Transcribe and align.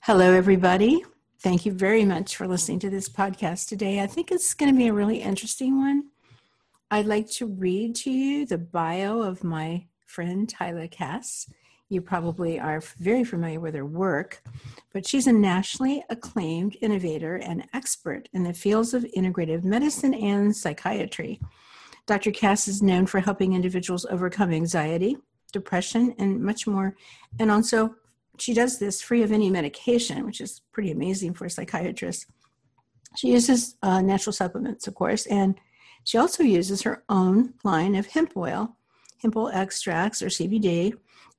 Hello, 0.00 0.32
everybody. 0.32 1.04
Thank 1.40 1.66
you 1.66 1.72
very 1.72 2.04
much 2.04 2.36
for 2.36 2.48
listening 2.48 2.78
to 2.78 2.88
this 2.88 3.10
podcast 3.10 3.68
today. 3.68 4.00
I 4.00 4.06
think 4.06 4.32
it's 4.32 4.54
going 4.54 4.72
to 4.72 4.78
be 4.78 4.86
a 4.86 4.92
really 4.92 5.20
interesting 5.20 5.76
one. 5.76 6.04
I'd 6.90 7.04
like 7.04 7.28
to 7.32 7.46
read 7.46 7.94
to 7.96 8.10
you 8.10 8.46
the 8.46 8.56
bio 8.56 9.20
of 9.20 9.44
my 9.44 9.84
friend 10.06 10.50
Hyla 10.50 10.88
Cass. 10.88 11.52
You 11.90 12.00
probably 12.00 12.58
are 12.58 12.80
very 12.98 13.22
familiar 13.22 13.60
with 13.60 13.74
her 13.74 13.84
work, 13.84 14.42
but 14.94 15.06
she's 15.06 15.26
a 15.26 15.32
nationally 15.32 16.02
acclaimed 16.08 16.78
innovator 16.80 17.36
and 17.36 17.66
expert 17.74 18.30
in 18.32 18.44
the 18.44 18.54
fields 18.54 18.94
of 18.94 19.04
integrative 19.14 19.62
medicine 19.62 20.14
and 20.14 20.56
psychiatry. 20.56 21.38
Dr. 22.06 22.30
Cass 22.30 22.66
is 22.66 22.82
known 22.82 23.04
for 23.04 23.20
helping 23.20 23.52
individuals 23.52 24.06
overcome 24.06 24.52
anxiety, 24.52 25.18
depression, 25.52 26.14
and 26.18 26.40
much 26.40 26.66
more, 26.66 26.96
and 27.38 27.50
also 27.50 27.94
she 28.38 28.54
does 28.54 28.78
this 28.78 29.02
free 29.02 29.22
of 29.22 29.32
any 29.32 29.50
medication, 29.50 30.24
which 30.24 30.40
is 30.40 30.62
pretty 30.72 30.90
amazing 30.90 31.34
for 31.34 31.46
a 31.46 31.50
psychiatrist. 31.50 32.26
She 33.16 33.32
uses 33.32 33.76
uh, 33.82 34.00
natural 34.00 34.32
supplements, 34.32 34.86
of 34.86 34.94
course, 34.94 35.26
and 35.26 35.58
she 36.04 36.18
also 36.18 36.42
uses 36.42 36.82
her 36.82 37.02
own 37.08 37.54
line 37.64 37.94
of 37.94 38.06
hemp 38.06 38.36
oil, 38.36 38.76
hemp 39.22 39.36
oil 39.36 39.48
extracts 39.48 40.22
or 40.22 40.26
CBD. 40.26 40.94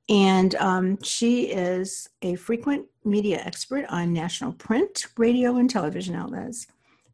And 0.08 0.54
um, 0.56 1.02
she 1.02 1.44
is 1.46 2.08
a 2.22 2.34
frequent 2.34 2.86
media 3.04 3.42
expert 3.44 3.84
on 3.88 4.12
national 4.12 4.52
print, 4.52 5.06
radio, 5.16 5.56
and 5.56 5.70
television 5.70 6.14
outlets. 6.14 6.66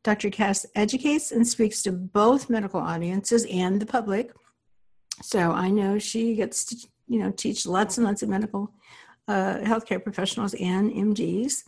Dr. 0.02 0.30
Cass 0.30 0.64
educates 0.74 1.32
and 1.32 1.46
speaks 1.46 1.82
to 1.82 1.92
both 1.92 2.48
medical 2.48 2.80
audiences 2.80 3.45
and 3.50 3.80
the 3.80 3.87
public. 3.87 4.32
So 5.23 5.50
I 5.50 5.68
know 5.68 5.98
she 5.98 6.34
gets 6.34 6.64
to, 6.66 6.76
you 7.09 7.18
know, 7.18 7.30
teach 7.30 7.66
lots 7.66 7.98
and 7.98 8.06
lots 8.06 8.23
of 8.23 8.28
medical 8.28 8.73
uh, 9.28 9.58
healthcare 9.58 10.02
professionals 10.02 10.54
and 10.54 10.90
MDs. 10.92 11.64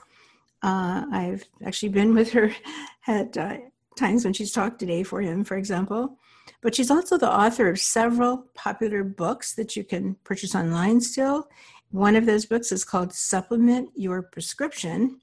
Uh, 0.62 1.04
I've 1.12 1.44
actually 1.64 1.90
been 1.90 2.14
with 2.14 2.32
her 2.32 2.52
at 3.06 3.36
uh, 3.36 3.58
times 3.96 4.24
when 4.24 4.32
she's 4.32 4.52
talked 4.52 4.78
today 4.78 5.02
for 5.02 5.20
him, 5.20 5.44
for 5.44 5.56
example. 5.56 6.18
But 6.62 6.74
she's 6.74 6.90
also 6.90 7.18
the 7.18 7.30
author 7.30 7.68
of 7.68 7.78
several 7.78 8.46
popular 8.54 9.04
books 9.04 9.54
that 9.54 9.76
you 9.76 9.84
can 9.84 10.16
purchase 10.24 10.54
online 10.54 11.00
still. 11.00 11.48
One 11.90 12.16
of 12.16 12.26
those 12.26 12.46
books 12.46 12.72
is 12.72 12.84
called 12.84 13.12
Supplement 13.12 13.90
Your 13.94 14.22
Prescription 14.22 15.20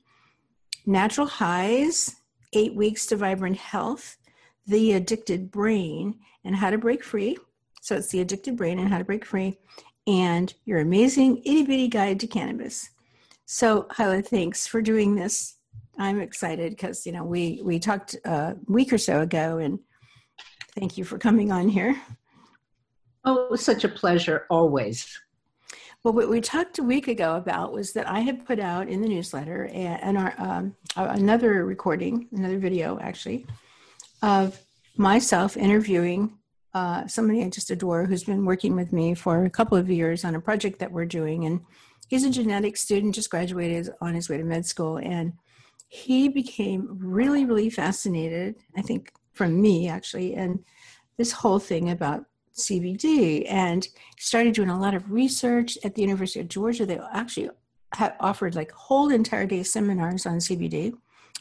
Natural 0.86 1.28
Highs, 1.28 2.16
Eight 2.54 2.76
Weeks 2.76 3.06
to 3.08 3.16
Vibrant 3.16 3.58
Health, 3.58 4.18
The 4.68 4.94
Addicted 4.94 5.52
Brain, 5.52 6.20
and 6.44 6.56
How 6.56 6.70
to 6.70 6.78
Break 6.78 7.04
Free. 7.04 7.38
So 7.82 7.96
it's 7.96 8.10
The 8.10 8.22
Addicted 8.22 8.56
Brain 8.56 8.80
and 8.80 8.90
How 8.90 9.00
to 9.00 9.04
Break 9.04 9.26
Free 9.26 9.58
and 10.08 10.54
your 10.66 10.80
amazing 10.80 11.40
itty 11.40 11.64
bitty 11.64 11.88
guide 11.88 12.20
to 12.20 12.28
cannabis. 12.28 12.90
So, 13.46 13.88
Hyla, 13.92 14.22
thanks 14.22 14.68
for 14.68 14.82
doing 14.82 15.16
this. 15.16 15.56
I'm 15.98 16.20
excited 16.20 16.72
because 16.72 17.06
you 17.06 17.12
know 17.12 17.24
we 17.24 17.62
we 17.64 17.80
talked 17.80 18.16
a 18.26 18.58
week 18.68 18.92
or 18.92 18.98
so 18.98 19.22
ago, 19.22 19.58
and 19.60 19.80
thank 20.78 20.98
you 20.98 21.04
for 21.06 21.18
coming 21.18 21.52
on 21.52 21.70
here. 21.70 22.00
Oh, 23.24 23.46
it 23.46 23.52
was 23.52 23.64
such 23.64 23.84
a 23.84 23.90
pleasure 23.90 24.46
always. 24.50 25.20
Well, 26.04 26.14
what 26.14 26.30
we 26.30 26.40
talked 26.40 26.78
a 26.78 26.84
week 26.84 27.08
ago 27.08 27.36
about 27.36 27.74
was 27.74 27.94
that 27.94 28.08
I 28.08 28.20
had 28.20 28.46
put 28.46 28.60
out 28.60 28.88
in 28.88 29.02
the 29.02 29.08
newsletter 29.08 29.66
and 29.74 30.18
our 30.18 30.36
um, 30.38 30.76
another 30.96 31.66
recording, 31.66 32.28
another 32.32 32.60
video 32.60 33.00
actually, 33.00 33.48
of 34.22 34.60
myself 34.98 35.58
interviewing 35.58 36.38
uh, 36.76 37.08
somebody 37.08 37.42
I 37.42 37.50
just 37.50 37.72
adore 37.72 38.06
who's 38.06 38.26
been 38.26 38.44
working 38.44 38.76
with 38.76 38.92
me 38.92 39.14
for 39.14 39.46
a 39.46 39.50
couple 39.50 39.78
of 39.78 39.90
years 39.90 40.26
on 40.26 40.36
a 40.36 40.42
project 40.42 40.80
that 40.80 40.92
we're 40.92 41.06
doing. 41.06 41.46
And 41.46 41.62
he's 42.10 42.26
a 42.26 42.30
genetics 42.30 42.82
student, 42.82 43.16
just 43.16 43.30
graduated 43.30 43.90
on 44.02 44.14
his 44.14 44.30
way 44.30 44.38
to 44.38 44.44
med 44.44 44.66
school. 44.66 44.98
And 44.98 45.32
he 45.88 46.28
became 46.28 46.86
really, 47.00 47.46
really 47.46 47.70
fascinated, 47.70 48.56
I 48.76 48.82
think, 48.82 49.14
from 49.32 49.62
me 49.62 49.88
actually, 49.88 50.36
and 50.36 50.64
this 51.18 51.32
whole 51.32 51.60
thing 51.60 51.90
about 51.90 52.26
CBD 52.58 53.50
and 53.50 53.88
started 54.20 54.54
doing 54.54 54.70
a 54.70 54.80
lot 54.80 54.94
of 54.94 55.10
research 55.10 55.78
at 55.86 55.96
the 55.96 56.02
University 56.02 56.42
of 56.42 56.50
Georgia. 56.50 56.86
They 56.86 57.00
actually 57.14 57.50
had 57.94 58.16
offered 58.20 58.54
like 58.54 58.72
whole 58.72 59.10
entire 59.12 59.46
day 59.46 59.64
seminars 59.64 60.26
on 60.26 60.40
CBD, 60.40 60.94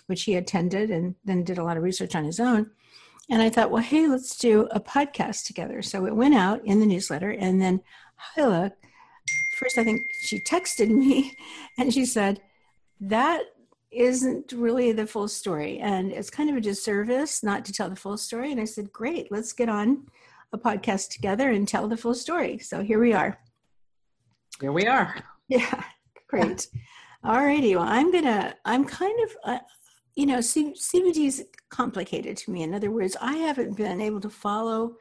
which 0.06 0.22
he 0.22 0.36
attended 0.36 0.92
and 0.92 1.16
then 1.24 1.42
did 1.42 1.58
a 1.58 1.64
lot 1.64 1.76
of 1.76 1.82
research 1.82 2.14
on 2.14 2.24
his 2.24 2.38
own. 2.38 2.70
And 3.30 3.40
I 3.40 3.48
thought, 3.48 3.70
well, 3.70 3.82
hey, 3.82 4.06
let's 4.06 4.36
do 4.36 4.68
a 4.70 4.80
podcast 4.80 5.46
together. 5.46 5.80
So 5.82 6.06
it 6.06 6.14
went 6.14 6.34
out 6.34 6.64
in 6.64 6.80
the 6.80 6.86
newsletter. 6.86 7.30
And 7.30 7.60
then 7.60 7.80
Hyla, 8.16 8.72
first, 9.58 9.78
I 9.78 9.84
think 9.84 10.02
she 10.26 10.40
texted 10.40 10.90
me 10.90 11.32
and 11.78 11.92
she 11.92 12.04
said, 12.04 12.40
that 13.00 13.42
isn't 13.90 14.52
really 14.52 14.92
the 14.92 15.06
full 15.06 15.28
story. 15.28 15.78
And 15.78 16.12
it's 16.12 16.30
kind 16.30 16.50
of 16.50 16.56
a 16.56 16.60
disservice 16.60 17.42
not 17.42 17.64
to 17.64 17.72
tell 17.72 17.88
the 17.88 17.96
full 17.96 18.18
story. 18.18 18.52
And 18.52 18.60
I 18.60 18.64
said, 18.64 18.92
great, 18.92 19.30
let's 19.30 19.52
get 19.52 19.68
on 19.68 20.06
a 20.52 20.58
podcast 20.58 21.10
together 21.10 21.50
and 21.50 21.66
tell 21.66 21.88
the 21.88 21.96
full 21.96 22.14
story. 22.14 22.58
So 22.58 22.82
here 22.82 23.00
we 23.00 23.12
are. 23.12 23.38
Here 24.60 24.72
we 24.72 24.86
are. 24.86 25.14
Yeah, 25.48 25.82
great. 26.28 26.66
All 27.24 27.42
righty. 27.42 27.74
Well, 27.74 27.86
I'm 27.86 28.12
going 28.12 28.24
to, 28.24 28.54
I'm 28.64 28.84
kind 28.84 29.18
of, 29.24 29.36
uh, 29.44 29.58
you 30.16 30.26
know, 30.26 30.40
C- 30.40 30.74
CBD 30.74 31.26
is 31.26 31.44
complicated 31.70 32.36
to 32.38 32.50
me. 32.50 32.62
In 32.62 32.74
other 32.74 32.90
words, 32.90 33.16
I 33.20 33.36
haven't 33.36 33.76
been 33.76 34.00
able 34.00 34.20
to 34.20 34.30
follow 34.30 34.96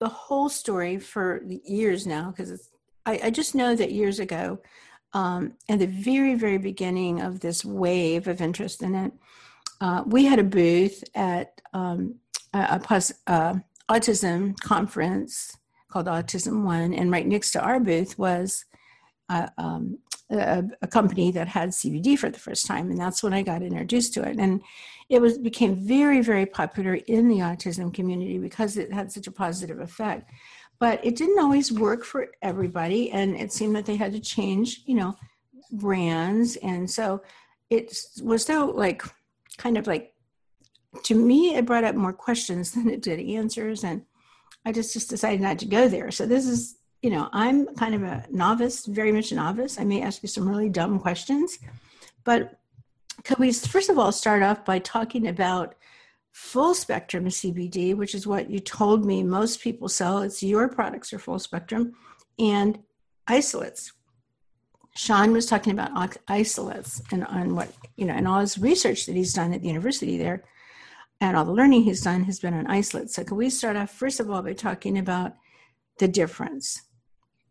the 0.00 0.08
whole 0.08 0.48
story 0.48 0.98
for 0.98 1.42
years 1.44 2.06
now 2.06 2.32
because 2.32 2.70
I, 3.06 3.20
I, 3.24 3.30
just 3.30 3.54
know 3.54 3.76
that 3.76 3.92
years 3.92 4.18
ago, 4.18 4.58
um, 5.12 5.52
at 5.68 5.78
the 5.78 5.86
very, 5.86 6.34
very 6.34 6.58
beginning 6.58 7.20
of 7.20 7.38
this 7.38 7.64
wave 7.64 8.26
of 8.26 8.40
interest 8.40 8.82
in 8.82 8.96
it, 8.96 9.12
uh, 9.80 10.02
we 10.06 10.24
had 10.24 10.40
a 10.40 10.44
booth 10.44 11.04
at 11.14 11.60
um, 11.72 12.16
a, 12.52 12.80
a, 12.88 13.02
a, 13.28 13.64
autism 13.88 14.58
conference 14.60 15.56
called 15.88 16.06
Autism 16.06 16.64
One, 16.64 16.94
and 16.94 17.10
right 17.10 17.26
next 17.26 17.52
to 17.52 17.60
our 17.60 17.78
booth 17.78 18.18
was 18.18 18.64
uh, 19.28 19.48
um, 19.58 19.98
a, 20.32 20.64
a, 20.82 20.86
company 20.86 21.30
that 21.32 21.48
had 21.48 21.70
CBD 21.70 22.18
for 22.18 22.30
the 22.30 22.38
first 22.38 22.66
time, 22.66 22.90
and 22.90 22.98
that's 22.98 23.22
when 23.22 23.34
I 23.34 23.42
got 23.42 23.62
introduced 23.62 24.14
to 24.14 24.28
it. 24.28 24.38
And 24.38 24.62
it 25.08 25.20
was 25.20 25.38
became 25.38 25.76
very, 25.76 26.20
very 26.20 26.46
popular 26.46 26.94
in 26.94 27.28
the 27.28 27.38
autism 27.38 27.92
community 27.92 28.38
because 28.38 28.76
it 28.76 28.92
had 28.92 29.12
such 29.12 29.26
a 29.26 29.32
positive 29.32 29.80
effect. 29.80 30.30
But 30.78 31.04
it 31.04 31.16
didn't 31.16 31.38
always 31.38 31.70
work 31.70 32.04
for 32.04 32.28
everybody, 32.40 33.10
and 33.10 33.36
it 33.36 33.52
seemed 33.52 33.76
that 33.76 33.86
they 33.86 33.96
had 33.96 34.12
to 34.12 34.20
change, 34.20 34.82
you 34.86 34.94
know, 34.94 35.16
brands. 35.72 36.56
And 36.56 36.90
so 36.90 37.22
it 37.70 37.96
was 38.22 38.44
so 38.44 38.66
like 38.66 39.02
kind 39.58 39.76
of 39.76 39.86
like 39.86 40.14
to 41.04 41.14
me, 41.14 41.54
it 41.54 41.66
brought 41.66 41.84
up 41.84 41.94
more 41.94 42.12
questions 42.12 42.70
than 42.72 42.88
it 42.88 43.02
did 43.02 43.20
answers, 43.20 43.84
and 43.84 44.02
I 44.64 44.72
just 44.72 44.92
just 44.92 45.10
decided 45.10 45.40
not 45.40 45.58
to 45.60 45.66
go 45.66 45.88
there. 45.88 46.10
So 46.10 46.26
this 46.26 46.46
is 46.46 46.76
you 47.02 47.10
know, 47.10 47.28
I'm 47.32 47.66
kind 47.74 47.94
of 47.94 48.02
a 48.02 48.24
novice, 48.30 48.86
very 48.86 49.12
much 49.12 49.32
a 49.32 49.34
novice. 49.34 49.78
I 49.78 49.84
may 49.84 50.02
ask 50.02 50.22
you 50.22 50.28
some 50.28 50.48
really 50.48 50.68
dumb 50.68 50.98
questions, 50.98 51.58
but 52.24 52.58
could 53.24 53.38
we 53.38 53.52
first 53.52 53.90
of 53.90 53.98
all 53.98 54.12
start 54.12 54.42
off 54.42 54.64
by 54.64 54.78
talking 54.78 55.26
about 55.26 55.74
full 56.32 56.74
spectrum 56.74 57.26
CBD, 57.26 57.94
which 57.94 58.14
is 58.14 58.26
what 58.26 58.50
you 58.50 58.58
told 58.58 59.04
me 59.04 59.22
most 59.22 59.60
people 59.60 59.88
sell. 59.88 60.22
It's 60.22 60.42
your 60.42 60.68
products 60.68 61.12
are 61.12 61.18
full 61.18 61.38
spectrum, 61.38 61.94
and 62.38 62.78
isolates. 63.28 63.92
Sean 64.96 65.32
was 65.32 65.46
talking 65.46 65.72
about 65.72 66.16
isolates 66.28 67.00
and 67.10 67.24
on 67.26 67.54
what 67.54 67.72
you 67.96 68.04
know, 68.04 68.14
and 68.14 68.26
all 68.26 68.40
his 68.40 68.58
research 68.58 69.06
that 69.06 69.16
he's 69.16 69.32
done 69.32 69.52
at 69.52 69.62
the 69.62 69.68
university 69.68 70.18
there, 70.18 70.44
and 71.20 71.36
all 71.36 71.44
the 71.44 71.52
learning 71.52 71.82
he's 71.82 72.02
done 72.02 72.24
has 72.24 72.40
been 72.40 72.54
on 72.54 72.66
isolates. 72.66 73.14
So, 73.14 73.24
can 73.24 73.36
we 73.36 73.48
start 73.50 73.76
off 73.76 73.90
first 73.90 74.20
of 74.20 74.30
all 74.30 74.42
by 74.42 74.54
talking 74.54 74.98
about 74.98 75.34
the 75.98 76.08
difference? 76.08 76.82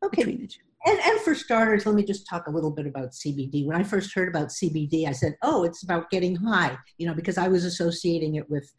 Okay. 0.03 0.47
And, 0.85 0.99
and 0.99 1.19
for 1.21 1.35
starters, 1.35 1.85
let 1.85 1.93
me 1.93 2.03
just 2.03 2.27
talk 2.27 2.47
a 2.47 2.51
little 2.51 2.71
bit 2.71 2.87
about 2.87 3.11
CBD. 3.11 3.65
When 3.65 3.77
I 3.77 3.83
first 3.83 4.15
heard 4.15 4.27
about 4.27 4.47
CBD, 4.47 5.07
I 5.07 5.11
said, 5.11 5.35
oh, 5.43 5.63
it's 5.63 5.83
about 5.83 6.09
getting 6.09 6.35
high, 6.35 6.75
you 6.97 7.05
know, 7.05 7.13
because 7.13 7.37
I 7.37 7.47
was 7.47 7.65
associating 7.65 8.35
it 8.35 8.49
with 8.49 8.71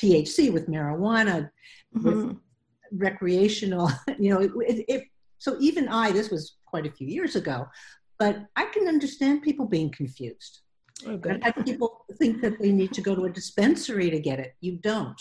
THC, 0.00 0.52
with 0.52 0.68
marijuana, 0.68 1.50
mm-hmm. 1.96 2.04
with 2.04 2.36
recreational, 2.92 3.90
you 4.18 4.30
know, 4.30 4.40
it, 4.40 4.52
it, 4.60 4.84
it, 4.88 5.04
so 5.38 5.56
even 5.58 5.88
I, 5.88 6.12
this 6.12 6.30
was 6.30 6.56
quite 6.64 6.86
a 6.86 6.92
few 6.92 7.08
years 7.08 7.34
ago, 7.34 7.66
but 8.18 8.46
I 8.54 8.66
can 8.66 8.86
understand 8.86 9.42
people 9.42 9.66
being 9.66 9.90
confused. 9.90 10.60
Okay. 11.04 11.40
people 11.64 12.04
think 12.18 12.40
that 12.42 12.60
they 12.60 12.70
need 12.70 12.92
to 12.92 13.00
go 13.00 13.16
to 13.16 13.24
a 13.24 13.30
dispensary 13.30 14.08
to 14.10 14.20
get 14.20 14.38
it. 14.38 14.54
You 14.60 14.76
don't 14.76 15.20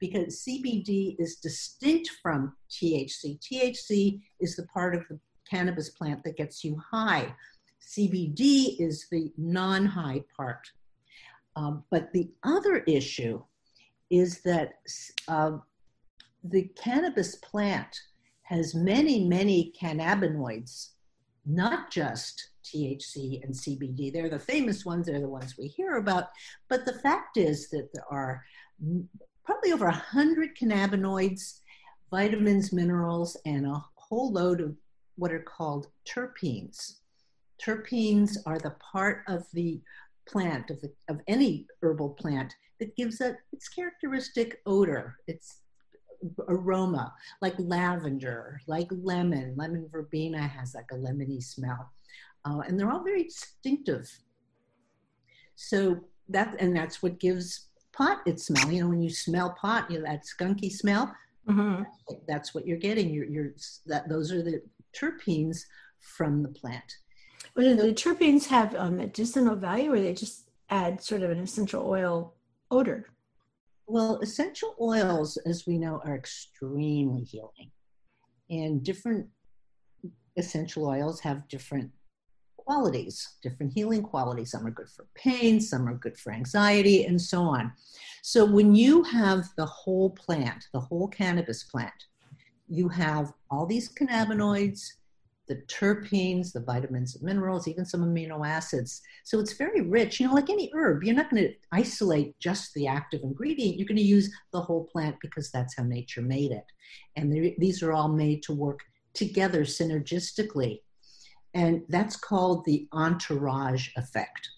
because 0.00 0.44
CBD 0.46 1.16
is 1.18 1.36
distinct 1.36 2.10
from 2.22 2.54
THC. 2.70 3.38
THC 3.40 4.20
is 4.40 4.56
the 4.56 4.66
part 4.66 4.94
of 4.94 5.02
the 5.08 5.18
cannabis 5.48 5.90
plant 5.90 6.22
that 6.24 6.36
gets 6.36 6.64
you 6.64 6.80
high. 6.90 7.34
CBD 7.80 8.76
is 8.80 9.06
the 9.10 9.32
non 9.36 9.86
high 9.86 10.22
part. 10.36 10.68
Um, 11.54 11.84
but 11.90 12.12
the 12.12 12.30
other 12.42 12.78
issue 12.86 13.42
is 14.10 14.42
that 14.42 14.74
uh, 15.28 15.52
the 16.44 16.70
cannabis 16.76 17.36
plant 17.36 17.98
has 18.42 18.74
many, 18.74 19.24
many 19.24 19.72
cannabinoids, 19.80 20.90
not 21.44 21.90
just 21.90 22.50
THC 22.64 23.42
and 23.42 23.54
CBD. 23.54 24.12
They're 24.12 24.28
the 24.28 24.38
famous 24.38 24.84
ones, 24.84 25.06
they're 25.06 25.20
the 25.20 25.28
ones 25.28 25.56
we 25.58 25.66
hear 25.66 25.96
about. 25.96 26.28
But 26.68 26.84
the 26.84 26.92
fact 26.92 27.36
is 27.36 27.70
that 27.70 27.88
there 27.92 28.04
are 28.10 28.44
probably 29.46 29.72
over 29.72 29.86
100 29.86 30.56
cannabinoids, 30.56 31.60
vitamins, 32.10 32.72
minerals, 32.72 33.36
and 33.46 33.64
a 33.64 33.84
whole 33.94 34.32
load 34.32 34.60
of 34.60 34.76
what 35.16 35.32
are 35.32 35.40
called 35.40 35.86
terpenes. 36.06 36.96
Terpenes 37.64 38.36
are 38.44 38.58
the 38.58 38.74
part 38.92 39.22
of 39.28 39.46
the 39.54 39.80
plant, 40.28 40.70
of, 40.70 40.80
the, 40.80 40.92
of 41.08 41.20
any 41.28 41.66
herbal 41.80 42.10
plant, 42.10 42.54
that 42.80 42.96
gives 42.96 43.20
it 43.20 43.36
its 43.52 43.68
characteristic 43.68 44.60
odor, 44.66 45.16
its 45.26 45.60
aroma, 46.48 47.14
like 47.40 47.54
lavender, 47.58 48.60
like 48.66 48.88
lemon. 48.90 49.54
Lemon 49.56 49.88
verbena 49.90 50.40
has 50.42 50.74
like 50.74 50.90
a 50.92 50.96
lemony 50.96 51.42
smell. 51.42 51.90
Uh, 52.44 52.60
and 52.66 52.78
they're 52.78 52.90
all 52.90 53.02
very 53.02 53.24
distinctive. 53.24 54.10
So 55.54 56.00
that, 56.28 56.56
and 56.58 56.76
that's 56.76 57.02
what 57.02 57.18
gives 57.18 57.65
pot 57.96 58.18
its 58.26 58.46
smell. 58.46 58.70
You 58.70 58.82
know, 58.82 58.90
when 58.90 59.02
you 59.02 59.10
smell 59.10 59.56
pot, 59.60 59.90
you 59.90 59.98
know, 59.98 60.04
that 60.04 60.24
skunky 60.24 60.70
smell, 60.70 61.14
mm-hmm. 61.48 61.82
that's 62.28 62.54
what 62.54 62.66
you're 62.66 62.78
getting. 62.78 63.10
You're, 63.10 63.26
you're, 63.26 63.52
that, 63.86 64.08
those 64.08 64.32
are 64.32 64.42
the 64.42 64.62
terpenes 64.94 65.60
from 66.00 66.42
the 66.42 66.48
plant. 66.48 66.96
Well, 67.54 67.74
do 67.74 67.82
the 67.82 67.94
terpenes 67.94 68.46
have 68.46 68.74
um, 68.74 68.98
medicinal 68.98 69.56
value 69.56 69.92
or 69.92 70.00
they 70.00 70.12
just 70.12 70.50
add 70.68 71.02
sort 71.02 71.22
of 71.22 71.30
an 71.30 71.38
essential 71.38 71.86
oil 71.86 72.34
odor? 72.70 73.06
Well, 73.86 74.18
essential 74.20 74.74
oils, 74.80 75.36
as 75.46 75.66
we 75.66 75.78
know, 75.78 76.02
are 76.04 76.16
extremely 76.16 77.22
healing. 77.22 77.70
And 78.50 78.82
different 78.82 79.26
essential 80.36 80.86
oils 80.86 81.20
have 81.20 81.48
different 81.48 81.90
qualities, 82.66 83.36
different 83.42 83.72
healing 83.72 84.02
qualities. 84.02 84.50
Some 84.50 84.66
are 84.66 84.70
good 84.70 84.90
for 84.90 85.06
pain, 85.14 85.60
some 85.60 85.88
are 85.88 85.94
good 85.94 86.18
for 86.18 86.32
anxiety, 86.32 87.04
and 87.04 87.20
so 87.20 87.42
on. 87.42 87.72
So 88.22 88.44
when 88.44 88.74
you 88.74 89.04
have 89.04 89.44
the 89.56 89.66
whole 89.66 90.10
plant, 90.10 90.66
the 90.72 90.80
whole 90.80 91.08
cannabis 91.08 91.64
plant, 91.64 91.94
you 92.68 92.88
have 92.88 93.32
all 93.50 93.66
these 93.66 93.92
cannabinoids, 93.94 94.80
the 95.46 95.62
terpenes, 95.68 96.52
the 96.52 96.60
vitamins 96.60 97.14
and 97.14 97.24
minerals, 97.24 97.68
even 97.68 97.84
some 97.84 98.02
amino 98.02 98.44
acids. 98.44 99.00
So 99.24 99.38
it's 99.38 99.52
very 99.52 99.80
rich. 99.80 100.18
You 100.18 100.26
know, 100.26 100.34
like 100.34 100.50
any 100.50 100.70
herb, 100.74 101.04
you're 101.04 101.14
not 101.14 101.30
going 101.30 101.44
to 101.44 101.54
isolate 101.70 102.36
just 102.40 102.74
the 102.74 102.88
active 102.88 103.20
ingredient. 103.22 103.76
You're 103.76 103.86
going 103.86 103.96
to 103.96 104.02
use 104.02 104.28
the 104.52 104.60
whole 104.60 104.88
plant 104.90 105.16
because 105.22 105.52
that's 105.52 105.76
how 105.76 105.84
nature 105.84 106.22
made 106.22 106.50
it. 106.50 106.64
And 107.14 107.32
these 107.58 107.80
are 107.82 107.92
all 107.92 108.08
made 108.08 108.42
to 108.44 108.52
work 108.52 108.80
together 109.14 109.60
synergistically. 109.62 110.80
And 111.56 111.84
that's 111.88 112.16
called 112.16 112.66
the 112.66 112.86
entourage 112.92 113.88
effect. 113.96 114.50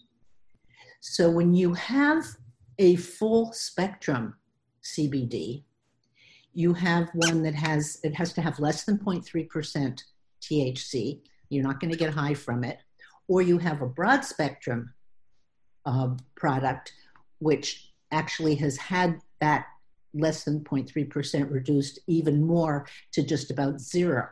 So 0.98 1.30
when 1.30 1.54
you 1.54 1.72
have 1.74 2.24
a 2.80 2.96
full 2.96 3.52
spectrum 3.52 4.34
CBD, 4.82 5.62
you 6.54 6.74
have 6.74 7.08
one 7.14 7.44
that 7.44 7.54
has, 7.54 8.00
it 8.02 8.16
has 8.16 8.32
to 8.32 8.40
have 8.40 8.58
less 8.58 8.82
than 8.82 8.98
0.3% 8.98 10.02
THC. 10.42 11.20
You're 11.50 11.62
not 11.62 11.78
going 11.78 11.92
to 11.92 11.96
get 11.96 12.12
high 12.12 12.34
from 12.34 12.64
it. 12.64 12.78
Or 13.28 13.42
you 13.42 13.58
have 13.58 13.80
a 13.80 13.86
broad 13.86 14.24
spectrum 14.24 14.92
uh, 15.86 16.16
product, 16.34 16.92
which 17.38 17.92
actually 18.10 18.56
has 18.56 18.76
had 18.76 19.20
that 19.40 19.66
less 20.14 20.42
than 20.42 20.64
0.3% 20.64 21.48
reduced 21.48 22.00
even 22.08 22.44
more 22.44 22.88
to 23.12 23.22
just 23.22 23.52
about 23.52 23.80
zero. 23.80 24.30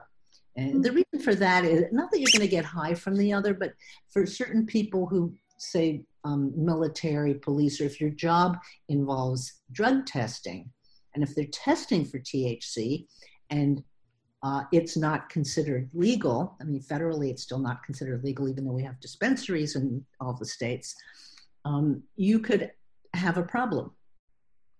And 0.56 0.82
the 0.82 0.92
reason 0.92 1.20
for 1.22 1.34
that 1.34 1.64
is 1.64 1.84
not 1.92 2.10
that 2.10 2.20
you're 2.20 2.32
going 2.32 2.48
to 2.48 2.48
get 2.48 2.64
high 2.64 2.94
from 2.94 3.16
the 3.16 3.32
other, 3.32 3.52
but 3.52 3.72
for 4.10 4.24
certain 4.26 4.64
people 4.64 5.06
who 5.06 5.34
say 5.58 6.02
um, 6.24 6.52
military, 6.56 7.34
police, 7.34 7.80
or 7.80 7.84
if 7.84 8.00
your 8.00 8.10
job 8.10 8.58
involves 8.88 9.60
drug 9.72 10.06
testing, 10.06 10.70
and 11.14 11.22
if 11.22 11.34
they're 11.34 11.46
testing 11.46 12.04
for 12.04 12.18
THC 12.18 13.06
and 13.50 13.82
uh, 14.42 14.62
it's 14.70 14.96
not 14.96 15.28
considered 15.28 15.88
legal. 15.94 16.56
I 16.60 16.64
mean, 16.64 16.80
federally, 16.80 17.30
it's 17.30 17.42
still 17.42 17.58
not 17.58 17.82
considered 17.82 18.22
legal, 18.22 18.48
even 18.48 18.64
though 18.64 18.72
we 18.72 18.82
have 18.84 19.00
dispensaries 19.00 19.76
in 19.76 20.04
all 20.20 20.34
the 20.34 20.44
states. 20.44 20.94
Um, 21.64 22.02
you 22.16 22.38
could 22.38 22.70
have 23.14 23.38
a 23.38 23.42
problem. 23.42 23.92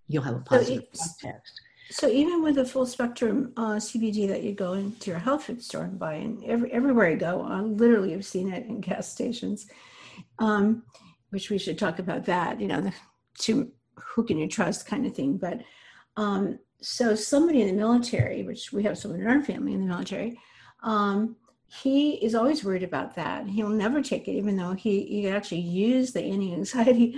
You'll 0.08 0.22
have 0.22 0.36
a 0.36 0.40
positive 0.40 0.84
so 0.92 1.10
test. 1.20 1.60
So 1.90 2.08
even 2.08 2.42
with 2.42 2.56
the 2.56 2.64
full 2.64 2.86
spectrum 2.86 3.52
uh, 3.56 3.76
CBD 3.76 4.26
that 4.28 4.42
you 4.42 4.52
go 4.52 4.72
into 4.72 5.10
your 5.10 5.20
health 5.20 5.44
food 5.44 5.62
store 5.62 5.84
and 5.84 5.98
buy, 5.98 6.14
and 6.14 6.42
every, 6.44 6.72
everywhere 6.72 7.06
I 7.06 7.14
go, 7.14 7.42
I 7.42 7.60
literally 7.60 8.12
have 8.12 8.24
seen 8.24 8.52
it 8.52 8.66
in 8.66 8.80
gas 8.80 9.08
stations. 9.08 9.68
Um, 10.38 10.82
which 11.30 11.50
we 11.50 11.58
should 11.58 11.78
talk 11.78 11.98
about 11.98 12.24
that. 12.24 12.60
You 12.60 12.68
know, 12.68 12.80
the 12.80 12.92
to 13.40 13.70
who 13.96 14.24
can 14.24 14.38
you 14.38 14.48
trust 14.48 14.86
kind 14.86 15.06
of 15.06 15.14
thing. 15.14 15.36
But 15.36 15.60
um, 16.16 16.58
so 16.80 17.14
somebody 17.14 17.62
in 17.62 17.68
the 17.68 17.74
military, 17.74 18.42
which 18.42 18.72
we 18.72 18.82
have 18.84 18.98
someone 18.98 19.20
in 19.20 19.26
our 19.26 19.42
family 19.42 19.74
in 19.74 19.80
the 19.80 19.86
military, 19.86 20.38
um, 20.82 21.36
he 21.68 22.12
is 22.24 22.34
always 22.34 22.64
worried 22.64 22.84
about 22.84 23.14
that. 23.16 23.46
He'll 23.46 23.68
never 23.68 24.00
take 24.02 24.28
it, 24.28 24.32
even 24.32 24.56
though 24.56 24.72
he, 24.72 25.04
he 25.04 25.28
actually 25.28 25.60
used 25.60 26.14
the 26.14 26.22
anti-anxiety 26.22 27.16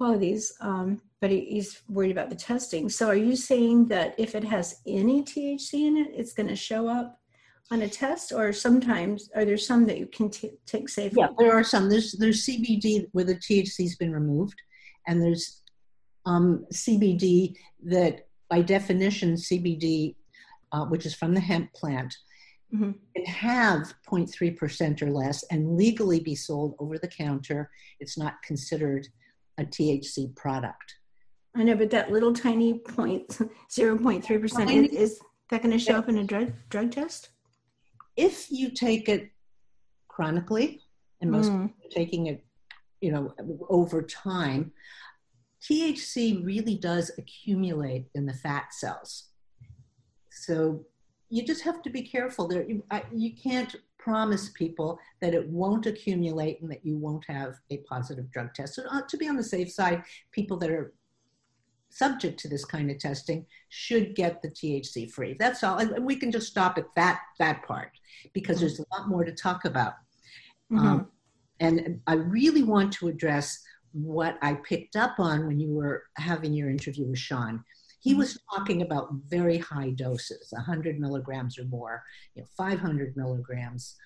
qualities, 0.00 0.54
um, 0.62 0.98
but 1.20 1.30
he, 1.30 1.44
he's 1.44 1.82
worried 1.90 2.10
about 2.10 2.30
the 2.30 2.34
testing. 2.34 2.88
So 2.88 3.08
are 3.08 3.22
you 3.28 3.36
saying 3.36 3.88
that 3.88 4.14
if 4.16 4.34
it 4.34 4.44
has 4.44 4.80
any 4.86 5.22
THC 5.22 5.74
in 5.88 5.98
it, 5.98 6.08
it's 6.14 6.32
going 6.32 6.48
to 6.48 6.56
show 6.56 6.88
up 6.88 7.20
on 7.70 7.82
a 7.82 7.88
test 7.88 8.32
or 8.32 8.50
sometimes 8.50 9.28
are 9.36 9.44
there 9.44 9.58
some 9.58 9.84
that 9.84 9.98
you 9.98 10.06
can 10.06 10.30
t- 10.30 10.52
take 10.64 10.88
safely? 10.88 11.20
Yeah, 11.20 11.28
there 11.38 11.52
are 11.52 11.62
some. 11.62 11.90
There's, 11.90 12.12
there's 12.12 12.46
CBD 12.46 13.08
where 13.12 13.26
the 13.26 13.34
THC's 13.34 13.96
been 13.96 14.10
removed 14.10 14.58
and 15.06 15.22
there's 15.22 15.60
um, 16.24 16.64
CBD 16.72 17.54
that 17.84 18.26
by 18.48 18.62
definition, 18.62 19.34
CBD, 19.34 20.14
uh, 20.72 20.86
which 20.86 21.04
is 21.04 21.14
from 21.14 21.34
the 21.34 21.40
hemp 21.40 21.70
plant, 21.74 22.16
mm-hmm. 22.74 22.92
can 23.14 23.26
have 23.26 23.92
0.3% 24.10 25.02
or 25.02 25.10
less 25.10 25.44
and 25.50 25.76
legally 25.76 26.20
be 26.20 26.34
sold 26.34 26.74
over 26.78 26.96
the 26.96 27.06
counter. 27.06 27.70
It's 28.00 28.16
not 28.16 28.42
considered 28.42 29.06
a 29.58 29.64
THC 29.64 30.34
product. 30.36 30.94
I 31.56 31.64
know, 31.64 31.76
but 31.76 31.90
that 31.90 32.12
little 32.12 32.32
tiny 32.32 32.74
0.3%, 32.74 34.70
is, 34.72 34.92
is 34.92 35.20
that 35.50 35.62
going 35.62 35.72
to 35.72 35.78
show 35.78 35.96
up 35.96 36.08
in 36.08 36.18
a 36.18 36.24
drug, 36.24 36.52
drug 36.68 36.92
test? 36.92 37.30
If 38.16 38.50
you 38.50 38.70
take 38.70 39.08
it 39.08 39.30
chronically, 40.08 40.80
and 41.20 41.30
most 41.30 41.50
mm. 41.50 41.68
people 41.68 41.86
are 41.86 41.90
taking 41.90 42.26
it, 42.26 42.44
you 43.00 43.10
know, 43.12 43.34
over 43.68 44.02
time, 44.02 44.72
THC 45.62 46.44
really 46.44 46.76
does 46.76 47.10
accumulate 47.18 48.06
in 48.14 48.26
the 48.26 48.32
fat 48.32 48.72
cells. 48.72 49.28
So 50.30 50.84
you 51.28 51.44
just 51.44 51.62
have 51.62 51.82
to 51.82 51.90
be 51.90 52.02
careful. 52.02 52.48
There, 52.48 52.68
you, 52.68 52.82
I, 52.90 53.02
you 53.12 53.32
can't 53.34 53.74
promise 54.02 54.50
people 54.50 54.98
that 55.20 55.34
it 55.34 55.48
won't 55.48 55.86
accumulate 55.86 56.60
and 56.60 56.70
that 56.70 56.84
you 56.84 56.96
won't 56.96 57.24
have 57.26 57.54
a 57.70 57.78
positive 57.78 58.30
drug 58.30 58.54
test. 58.54 58.74
So 58.74 58.82
uh, 58.90 59.02
to 59.08 59.16
be 59.16 59.28
on 59.28 59.36
the 59.36 59.42
safe 59.42 59.70
side, 59.70 60.02
people 60.32 60.56
that 60.58 60.70
are 60.70 60.94
subject 61.90 62.38
to 62.40 62.48
this 62.48 62.64
kind 62.64 62.90
of 62.90 62.98
testing 62.98 63.44
should 63.68 64.14
get 64.14 64.40
the 64.42 64.48
THC 64.48 65.10
free. 65.10 65.36
That's 65.38 65.62
all. 65.62 65.78
And 65.78 66.04
we 66.04 66.16
can 66.16 66.30
just 66.30 66.46
stop 66.46 66.78
at 66.78 66.86
that 66.96 67.20
that 67.38 67.64
part 67.64 67.90
because 68.32 68.60
there's 68.60 68.78
a 68.78 68.84
lot 68.96 69.08
more 69.08 69.24
to 69.24 69.32
talk 69.32 69.64
about. 69.64 69.94
Mm-hmm. 70.72 70.86
Um, 70.86 71.08
and 71.58 72.00
I 72.06 72.14
really 72.14 72.62
want 72.62 72.92
to 72.94 73.08
address 73.08 73.62
what 73.92 74.38
I 74.40 74.54
picked 74.54 74.96
up 74.96 75.16
on 75.18 75.46
when 75.46 75.58
you 75.58 75.70
were 75.70 76.04
having 76.16 76.54
your 76.54 76.70
interview 76.70 77.06
with 77.06 77.18
Sean. 77.18 77.64
He 78.00 78.14
was 78.14 78.38
talking 78.54 78.82
about 78.82 79.12
very 79.28 79.58
high 79.58 79.90
doses, 79.90 80.48
100 80.50 80.98
milligrams 80.98 81.58
or 81.58 81.64
more, 81.64 82.02
you 82.34 82.42
know, 82.42 82.48
500 82.56 83.16
milligrams. 83.16 83.96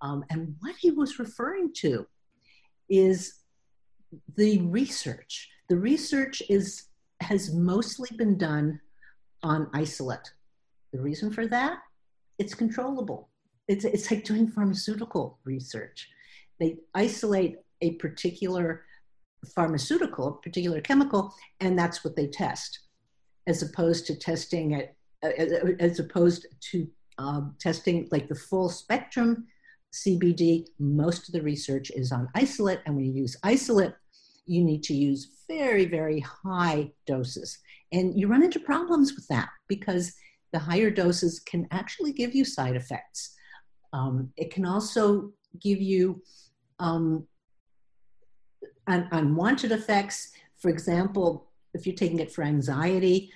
Um, 0.00 0.24
and 0.30 0.56
what 0.60 0.74
he 0.80 0.90
was 0.90 1.18
referring 1.18 1.72
to 1.76 2.06
is 2.88 3.40
the 4.36 4.60
research. 4.62 5.50
The 5.68 5.76
research 5.76 6.42
is 6.48 6.88
has 7.20 7.54
mostly 7.54 8.08
been 8.16 8.36
done 8.36 8.80
on 9.42 9.70
isolate. 9.72 10.32
The 10.92 11.00
reason 11.00 11.32
for 11.32 11.46
that, 11.46 11.78
it's 12.38 12.54
controllable. 12.54 13.28
It's, 13.68 13.84
it's 13.84 14.10
like 14.10 14.24
doing 14.24 14.48
pharmaceutical 14.48 15.38
research. 15.44 16.08
They 16.58 16.78
isolate 16.94 17.58
a 17.80 17.92
particular 17.92 18.84
pharmaceutical, 19.54 20.28
a 20.28 20.40
particular 20.40 20.80
chemical, 20.80 21.34
and 21.60 21.78
that's 21.78 22.04
what 22.04 22.16
they 22.16 22.26
test, 22.26 22.80
as 23.46 23.62
opposed 23.62 24.06
to 24.06 24.16
testing 24.16 24.72
it, 24.72 24.96
as 25.80 25.98
opposed 25.98 26.46
to 26.70 26.88
um, 27.18 27.54
testing 27.60 28.08
like 28.10 28.28
the 28.28 28.34
full 28.34 28.68
spectrum 28.68 29.46
CBD. 29.92 30.66
Most 30.78 31.28
of 31.28 31.32
the 31.32 31.42
research 31.42 31.90
is 31.90 32.12
on 32.12 32.28
isolate, 32.34 32.80
and 32.86 32.96
when 32.96 33.04
you 33.04 33.12
use 33.12 33.36
isolate, 33.42 33.94
you 34.46 34.64
need 34.64 34.82
to 34.84 34.94
use 34.94 35.44
very, 35.48 35.84
very 35.84 36.20
high 36.20 36.90
doses. 37.06 37.58
And 37.92 38.18
you 38.18 38.26
run 38.26 38.42
into 38.42 38.58
problems 38.58 39.14
with 39.14 39.26
that 39.28 39.48
because 39.68 40.14
the 40.52 40.58
higher 40.58 40.90
doses 40.90 41.40
can 41.40 41.66
actually 41.70 42.12
give 42.12 42.34
you 42.34 42.44
side 42.44 42.76
effects. 42.76 43.34
Um, 43.92 44.30
it 44.36 44.52
can 44.52 44.64
also 44.64 45.32
give 45.60 45.80
you 45.80 46.22
um, 46.78 47.26
un- 48.86 49.08
unwanted 49.12 49.72
effects. 49.72 50.32
For 50.58 50.70
example, 50.70 51.51
if 51.74 51.86
you're 51.86 51.96
taking 51.96 52.18
it 52.18 52.32
for 52.32 52.44
anxiety, 52.44 53.32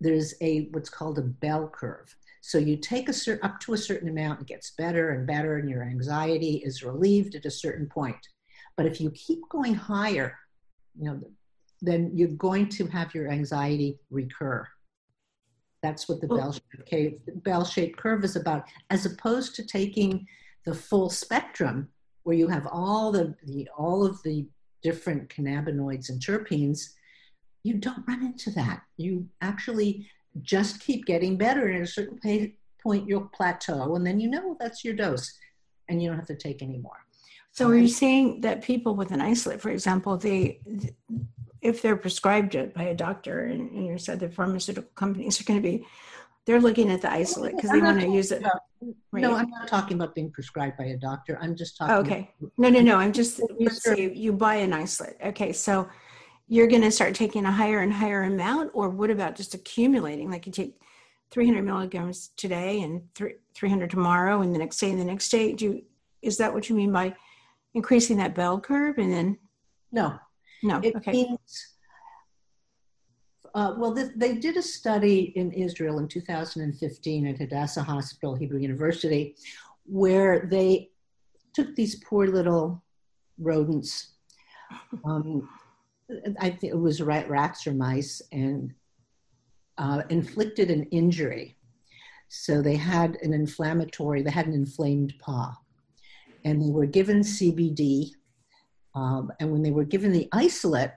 there's 0.00 0.34
a 0.40 0.68
what's 0.72 0.90
called 0.90 1.18
a 1.18 1.22
bell 1.22 1.68
curve. 1.68 2.14
So 2.40 2.58
you 2.58 2.76
take 2.76 3.08
a 3.08 3.12
certain 3.12 3.44
up 3.48 3.60
to 3.60 3.74
a 3.74 3.78
certain 3.78 4.08
amount, 4.08 4.40
it 4.40 4.46
gets 4.46 4.70
better 4.70 5.10
and 5.10 5.26
better, 5.26 5.58
and 5.58 5.68
your 5.68 5.82
anxiety 5.82 6.62
is 6.64 6.82
relieved 6.82 7.34
at 7.34 7.44
a 7.44 7.50
certain 7.50 7.86
point. 7.86 8.28
But 8.76 8.86
if 8.86 9.00
you 9.00 9.10
keep 9.10 9.40
going 9.50 9.74
higher, 9.74 10.38
you 10.98 11.04
know, 11.04 11.20
then 11.82 12.10
you're 12.14 12.28
going 12.28 12.68
to 12.70 12.86
have 12.86 13.14
your 13.14 13.30
anxiety 13.30 13.98
recur. 14.10 14.66
That's 15.82 16.08
what 16.08 16.20
the 16.20 16.28
bell-shaped, 16.28 17.42
bell-shaped 17.42 17.98
curve 17.98 18.24
is 18.24 18.36
about, 18.36 18.64
as 18.90 19.06
opposed 19.06 19.54
to 19.56 19.66
taking 19.66 20.26
the 20.66 20.74
full 20.74 21.08
spectrum, 21.08 21.88
where 22.22 22.36
you 22.36 22.48
have 22.48 22.66
all 22.66 23.10
the, 23.10 23.34
the 23.44 23.68
all 23.76 24.04
of 24.04 24.22
the 24.22 24.46
different 24.82 25.28
cannabinoids 25.28 26.10
and 26.10 26.20
terpenes. 26.20 26.90
You 27.62 27.74
don't 27.74 28.06
run 28.06 28.24
into 28.24 28.50
that. 28.52 28.82
You 28.96 29.28
actually 29.40 30.08
just 30.42 30.80
keep 30.80 31.04
getting 31.06 31.36
better, 31.36 31.66
and 31.66 31.76
at 31.76 31.82
a 31.82 31.86
certain 31.86 32.18
point, 32.82 33.08
you'll 33.08 33.30
plateau, 33.34 33.94
and 33.96 34.06
then 34.06 34.20
you 34.20 34.28
know 34.28 34.56
that's 34.58 34.84
your 34.84 34.94
dose, 34.94 35.32
and 35.88 36.02
you 36.02 36.08
don't 36.08 36.18
have 36.18 36.28
to 36.28 36.36
take 36.36 36.62
any 36.62 36.78
more. 36.78 37.04
So, 37.52 37.68
are 37.68 37.74
you 37.74 37.82
um, 37.82 37.88
saying 37.88 38.40
that 38.42 38.62
people 38.62 38.94
with 38.94 39.10
an 39.10 39.20
isolate, 39.20 39.60
for 39.60 39.70
example, 39.70 40.16
they 40.16 40.60
if 41.60 41.82
they're 41.82 41.96
prescribed 41.96 42.54
it 42.54 42.74
by 42.74 42.84
a 42.84 42.94
doctor, 42.94 43.44
and, 43.44 43.70
and 43.70 43.86
you 43.86 43.98
said 43.98 44.20
the 44.20 44.30
pharmaceutical 44.30 44.90
companies 44.94 45.40
are 45.40 45.44
going 45.44 45.62
to 45.62 45.68
be, 45.68 45.84
they're 46.46 46.60
looking 46.60 46.90
at 46.90 47.02
the 47.02 47.12
isolate 47.12 47.54
because 47.54 47.70
they 47.70 47.80
want 47.80 48.00
to 48.00 48.08
use 48.08 48.32
it. 48.32 48.40
About, 48.40 48.62
right? 49.12 49.20
No, 49.20 49.34
I'm 49.34 49.50
not 49.50 49.68
talking 49.68 49.96
about 49.96 50.14
being 50.14 50.30
prescribed 50.30 50.78
by 50.78 50.86
a 50.86 50.96
doctor. 50.96 51.38
I'm 51.40 51.54
just 51.54 51.76
talking. 51.76 51.94
okay. 51.96 52.30
no, 52.56 52.70
no, 52.70 52.80
no. 52.80 52.96
I'm 52.96 53.12
just 53.12 53.40
you 53.58 54.32
buy 54.32 54.56
an 54.56 54.72
isolate. 54.72 55.16
Okay, 55.22 55.52
so 55.52 55.88
you're 56.50 56.66
going 56.66 56.82
to 56.82 56.90
start 56.90 57.14
taking 57.14 57.46
a 57.46 57.52
higher 57.52 57.78
and 57.78 57.92
higher 57.92 58.24
amount, 58.24 58.72
or 58.74 58.90
what 58.90 59.08
about 59.08 59.36
just 59.36 59.54
accumulating? 59.54 60.32
Like 60.32 60.46
you 60.46 60.52
take 60.52 60.80
300 61.30 61.62
milligrams 61.62 62.30
today 62.36 62.82
and 62.82 63.02
300 63.54 63.88
tomorrow, 63.88 64.42
and 64.42 64.52
the 64.52 64.58
next 64.58 64.78
day 64.78 64.90
and 64.90 65.00
the 65.00 65.04
next 65.04 65.28
day. 65.28 65.52
Do 65.52 65.64
you, 65.64 65.82
is 66.22 66.38
that 66.38 66.52
what 66.52 66.68
you 66.68 66.74
mean 66.74 66.90
by 66.90 67.14
increasing 67.74 68.16
that 68.16 68.34
bell 68.34 68.58
curve, 68.58 68.98
and 68.98 69.12
then? 69.12 69.38
No, 69.92 70.18
no. 70.64 70.80
It 70.82 70.96
okay. 70.96 71.12
means, 71.12 71.68
uh, 73.54 73.74
well, 73.78 73.94
they, 73.94 74.08
they 74.16 74.34
did 74.34 74.56
a 74.56 74.62
study 74.62 75.32
in 75.36 75.52
Israel 75.52 76.00
in 76.00 76.08
2015 76.08 77.26
at 77.28 77.38
Hadassah 77.38 77.84
Hospital, 77.84 78.34
Hebrew 78.34 78.58
University, 78.58 79.36
where 79.86 80.48
they 80.50 80.90
took 81.54 81.76
these 81.76 81.94
poor 82.02 82.26
little 82.26 82.82
rodents. 83.38 84.14
Um, 85.04 85.48
I 86.40 86.50
think 86.50 86.72
it 86.72 86.78
was 86.78 87.02
rats 87.02 87.66
or 87.66 87.72
mice, 87.72 88.22
and 88.32 88.72
uh, 89.78 90.02
inflicted 90.08 90.70
an 90.70 90.84
injury. 90.84 91.56
So 92.28 92.62
they 92.62 92.76
had 92.76 93.16
an 93.22 93.32
inflammatory, 93.32 94.22
they 94.22 94.30
had 94.30 94.46
an 94.46 94.54
inflamed 94.54 95.14
paw, 95.20 95.56
and 96.44 96.62
they 96.62 96.70
were 96.70 96.86
given 96.86 97.20
CBD 97.20 98.12
um, 98.94 99.30
and 99.38 99.52
when 99.52 99.62
they 99.62 99.70
were 99.70 99.84
given 99.84 100.12
the 100.12 100.28
isolate, 100.32 100.92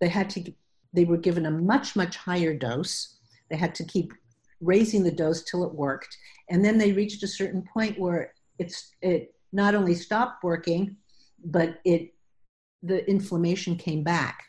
they 0.00 0.08
had 0.08 0.28
to 0.30 0.52
they 0.92 1.04
were 1.04 1.16
given 1.16 1.46
a 1.46 1.50
much 1.50 1.96
much 1.96 2.16
higher 2.16 2.54
dose. 2.54 3.18
They 3.50 3.56
had 3.56 3.74
to 3.76 3.84
keep 3.84 4.12
raising 4.60 5.02
the 5.02 5.10
dose 5.10 5.42
till 5.42 5.64
it 5.64 5.74
worked, 5.74 6.16
and 6.50 6.64
then 6.64 6.78
they 6.78 6.92
reached 6.92 7.22
a 7.22 7.28
certain 7.28 7.64
point 7.72 7.98
where 7.98 8.34
it's 8.58 8.94
it 9.00 9.34
not 9.52 9.74
only 9.74 9.94
stopped 9.94 10.44
working, 10.44 10.96
but 11.44 11.78
it 11.84 12.13
the 12.84 13.08
inflammation 13.08 13.76
came 13.76 14.02
back. 14.02 14.44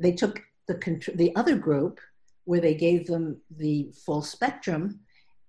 They 0.00 0.12
took 0.12 0.40
the 0.66 1.12
the 1.14 1.34
other 1.36 1.56
group 1.56 2.00
where 2.44 2.60
they 2.60 2.74
gave 2.74 3.06
them 3.06 3.40
the 3.56 3.92
full 4.04 4.22
spectrum, 4.22 5.00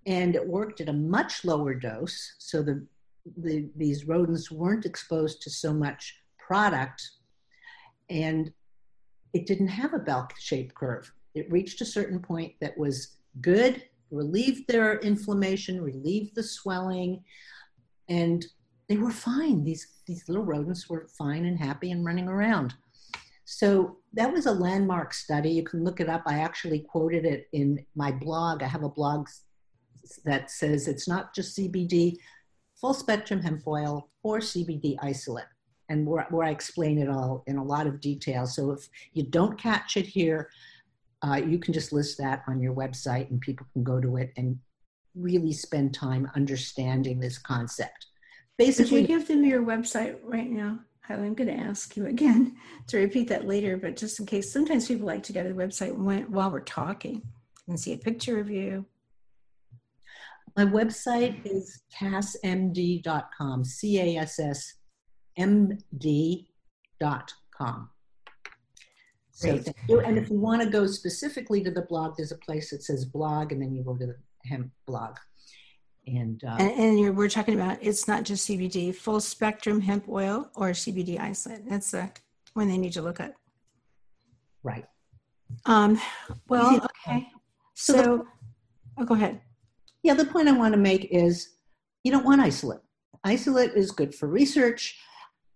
and 0.05 0.36
it 0.36 0.48
worked 0.48 0.82
at 0.82 0.89
a 0.89 0.94
much 0.94 1.46
lower 1.46 1.74
dose. 1.74 2.36
So 2.39 2.62
the, 2.62 2.86
the 3.38 3.70
these 3.75 4.05
rodents 4.05 4.51
weren't 4.51 4.86
exposed 4.86 5.41
to 5.44 5.50
so 5.50 5.74
much 5.74 6.22
product 6.38 7.01
and 8.10 8.51
it 9.34 9.46
didn't 9.46 9.67
have 9.67 9.94
a 9.94 10.00
bell 10.00 10.29
shaped 10.39 10.75
curve. 10.75 11.12
It 11.34 11.51
reached 11.51 11.82
a 11.82 11.86
certain 11.86 12.20
point 12.20 12.53
that 12.62 12.77
was 12.77 13.17
good, 13.41 13.84
relieved 14.12 14.67
their 14.67 15.00
inflammation, 15.00 15.82
relieved 15.82 16.36
the 16.36 16.44
swelling, 16.44 17.24
and 18.08 18.46
they 18.87 18.97
were 18.97 19.11
fine. 19.11 19.63
These, 19.63 19.87
these 20.05 20.27
little 20.27 20.43
rodents 20.43 20.89
were 20.89 21.07
fine 21.17 21.45
and 21.45 21.57
happy 21.57 21.91
and 21.91 22.05
running 22.05 22.27
around. 22.27 22.73
So 23.45 23.97
that 24.13 24.31
was 24.31 24.45
a 24.45 24.51
landmark 24.51 25.13
study. 25.13 25.51
You 25.51 25.63
can 25.63 25.83
look 25.83 25.99
it 25.99 26.09
up. 26.09 26.23
I 26.25 26.39
actually 26.39 26.79
quoted 26.79 27.25
it 27.25 27.47
in 27.53 27.85
my 27.95 28.11
blog. 28.11 28.63
I 28.63 28.67
have 28.67 28.83
a 28.83 28.89
blog 28.89 29.27
that 30.23 30.51
says 30.51 30.87
it's 30.87 31.07
not 31.07 31.33
just 31.33 31.57
CBD, 31.57 32.17
full 32.75 32.93
spectrum 32.93 33.41
hemp 33.41 33.67
oil, 33.67 34.09
or 34.23 34.39
CBD 34.39 34.95
isolate 35.01 35.45
and 35.89 36.05
where, 36.05 36.25
where 36.29 36.47
I 36.47 36.51
explain 36.51 36.97
it 36.97 37.09
all 37.09 37.43
in 37.47 37.57
a 37.57 37.63
lot 37.63 37.87
of 37.87 38.01
detail. 38.01 38.47
So 38.47 38.71
if 38.71 38.87
you 39.13 39.23
don't 39.23 39.59
catch 39.59 39.97
it 39.97 40.07
here, 40.07 40.49
uh, 41.21 41.35
you 41.35 41.59
can 41.59 41.73
just 41.73 41.93
list 41.93 42.17
that 42.17 42.43
on 42.47 42.59
your 42.59 42.73
website 42.73 43.29
and 43.29 43.39
people 43.39 43.67
can 43.73 43.83
go 43.83 43.99
to 44.01 44.17
it 44.17 44.31
and 44.37 44.57
really 45.15 45.53
spend 45.53 45.93
time 45.93 46.29
understanding 46.35 47.19
this 47.19 47.37
concept. 47.37 48.07
Basically, 48.57 49.01
Could 49.01 49.09
you 49.09 49.19
give 49.19 49.27
them 49.27 49.43
your 49.43 49.62
website 49.63 50.17
right 50.24 50.50
now? 50.50 50.79
I'm 51.09 51.35
going 51.35 51.50
to 51.50 51.63
ask 51.63 51.95
you 51.95 52.07
again 52.07 52.55
to 52.88 52.97
repeat 52.97 53.27
that 53.29 53.47
later, 53.47 53.77
but 53.77 53.95
just 53.95 54.19
in 54.19 54.25
case, 54.25 54.51
sometimes 54.51 54.88
people 54.88 55.05
like 55.05 55.24
to 55.24 55.33
go 55.33 55.43
to 55.43 55.50
the 55.50 55.55
website 55.55 55.93
while 56.29 56.51
we're 56.51 56.62
talking 56.62 57.21
and 57.67 57.79
see 57.79 57.93
a 57.93 57.97
picture 57.97 58.39
of 58.39 58.50
you. 58.50 58.85
My 60.55 60.65
website 60.65 61.45
is 61.45 61.81
cassmd.com, 62.00 63.65
C 63.65 64.00
A 64.00 64.21
S 64.21 64.39
S 64.39 64.74
md.com. 65.38 66.47
So 69.31 69.57
thank 69.57 69.75
you. 69.89 70.00
And 70.00 70.17
if 70.17 70.29
you 70.29 70.39
want 70.39 70.62
to 70.62 70.69
go 70.69 70.88
specifically 70.88 71.62
to 71.63 71.71
the 71.71 71.81
blog, 71.81 72.15
there's 72.15 72.31
a 72.31 72.38
place 72.38 72.69
that 72.69 72.83
says 72.83 73.03
blog, 73.03 73.51
and 73.51 73.62
then 73.62 73.75
you 73.75 73.83
go 73.83 73.97
to 73.97 74.05
the 74.05 74.15
hemp 74.45 74.71
blog. 74.88 75.17
And, 76.07 76.43
uh, 76.43 76.57
and, 76.59 77.00
and 77.00 77.17
we're 77.17 77.29
talking 77.29 77.55
about 77.55 77.77
it's 77.81 78.07
not 78.07 78.24
just 78.24 78.47
CBD, 78.47 78.93
full 78.93 79.19
spectrum 79.19 79.81
hemp 79.81 80.07
oil 80.07 80.50
or 80.55 80.69
CBD 80.69 81.19
isolate. 81.19 81.67
That's 81.67 81.91
the 81.91 82.12
one 82.53 82.67
they 82.67 82.77
need 82.77 82.93
to 82.93 83.01
look 83.01 83.19
at. 83.19 83.33
Right. 84.63 84.85
Um, 85.65 86.00
well, 86.47 86.88
okay. 87.07 87.27
So, 87.74 87.93
so 87.93 88.01
the, 88.01 88.24
oh, 89.00 89.05
go 89.05 89.15
ahead. 89.15 89.41
Yeah, 90.03 90.13
the 90.13 90.25
point 90.25 90.47
I 90.47 90.51
want 90.51 90.74
to 90.74 90.79
make 90.79 91.07
is 91.12 91.55
you 92.03 92.12
don't 92.12 92.25
want 92.25 92.41
isolate. 92.41 92.81
Isolate 93.24 93.71
is 93.75 93.91
good 93.91 94.13
for 94.13 94.27
research. 94.27 95.00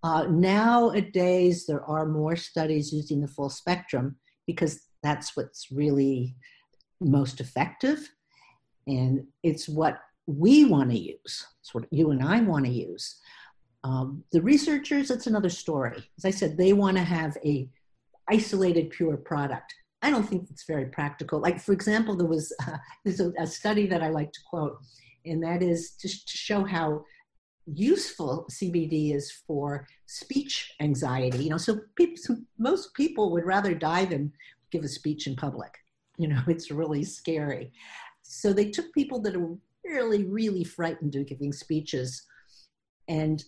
Uh, 0.01 0.25
nowadays, 0.29 1.65
there 1.65 1.83
are 1.83 2.05
more 2.05 2.35
studies 2.35 2.91
using 2.91 3.21
the 3.21 3.27
full 3.27 3.49
spectrum 3.49 4.15
because 4.47 4.81
that's 5.03 5.35
what's 5.35 5.71
really 5.71 6.35
most 6.99 7.39
effective. 7.39 8.09
And 8.87 9.25
it's 9.43 9.69
what 9.69 9.99
we 10.29 10.65
want 10.65 10.91
to 10.91 10.97
use. 10.97 11.47
It's 11.61 11.73
what 11.73 11.85
you 11.91 12.11
and 12.11 12.23
I 12.23 12.41
want 12.41 12.65
to 12.65 12.71
use. 12.71 13.19
Um, 13.83 14.23
the 14.31 14.41
researchers, 14.41 15.09
it's 15.09 15.27
another 15.27 15.49
story. 15.49 16.03
As 16.17 16.25
I 16.25 16.29
said, 16.31 16.57
they 16.57 16.73
want 16.73 16.97
to 16.97 17.03
have 17.03 17.37
a 17.43 17.67
isolated 18.29 18.91
pure 18.91 19.17
product. 19.17 19.73
I 20.01 20.11
don't 20.11 20.27
think 20.27 20.49
it's 20.49 20.65
very 20.65 20.85
practical. 20.85 21.39
Like, 21.39 21.59
for 21.59 21.73
example, 21.73 22.15
there 22.15 22.27
was 22.27 22.53
uh, 22.67 22.77
there's 23.03 23.19
a, 23.19 23.31
a, 23.39 23.47
study 23.47 23.87
that 23.87 24.03
I 24.03 24.09
like 24.09 24.31
to 24.31 24.39
quote, 24.49 24.77
and 25.25 25.43
that 25.43 25.63
is 25.63 25.91
just 26.01 26.27
to 26.27 26.37
show 26.37 26.63
how 26.63 27.03
useful 27.65 28.47
CBD 28.51 29.15
is 29.15 29.31
for 29.47 29.87
speech 30.05 30.73
anxiety. 30.79 31.43
You 31.43 31.49
know, 31.49 31.57
so 31.57 31.79
people, 31.95 32.37
most 32.57 32.93
people 32.93 33.31
would 33.31 33.45
rather 33.45 33.73
die 33.73 34.05
than 34.05 34.31
give 34.71 34.83
a 34.83 34.87
speech 34.87 35.27
in 35.27 35.35
public. 35.35 35.73
You 36.17 36.27
know, 36.27 36.41
it's 36.47 36.71
really 36.71 37.03
scary. 37.03 37.71
So 38.21 38.53
they 38.53 38.69
took 38.69 38.93
people 38.93 39.19
that 39.21 39.35
are 39.35 39.57
really, 39.83 40.25
really 40.25 40.63
frightened 40.63 41.15
of 41.15 41.27
giving 41.27 41.51
speeches 41.51 42.25
and 43.07 43.43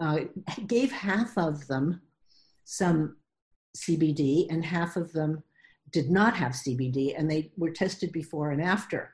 uh, 0.00 0.20
gave 0.66 0.90
half 0.90 1.36
of 1.36 1.66
them 1.66 2.00
some 2.64 3.16
CBD 3.76 4.46
and 4.50 4.64
half 4.64 4.96
of 4.96 5.12
them 5.12 5.42
did 5.92 6.10
not 6.10 6.34
have 6.34 6.52
CBD, 6.52 7.14
and 7.16 7.30
they 7.30 7.52
were 7.56 7.70
tested 7.70 8.12
before 8.12 8.50
and 8.50 8.62
after. 8.62 9.12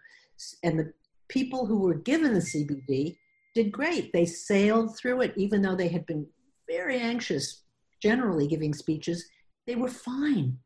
And 0.62 0.78
the 0.78 0.92
people 1.28 1.66
who 1.66 1.80
were 1.80 1.94
given 1.94 2.32
the 2.32 2.40
CBD 2.40 3.16
did 3.54 3.72
great. 3.72 4.12
They 4.12 4.24
sailed 4.24 4.96
through 4.96 5.22
it, 5.22 5.34
even 5.36 5.60
though 5.60 5.74
they 5.74 5.88
had 5.88 6.06
been 6.06 6.26
very 6.70 6.98
anxious, 6.98 7.64
generally 8.00 8.46
giving 8.46 8.72
speeches. 8.72 9.28
They 9.66 9.74
were 9.74 9.88
fine. 9.88 10.58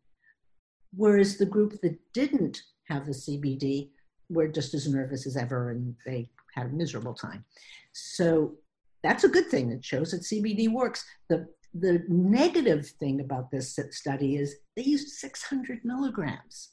Whereas 0.94 1.38
the 1.38 1.46
group 1.46 1.80
that 1.80 1.98
didn't 2.12 2.60
have 2.88 3.06
the 3.06 3.12
CBD 3.12 3.90
were 4.32 4.48
just 4.48 4.74
as 4.74 4.88
nervous 4.88 5.26
as 5.26 5.36
ever 5.36 5.70
and 5.70 5.94
they 6.06 6.28
had 6.54 6.66
a 6.66 6.70
miserable 6.70 7.14
time. 7.14 7.44
So 7.92 8.54
that's 9.02 9.24
a 9.24 9.28
good 9.28 9.48
thing. 9.48 9.70
It 9.70 9.84
shows 9.84 10.10
that 10.12 10.22
CBD 10.22 10.70
works. 10.70 11.04
The 11.28 11.48
the 11.74 12.04
negative 12.08 12.86
thing 12.86 13.20
about 13.20 13.50
this 13.50 13.78
study 13.90 14.36
is 14.36 14.56
they 14.76 14.82
used 14.82 15.08
600 15.08 15.84
milligrams 15.84 16.70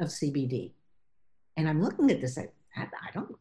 of 0.00 0.08
CBD. 0.08 0.72
And 1.56 1.68
I'm 1.68 1.82
looking 1.82 2.10
at 2.10 2.20
this, 2.20 2.36
I, 2.38 2.48
I 2.76 2.86
don't, 3.14 3.34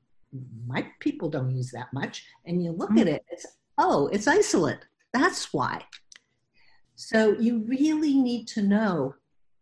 my 0.66 0.88
people 1.00 1.30
don't 1.30 1.52
use 1.52 1.72
that 1.72 1.92
much. 1.92 2.26
And 2.46 2.64
you 2.64 2.72
look 2.72 2.92
mm-hmm. 2.92 3.00
at 3.00 3.08
it, 3.08 3.26
it's, 3.30 3.46
oh, 3.78 4.08
it's 4.08 4.28
isolate. 4.28 4.86
That's 5.12 5.54
why. 5.54 5.84
So 6.96 7.36
you 7.40 7.66
really 7.68 8.14
need 8.14 8.48
to 8.50 8.62
know 8.62 9.16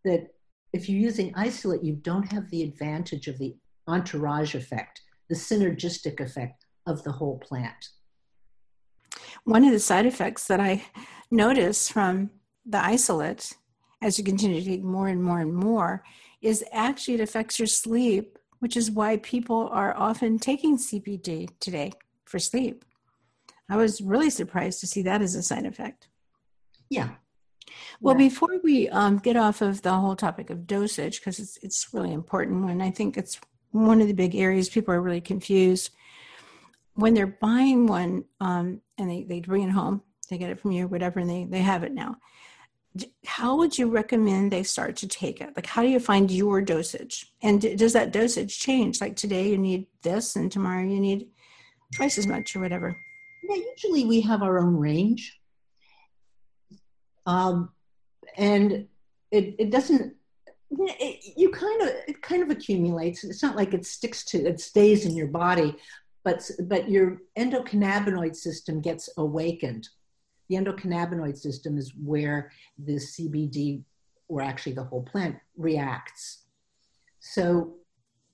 that 0.05 0.27
if 0.71 0.88
you're 0.88 1.00
using 1.00 1.33
isolate, 1.35 1.83
you 1.83 1.93
don't 1.93 2.31
have 2.31 2.50
the 2.50 2.62
advantage 2.63 3.27
of 3.27 3.39
the 3.39 3.55
entourage 3.88 4.56
effect, 4.56 5.02
the 5.30 5.36
synergistic 5.36 6.20
effect 6.20 6.66
of 6.86 7.04
the 7.04 7.12
whole 7.12 7.40
plant. 7.40 7.90
One 9.46 9.63
of 9.63 9.72
the 9.72 9.80
side 9.80 10.06
effects 10.06 10.48
that 10.48 10.60
I 10.60 10.86
notice 11.32 11.90
from 11.90 12.32
the 12.66 12.84
isolate 12.84 13.54
as 14.02 14.18
you 14.18 14.24
continue 14.24 14.62
to 14.62 14.66
take 14.66 14.84
more 14.84 15.08
and 15.08 15.24
more 15.24 15.40
and 15.40 15.54
more 15.54 16.04
is 16.42 16.63
actually 16.72 17.16
it 17.16 17.22
affects 17.22 17.58
your 17.58 17.68
sleep, 17.68 18.38
which 18.60 18.75
is 18.75 18.92
why 18.92 19.18
people 19.18 19.70
are 19.72 19.96
often 19.98 20.38
taking 20.38 20.78
CBD 20.78 21.50
today 21.60 21.92
for 22.25 22.40
sleep. 22.40 22.84
I 23.70 23.78
was 23.78 24.02
really 24.02 24.30
surprised 24.30 24.82
to 24.82 24.88
see 24.88 25.02
that 25.04 25.22
as 25.22 25.36
a 25.36 25.44
side 25.44 25.66
effect. 25.66 26.08
Yeah. 26.90 27.12
Well, 28.02 28.16
yeah. 28.16 28.28
before 28.28 28.60
we 28.62 28.90
um, 28.90 29.18
get 29.18 29.38
off 29.38 29.62
of 29.62 29.82
the 29.82 29.94
whole 29.94 30.18
topic 30.18 30.50
of 30.50 30.68
dosage, 30.68 31.20
because 31.20 31.40
it's, 31.40 31.58
it's 31.63 31.88
really 31.94 32.12
important 32.12 32.70
and 32.70 32.84
I 32.84 32.92
think 32.92 33.18
it's 33.18 33.40
one 33.74 34.00
of 34.00 34.08
the 34.08 34.13
big 34.13 34.36
areas 34.36 34.70
people 34.70 34.94
are 34.94 35.01
really 35.01 35.22
confused 35.22 35.89
when 36.96 37.13
they're 37.13 37.27
buying 37.27 37.88
one 37.88 38.24
um, 38.39 38.82
and 38.98 39.10
they, 39.10 39.24
they 39.24 39.39
bring 39.39 39.63
it 39.63 39.72
home, 39.72 40.01
they 40.30 40.38
get 40.38 40.50
it 40.50 40.60
from 40.60 40.72
you, 40.72 40.88
whatever, 40.88 41.20
and 41.20 41.30
they, 41.30 41.46
they 41.46 41.60
have 41.60 41.84
it 41.84 41.94
now. 41.94 42.18
How 43.25 43.58
would 43.58 43.77
you 43.77 43.89
recommend 43.89 44.51
they 44.51 44.62
start 44.62 44.98
to 44.98 45.08
take 45.08 45.42
it? 45.42 45.50
Like, 45.56 45.65
how 45.65 45.82
do 45.82 45.89
you 45.89 46.00
find 46.00 46.30
your 46.30 46.62
dosage? 46.62 47.34
And 47.42 47.60
does 47.60 47.94
that 47.94 48.12
dosage 48.12 48.60
change? 48.60 49.01
Like 49.01 49.15
today 49.15 49.50
you 49.50 49.58
need 49.58 49.88
this, 50.03 50.36
and 50.36 50.51
tomorrow 50.51 50.84
you 50.84 51.00
need 51.00 51.30
twice 51.96 52.20
as 52.20 52.27
much, 52.27 52.56
or 52.56 52.60
whatever. 52.60 52.96
Yeah, 53.50 53.56
usually 53.56 54.06
we 54.06 54.22
have 54.22 54.44
our 54.44 54.60
own 54.60 54.77
range, 54.77 55.39
um, 57.25 57.72
and 58.38 58.88
it 59.32 59.56
it 59.58 59.70
doesn't. 59.72 60.13
It, 60.80 61.34
you 61.38 61.50
kind 61.50 61.82
of 61.82 61.89
it 62.08 62.22
kind 62.22 62.42
of 62.44 62.50
accumulates. 62.50 63.24
It's 63.24 63.44
not 63.44 63.56
like 63.56 63.74
it 63.74 63.86
sticks 63.86 64.24
to 64.25 64.46
it 64.46 64.60
stays 64.60 65.06
in 65.06 65.15
your 65.15 65.27
body, 65.27 65.75
but 66.24 66.50
but 66.63 66.89
your 66.89 67.22
endocannabinoid 67.38 68.36
system 68.36 68.82
gets 68.82 69.10
awakened. 69.18 69.89
The 70.50 70.56
endocannabinoid 70.56 71.38
system 71.38 71.77
is 71.77 71.94
where 71.96 72.51
the 72.77 72.96
CBD, 72.96 73.84
or 74.27 74.42
actually 74.42 74.74
the 74.74 74.84
whole 74.84 75.03
plant, 75.03 75.38
reacts. 75.58 76.44
So 77.20 77.75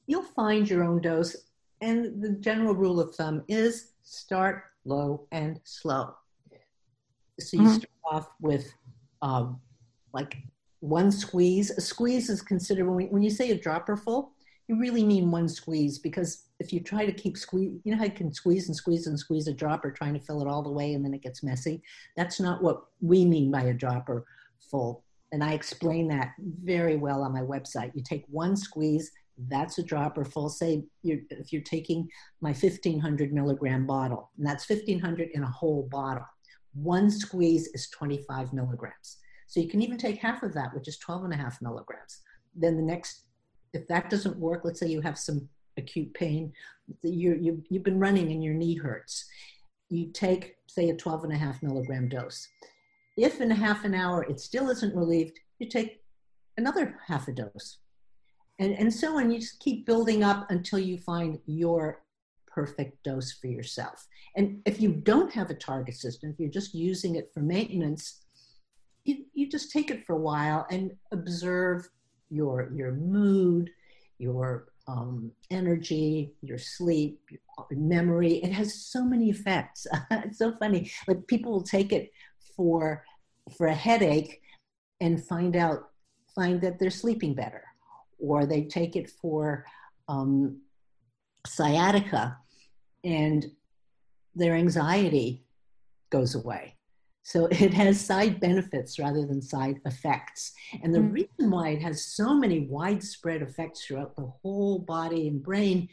you'll 0.07 0.23
find 0.23 0.69
your 0.69 0.83
own 0.83 1.01
dose, 1.01 1.35
and 1.81 2.21
the 2.21 2.31
general 2.39 2.73
rule 2.73 2.99
of 2.99 3.15
thumb 3.15 3.43
is 3.47 3.91
start 4.03 4.63
low 4.85 5.27
and 5.31 5.59
slow. 5.63 6.15
So 7.39 7.57
you 7.57 7.63
mm-hmm. 7.63 7.73
start 7.73 7.89
off 8.11 8.29
with 8.41 8.73
um, 9.21 9.59
like 10.13 10.37
one 10.79 11.11
squeeze. 11.11 11.71
A 11.71 11.81
squeeze 11.81 12.29
is 12.29 12.41
considered 12.41 12.85
when, 12.85 12.95
we, 12.95 13.05
when 13.05 13.23
you 13.23 13.29
say 13.29 13.51
a 13.51 13.57
dropper 13.57 13.97
full, 13.97 14.33
you 14.67 14.79
really 14.79 15.03
mean 15.03 15.31
one 15.31 15.49
squeeze 15.49 15.97
because 15.97 16.45
if 16.59 16.71
you 16.71 16.79
try 16.79 17.05
to 17.05 17.11
keep 17.11 17.37
squeeze, 17.37 17.79
you 17.83 17.91
know 17.91 17.97
how 17.97 18.05
you 18.05 18.11
can 18.11 18.31
squeeze 18.31 18.67
and 18.67 18.75
squeeze 18.75 19.07
and 19.07 19.17
squeeze 19.17 19.47
a 19.47 19.53
dropper 19.53 19.91
trying 19.91 20.13
to 20.13 20.19
fill 20.19 20.41
it 20.41 20.47
all 20.47 20.61
the 20.61 20.69
way 20.69 20.93
and 20.93 21.03
then 21.03 21.13
it 21.13 21.23
gets 21.23 21.41
messy? 21.43 21.81
That's 22.15 22.39
not 22.39 22.61
what 22.61 22.83
we 23.01 23.25
mean 23.25 23.49
by 23.49 23.63
a 23.63 23.73
dropper 23.73 24.25
full. 24.69 25.03
And 25.31 25.43
I 25.43 25.53
explain 25.53 26.07
that 26.09 26.33
very 26.63 26.97
well 26.97 27.23
on 27.23 27.33
my 27.33 27.41
website. 27.41 27.91
You 27.95 28.03
take 28.03 28.25
one 28.29 28.55
squeeze, 28.55 29.11
that's 29.47 29.77
a 29.77 29.83
dropper 29.83 30.25
full. 30.25 30.49
Say 30.49 30.83
you're, 31.03 31.19
if 31.29 31.53
you're 31.53 31.61
taking 31.61 32.07
my 32.41 32.49
1500 32.49 33.33
milligram 33.33 33.85
bottle, 33.85 34.31
and 34.37 34.45
that's 34.45 34.69
1500 34.69 35.29
in 35.33 35.43
a 35.43 35.49
whole 35.49 35.87
bottle. 35.89 36.25
One 36.73 37.09
squeeze 37.09 37.67
is 37.73 37.89
25 37.89 38.53
milligrams. 38.53 39.17
So 39.49 39.59
you 39.59 39.67
can 39.67 39.81
even 39.81 39.97
take 39.97 40.19
half 40.19 40.43
of 40.43 40.53
that, 40.53 40.75
which 40.75 40.87
is 40.87 40.99
12 40.99 41.23
and 41.23 41.33
a 41.33 41.37
half 41.37 41.59
milligrams. 41.59 42.21
Then 42.55 42.77
the 42.77 42.83
next 42.83 43.23
if 43.73 43.87
that 43.87 44.09
doesn't 44.09 44.37
work, 44.37 44.61
let's 44.63 44.79
say 44.79 44.87
you 44.87 45.01
have 45.01 45.17
some 45.17 45.49
acute 45.75 46.13
pain, 46.13 46.53
you 47.01 47.33
you, 47.33 47.63
you've 47.69 47.83
been 47.83 47.99
running 47.99 48.31
and 48.31 48.43
your 48.43 48.53
knee 48.53 48.75
hurts, 48.75 49.25
you 49.89 50.11
take, 50.11 50.55
say, 50.67 50.89
a 50.89 50.95
12 50.95 51.23
and 51.25 51.33
a 51.33 51.37
half 51.37 51.63
milligram 51.63 52.07
dose. 52.07 52.47
If 53.17 53.41
in 53.41 53.51
a 53.51 53.55
half 53.55 53.85
an 53.85 53.95
hour 53.95 54.23
it 54.23 54.39
still 54.39 54.69
isn't 54.69 54.95
relieved, 54.95 55.39
you 55.57 55.67
take 55.67 56.03
another 56.57 56.99
half 57.07 57.27
a 57.27 57.31
dose. 57.31 57.79
And, 58.59 58.77
and 58.77 58.93
so 58.93 59.17
on, 59.17 59.31
you 59.31 59.39
just 59.39 59.59
keep 59.59 59.87
building 59.87 60.23
up 60.23 60.51
until 60.51 60.79
you 60.79 60.99
find 60.99 61.39
your 61.47 62.03
perfect 62.47 63.01
dose 63.03 63.31
for 63.31 63.47
yourself. 63.47 64.05
And 64.35 64.61
if 64.65 64.79
you 64.79 64.91
don't 64.91 65.31
have 65.33 65.49
a 65.49 65.55
target 65.55 65.95
system, 65.95 66.29
if 66.29 66.39
you're 66.39 66.49
just 66.49 66.75
using 66.75 67.15
it 67.15 67.31
for 67.33 67.39
maintenance, 67.39 68.25
you, 69.05 69.25
you 69.33 69.49
just 69.49 69.71
take 69.71 69.91
it 69.91 70.05
for 70.05 70.13
a 70.13 70.19
while 70.19 70.65
and 70.69 70.91
observe 71.11 71.87
your 72.29 72.71
your 72.75 72.91
mood, 72.91 73.69
your 74.17 74.67
um, 74.87 75.31
energy, 75.51 76.33
your 76.41 76.57
sleep, 76.57 77.19
your 77.29 77.39
memory. 77.71 78.35
It 78.43 78.51
has 78.51 78.73
so 78.73 79.03
many 79.03 79.29
effects. 79.29 79.85
it's 80.11 80.37
so 80.37 80.55
funny. 80.57 80.91
Like 81.07 81.27
people 81.27 81.51
will 81.51 81.63
take 81.63 81.91
it 81.91 82.11
for 82.55 83.03
for 83.57 83.67
a 83.67 83.73
headache 83.73 84.41
and 85.01 85.23
find 85.23 85.55
out 85.55 85.89
find 86.35 86.61
that 86.61 86.79
they're 86.79 86.89
sleeping 86.89 87.33
better, 87.33 87.63
or 88.19 88.45
they 88.45 88.63
take 88.63 88.95
it 88.95 89.09
for 89.09 89.65
um, 90.07 90.61
sciatica 91.45 92.37
and 93.03 93.45
their 94.35 94.55
anxiety 94.55 95.45
goes 96.09 96.35
away. 96.35 96.75
So 97.29 97.45
it 97.51 97.75
has 97.75 98.03
side 98.03 98.39
benefits 98.39 98.97
rather 98.97 99.23
than 99.23 99.39
side 99.39 99.79
effects. 99.85 100.53
And 100.81 100.93
the 100.93 100.99
mm-hmm. 100.99 101.13
reason 101.13 101.51
why 101.51 101.69
it 101.69 101.81
has 101.81 102.05
so 102.05 102.33
many 102.33 102.61
widespread 102.61 103.43
effects 103.43 103.85
throughout 103.85 104.15
the 104.15 104.31
whole 104.41 104.79
body 104.79 105.27
and 105.27 105.41
brain 105.41 105.87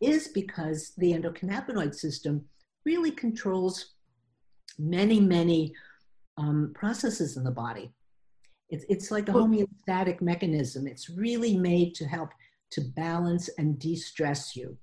is 0.00 0.28
because 0.28 0.92
the 0.98 1.12
endocannabinoid 1.12 1.94
system 1.94 2.44
really 2.84 3.12
controls 3.12 3.94
many, 4.76 5.20
many 5.20 5.72
um, 6.38 6.72
processes 6.74 7.36
in 7.36 7.44
the 7.44 7.52
body. 7.52 7.92
It's, 8.68 8.84
it's 8.88 9.12
like 9.12 9.28
a 9.28 9.32
homeostatic 9.32 10.20
mechanism. 10.20 10.88
It's 10.88 11.08
really 11.08 11.56
made 11.56 11.94
to 11.94 12.04
help 12.04 12.30
to 12.72 12.80
balance 12.80 13.48
and 13.58 13.78
de 13.78 13.94
stress 13.94 14.56
you. 14.56 14.76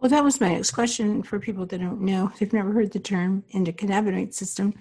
Well, 0.00 0.10
that 0.10 0.24
was 0.24 0.40
my 0.40 0.50
next 0.50 0.72
question 0.72 1.22
for 1.22 1.38
people 1.40 1.66
that 1.66 1.80
don't 1.80 2.02
know. 2.02 2.32
They've 2.38 2.52
never 2.52 2.72
heard 2.72 2.92
the 2.92 2.98
term 2.98 3.44
endocannabinoid 3.54 4.34
system. 4.34 4.74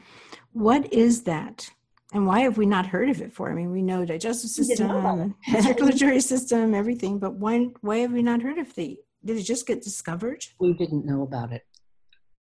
What 0.51 0.91
is 0.93 1.23
that? 1.23 1.69
And 2.13 2.27
why 2.27 2.41
have 2.41 2.57
we 2.57 2.65
not 2.65 2.85
heard 2.85 3.09
of 3.09 3.21
it 3.21 3.33
for? 3.33 3.49
I 3.49 3.55
mean, 3.55 3.71
we 3.71 3.81
know 3.81 4.05
digestive 4.05 4.49
system, 4.49 5.35
circulatory 5.61 6.21
system, 6.21 6.73
everything, 6.73 7.19
but 7.19 7.35
why 7.35 7.69
why 7.81 7.97
have 7.97 8.11
we 8.13 8.23
not 8.23 8.41
heard 8.41 8.57
of 8.57 8.73
the? 8.75 8.99
Did 9.23 9.37
it 9.37 9.43
just 9.43 9.65
get 9.65 9.81
discovered? 9.81 10.45
We 10.59 10.73
didn't 10.73 11.05
know 11.05 11.23
about 11.23 11.51
it 11.51 11.63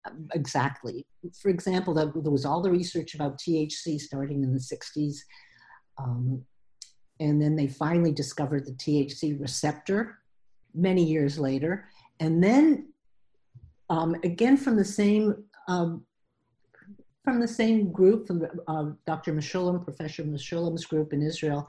um, 0.05 0.27
exactly. 0.33 1.05
For 1.41 1.49
example, 1.49 1.93
there 1.93 2.31
was 2.31 2.45
all 2.45 2.61
the 2.61 2.71
research 2.71 3.15
about 3.15 3.39
THC 3.39 3.99
starting 3.99 4.43
in 4.43 4.53
the 4.53 4.59
60s. 4.59 5.17
Um, 5.97 6.43
and 7.19 7.41
then 7.41 7.55
they 7.55 7.67
finally 7.67 8.11
discovered 8.11 8.65
the 8.65 8.73
THC 8.73 9.39
receptor 9.39 10.19
many 10.73 11.03
years 11.03 11.37
later. 11.37 11.89
And 12.19 12.43
then 12.43 12.93
um, 13.89 14.15
again 14.23 14.57
from 14.57 14.75
the 14.75 14.85
same 14.85 15.43
um, 15.67 16.05
from 17.23 17.39
the 17.39 17.47
same 17.47 17.91
group, 17.91 18.27
from 18.27 18.45
uh, 18.67 18.85
Dr. 19.07 19.33
Mechoulam, 19.33 19.81
Professor 19.83 20.23
Mechoulam's 20.23 20.85
group 20.85 21.13
in 21.13 21.21
Israel, 21.21 21.67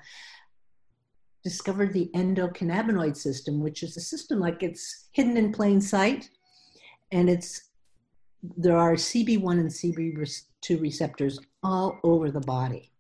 discovered 1.44 1.92
the 1.92 2.10
endocannabinoid 2.14 3.16
system, 3.16 3.60
which 3.60 3.84
is 3.84 3.96
a 3.96 4.00
system 4.00 4.40
like 4.40 4.64
it's 4.64 5.08
hidden 5.12 5.36
in 5.36 5.52
plain 5.52 5.80
sight, 5.80 6.28
and 7.12 7.30
it's 7.30 7.70
there 8.56 8.76
are 8.76 8.94
CB1 8.94 9.52
and 9.52 9.70
CB2 9.70 10.80
receptors 10.80 11.38
all 11.62 11.98
over 12.02 12.30
the 12.30 12.40
body. 12.40 12.90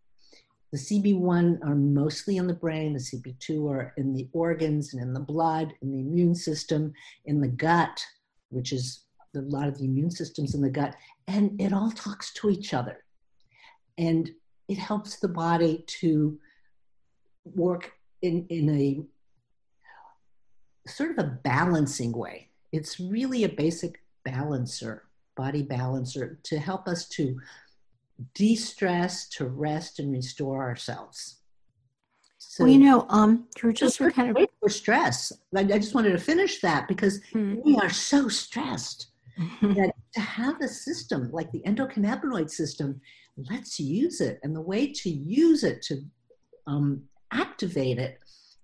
The 0.74 0.80
CB1 0.80 1.64
are 1.64 1.76
mostly 1.76 2.36
in 2.36 2.48
the 2.48 2.52
brain, 2.52 2.94
the 2.94 2.98
CB2 2.98 3.70
are 3.70 3.94
in 3.96 4.12
the 4.12 4.28
organs 4.32 4.92
and 4.92 5.00
in 5.00 5.14
the 5.14 5.20
blood, 5.20 5.72
in 5.82 5.92
the 5.92 6.00
immune 6.00 6.34
system, 6.34 6.92
in 7.26 7.40
the 7.40 7.46
gut, 7.46 8.04
which 8.48 8.72
is 8.72 9.04
a 9.36 9.38
lot 9.42 9.68
of 9.68 9.78
the 9.78 9.84
immune 9.84 10.10
systems 10.10 10.52
in 10.52 10.60
the 10.60 10.68
gut, 10.68 10.96
and 11.28 11.60
it 11.60 11.72
all 11.72 11.92
talks 11.92 12.32
to 12.32 12.50
each 12.50 12.74
other. 12.74 13.04
And 13.98 14.28
it 14.66 14.76
helps 14.76 15.20
the 15.20 15.28
body 15.28 15.84
to 16.00 16.40
work 17.44 17.92
in, 18.22 18.44
in 18.48 18.68
a 18.70 19.04
sort 20.90 21.12
of 21.12 21.18
a 21.18 21.38
balancing 21.44 22.10
way. 22.10 22.48
It's 22.72 22.98
really 22.98 23.44
a 23.44 23.48
basic 23.48 24.02
balancer 24.24 25.04
body 25.36 25.62
balancer 25.62 26.38
to 26.44 26.58
help 26.58 26.86
us 26.88 27.08
to 27.08 27.40
de 28.34 28.54
stress, 28.54 29.28
to 29.30 29.46
rest, 29.46 29.98
and 29.98 30.12
restore 30.12 30.62
ourselves. 30.62 31.38
So, 32.38 32.64
well, 32.64 32.72
you 32.72 32.78
know, 32.78 33.06
um, 33.08 33.48
you're 33.62 33.72
just 33.72 34.00
we're 34.00 34.12
kind 34.12 34.36
of 34.36 34.46
for 34.60 34.68
stress. 34.68 35.32
I, 35.56 35.60
I, 35.60 35.78
just 35.78 35.94
wanted 35.94 36.12
to 36.12 36.18
finish 36.18 36.60
that 36.60 36.86
because 36.86 37.20
mm-hmm. 37.32 37.60
we 37.64 37.76
are 37.76 37.90
so 37.90 38.28
stressed 38.28 39.08
that 39.62 39.92
to 40.14 40.20
have 40.20 40.60
a 40.60 40.68
system 40.68 41.30
like 41.32 41.50
the 41.50 41.62
endocannabinoid 41.66 42.50
system, 42.50 43.00
let's 43.50 43.80
use 43.80 44.20
it. 44.20 44.38
And 44.42 44.54
the 44.54 44.60
way 44.60 44.92
to 44.92 45.10
use 45.10 45.64
it 45.64 45.82
to 45.82 46.02
um, 46.68 47.02
activate 47.32 47.98
it 47.98 48.18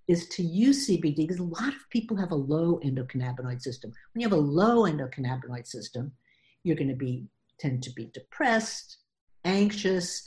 is 0.07 0.29
to 0.29 0.43
use 0.43 0.89
CBD 0.89 1.17
because 1.17 1.39
a 1.39 1.45
lot 1.45 1.69
of 1.69 1.91
people 1.91 2.17
have 2.17 2.31
a 2.31 2.37
low 2.37 2.81
endocannabinoid 2.85 3.61
system. 3.61 3.93
When 4.13 4.21
you 4.21 4.29
have 4.29 4.39
a 4.39 4.41
low 4.41 4.83
endocannabinoid 4.83 5.67
system, 5.67 6.13
you're 6.63 6.77
going 6.77 6.89
to 6.89 6.97
be 6.97 7.27
tend 7.59 7.83
to 7.83 7.93
be 7.93 8.11
depressed, 8.15 8.99
anxious, 9.45 10.27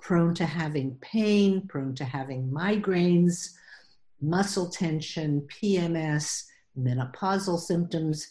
prone 0.00 0.34
to 0.34 0.44
having 0.44 0.96
pain, 1.00 1.66
prone 1.68 1.94
to 1.94 2.04
having 2.04 2.50
migraines, 2.50 3.50
muscle 4.20 4.68
tension, 4.70 5.46
PMS, 5.48 6.44
menopausal 6.78 7.58
symptoms 7.58 8.28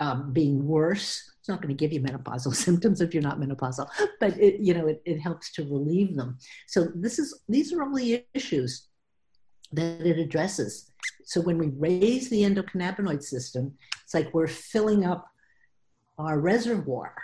um, 0.00 0.32
being 0.32 0.66
worse. 0.66 1.30
It's 1.38 1.48
not 1.48 1.62
going 1.62 1.74
to 1.74 1.78
give 1.78 1.92
you 1.92 2.00
menopausal 2.08 2.54
symptoms 2.54 3.00
if 3.00 3.14
you're 3.14 3.22
not 3.22 3.40
menopausal, 3.40 3.88
but 4.20 4.38
it, 4.38 4.60
you 4.60 4.74
know 4.74 4.86
it, 4.86 5.02
it 5.04 5.18
helps 5.18 5.52
to 5.52 5.62
relieve 5.62 6.16
them. 6.16 6.38
So 6.66 6.88
this 6.94 7.18
is 7.18 7.40
these 7.48 7.72
are 7.72 7.82
all 7.82 7.94
the 7.94 8.24
issues 8.34 8.88
that 9.72 10.06
it 10.06 10.18
addresses. 10.18 10.90
So 11.24 11.40
when 11.40 11.58
we 11.58 11.68
raise 11.68 12.28
the 12.28 12.42
endocannabinoid 12.42 13.22
system, 13.22 13.74
it's 14.02 14.14
like 14.14 14.32
we're 14.34 14.46
filling 14.46 15.04
up 15.04 15.26
our 16.18 16.38
reservoir 16.38 17.14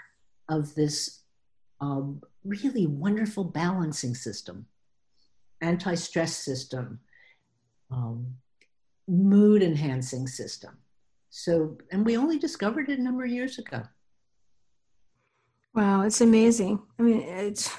of 0.48 0.74
this 0.74 1.20
um, 1.80 2.20
really 2.44 2.86
wonderful 2.86 3.44
balancing 3.44 4.14
system, 4.14 4.66
anti 5.60 5.94
stress 5.94 6.36
system, 6.36 7.00
um, 7.90 8.34
mood 9.08 9.62
enhancing 9.62 10.26
system. 10.26 10.78
So, 11.30 11.78
and 11.92 12.04
we 12.04 12.16
only 12.16 12.38
discovered 12.38 12.88
it 12.88 12.98
a 12.98 13.02
number 13.02 13.24
of 13.24 13.30
years 13.30 13.58
ago. 13.58 13.82
Wow, 15.74 16.02
it's 16.02 16.20
amazing. 16.20 16.82
I 16.98 17.02
mean, 17.02 17.20
it's, 17.22 17.70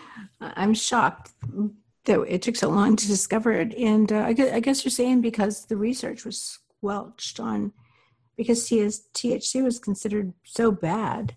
I'm 0.40 0.74
shocked 0.74 1.32
that 2.04 2.20
it 2.28 2.42
took 2.42 2.56
so 2.56 2.68
long 2.68 2.96
to 2.96 3.06
discover 3.06 3.52
it. 3.52 3.74
And 3.74 4.12
uh, 4.12 4.20
I, 4.20 4.32
guess, 4.34 4.52
I, 4.52 4.60
guess, 4.60 4.84
you're 4.84 4.90
saying 4.90 5.22
because 5.22 5.64
the 5.66 5.76
research 5.76 6.24
was 6.24 6.58
squelched 6.78 7.40
on, 7.40 7.72
because 8.36 8.68
THC 8.68 9.62
was 9.62 9.78
considered 9.78 10.34
so 10.44 10.70
bad, 10.70 11.34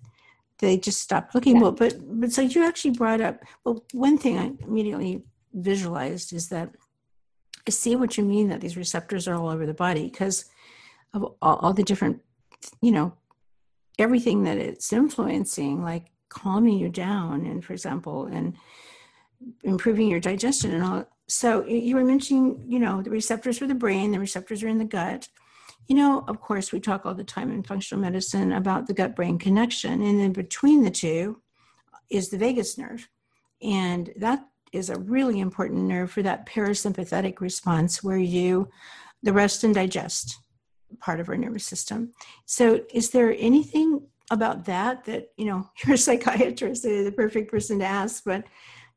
they 0.62 0.78
just 0.78 1.02
stopped 1.02 1.36
looking. 1.36 1.56
Yeah. 1.56 1.64
Well, 1.64 1.72
but 1.74 1.96
but 2.02 2.32
so 2.32 2.42
you 2.42 2.64
actually 2.66 2.92
brought 2.92 3.20
up. 3.20 3.44
Well, 3.66 3.84
one 3.92 4.18
thing 4.18 4.38
I 4.38 4.52
immediately 4.66 5.24
visualized 5.54 6.32
is 6.32 6.50
that 6.50 6.70
I 7.68 7.72
see 7.72 7.96
what 7.96 8.18
you 8.18 8.24
mean 8.24 8.50
that 8.50 8.62
these 8.62 8.78
receptors 8.78 9.28
are 9.28 9.36
all 9.36 9.50
over 9.50 9.66
the 9.66 9.74
body 9.74 10.04
because 10.04 10.46
of 11.14 11.24
all, 11.42 11.58
all 11.58 11.74
the 11.74 11.84
different, 11.84 12.22
you 12.82 12.92
know, 12.92 13.14
everything 14.00 14.44
that 14.44 14.58
it's 14.58 14.94
influencing, 14.94 15.84
like 15.84 16.12
calming 16.30 16.78
you 16.78 16.90
down, 16.90 17.46
and 17.46 17.64
for 17.64 17.74
example, 17.74 18.26
and 18.26 18.56
improving 19.64 20.08
your 20.08 20.20
digestion 20.20 20.72
and 20.72 20.84
all. 20.84 21.06
So 21.28 21.66
you 21.66 21.96
were 21.96 22.06
mentioning, 22.06 22.64
you 22.68 22.80
know, 22.80 23.02
the 23.02 23.10
receptors 23.10 23.58
for 23.58 23.68
the 23.68 23.76
brain, 23.76 24.12
the 24.12 24.20
receptors 24.20 24.64
are 24.64 24.68
in 24.68 24.78
the 24.78 24.86
gut. 24.86 25.28
You 25.92 25.98
know, 25.98 26.24
of 26.30 26.40
course, 26.40 26.72
we 26.72 26.80
talk 26.80 27.06
all 27.06 27.14
the 27.14 27.26
time 27.26 27.52
in 27.52 27.64
functional 27.64 28.02
medicine 28.02 28.54
about 28.54 28.88
the 28.88 28.94
gut 28.94 29.14
brain 29.14 29.38
connection, 29.38 30.02
and 30.02 30.22
then 30.22 30.32
between 30.32 30.86
the 30.86 30.90
two 30.90 31.42
is 32.10 32.30
the 32.30 32.38
vagus 32.38 32.78
nerve. 32.78 33.10
And 33.62 34.10
that 34.16 34.48
is 34.72 34.90
a 34.90 34.98
really 34.98 35.42
important 35.42 35.82
nerve 35.82 36.10
for 36.10 36.24
that 36.24 36.46
parasympathetic 36.46 37.42
response 37.42 38.02
where 38.02 38.18
you, 38.18 38.70
the 39.22 39.34
rest 39.34 39.66
and 39.66 39.76
digest 39.76 40.40
part 41.02 41.20
of 41.20 41.28
our 41.28 41.36
nervous 41.36 41.66
system. 41.66 42.14
So, 42.46 42.86
is 42.94 43.10
there 43.10 43.36
anything 43.38 44.08
about 44.30 44.64
that 44.68 45.04
that, 45.04 45.32
you 45.36 45.44
know, 45.44 45.70
you're 45.86 45.96
a 45.96 45.98
psychiatrist, 45.98 46.84
the 46.84 47.14
perfect 47.14 47.52
person 47.52 47.80
to 47.80 47.86
ask, 47.86 48.24
but 48.24 48.46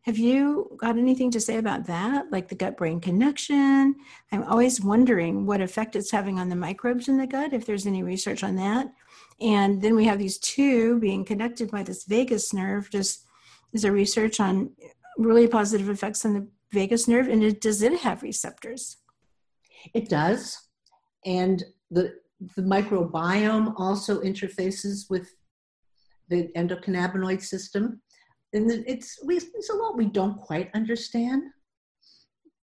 have 0.05 0.19
you 0.19 0.77
got 0.77 0.99
anything 0.99 1.31
to 1.31 1.41
say 1.41 1.57
about 1.57 1.87
that, 1.87 2.31
like 2.31 2.49
the 2.49 2.55
gut 2.55 2.77
brain 2.77 3.01
connection? 3.01 3.95
I'm 4.31 4.43
always 4.45 4.83
wondering 4.83 5.47
what 5.47 5.63
effect 5.63 5.97
it's 5.97 6.11
having 6.11 6.39
on 6.39 6.51
the 6.51 6.57
microbes 6.57 7.09
in 7.09 7.17
the 7.17 7.27
gut, 7.27 7.55
if 7.55 7.65
there's 7.65 7.87
any 7.87 8.03
research 8.03 8.45
on 8.45 8.57
that. 8.57 8.93
And 9.41 9.81
then 9.81 9.97
we 9.97 10.05
have 10.05 10.19
these 10.19 10.39
two 10.39 11.01
being 11.01 11.25
connected 11.25 11.71
by 11.71 11.85
this 11.85 12.05
vagus 12.05 12.53
nerve. 12.53 12.91
Just 12.91 13.25
is 13.73 13.81
there 13.83 13.93
research 13.93 14.41
on 14.41 14.71
really 15.17 15.49
positive 15.49 15.89
effects 15.89 16.25
on 16.27 16.35
the 16.35 16.49
vagus 16.71 17.09
nerve? 17.09 17.29
And 17.29 17.43
it, 17.43 17.63
does 17.63 17.81
it 17.81 18.01
have 18.01 18.23
receptors? 18.23 18.99
It 19.95 20.11
does. 20.11 20.69
And 21.25 21.65
the 21.91 22.15
the 22.57 22.63
microbiome 22.63 23.73
also 23.79 24.21
interfaces 24.21 25.09
with 25.09 25.31
the 26.29 26.49
endocannabinoid 26.57 27.41
system 27.41 28.03
and 28.55 28.71
it's 28.87 29.19
we, 29.25 29.37
it's 29.37 29.71
a 29.71 29.77
lot 29.77 29.97
we 29.97 30.07
don't 30.07 30.39
quite 30.39 30.71
understand, 30.75 31.43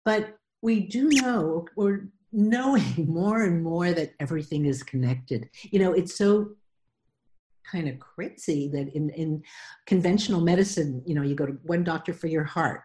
but 0.06 0.36
we 0.62 0.82
do 0.82 1.10
know 1.10 1.66
we're 1.76 2.10
knowing 2.32 2.84
more 3.08 3.44
and 3.44 3.64
more 3.64 3.92
that 3.94 4.14
everything 4.20 4.66
is 4.66 4.84
connected. 4.84 5.50
You 5.64 5.80
know, 5.80 5.94
it's 5.94 6.18
so 6.18 6.52
kind 7.70 7.88
of 7.88 8.00
crazy 8.00 8.70
that 8.74 8.94
in, 8.96 9.10
in 9.12 9.44
conventional 9.86 10.42
medicine, 10.42 11.02
you 11.06 11.16
know, 11.16 11.22
you 11.22 11.36
go 11.36 11.46
to 11.46 11.58
one 11.64 11.84
doctor 11.84 12.14
for 12.14 12.28
your 12.28 12.44
heart, 12.44 12.84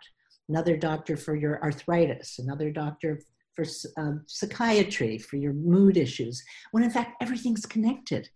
another 0.49 0.77
doctor 0.77 1.17
for 1.17 1.37
your 1.37 1.62
arthritis, 1.62 2.38
another 2.38 2.71
doctor 2.71 3.21
for 3.55 3.65
um, 3.97 4.23
psychiatry, 4.27 5.19
for 5.19 5.37
your 5.37 5.53
mood 5.53 5.97
issues, 5.97 6.43
when 6.73 6.83
in 6.83 6.91
fact 6.91 7.17
everything's 7.21 7.67
connected. 7.67 8.29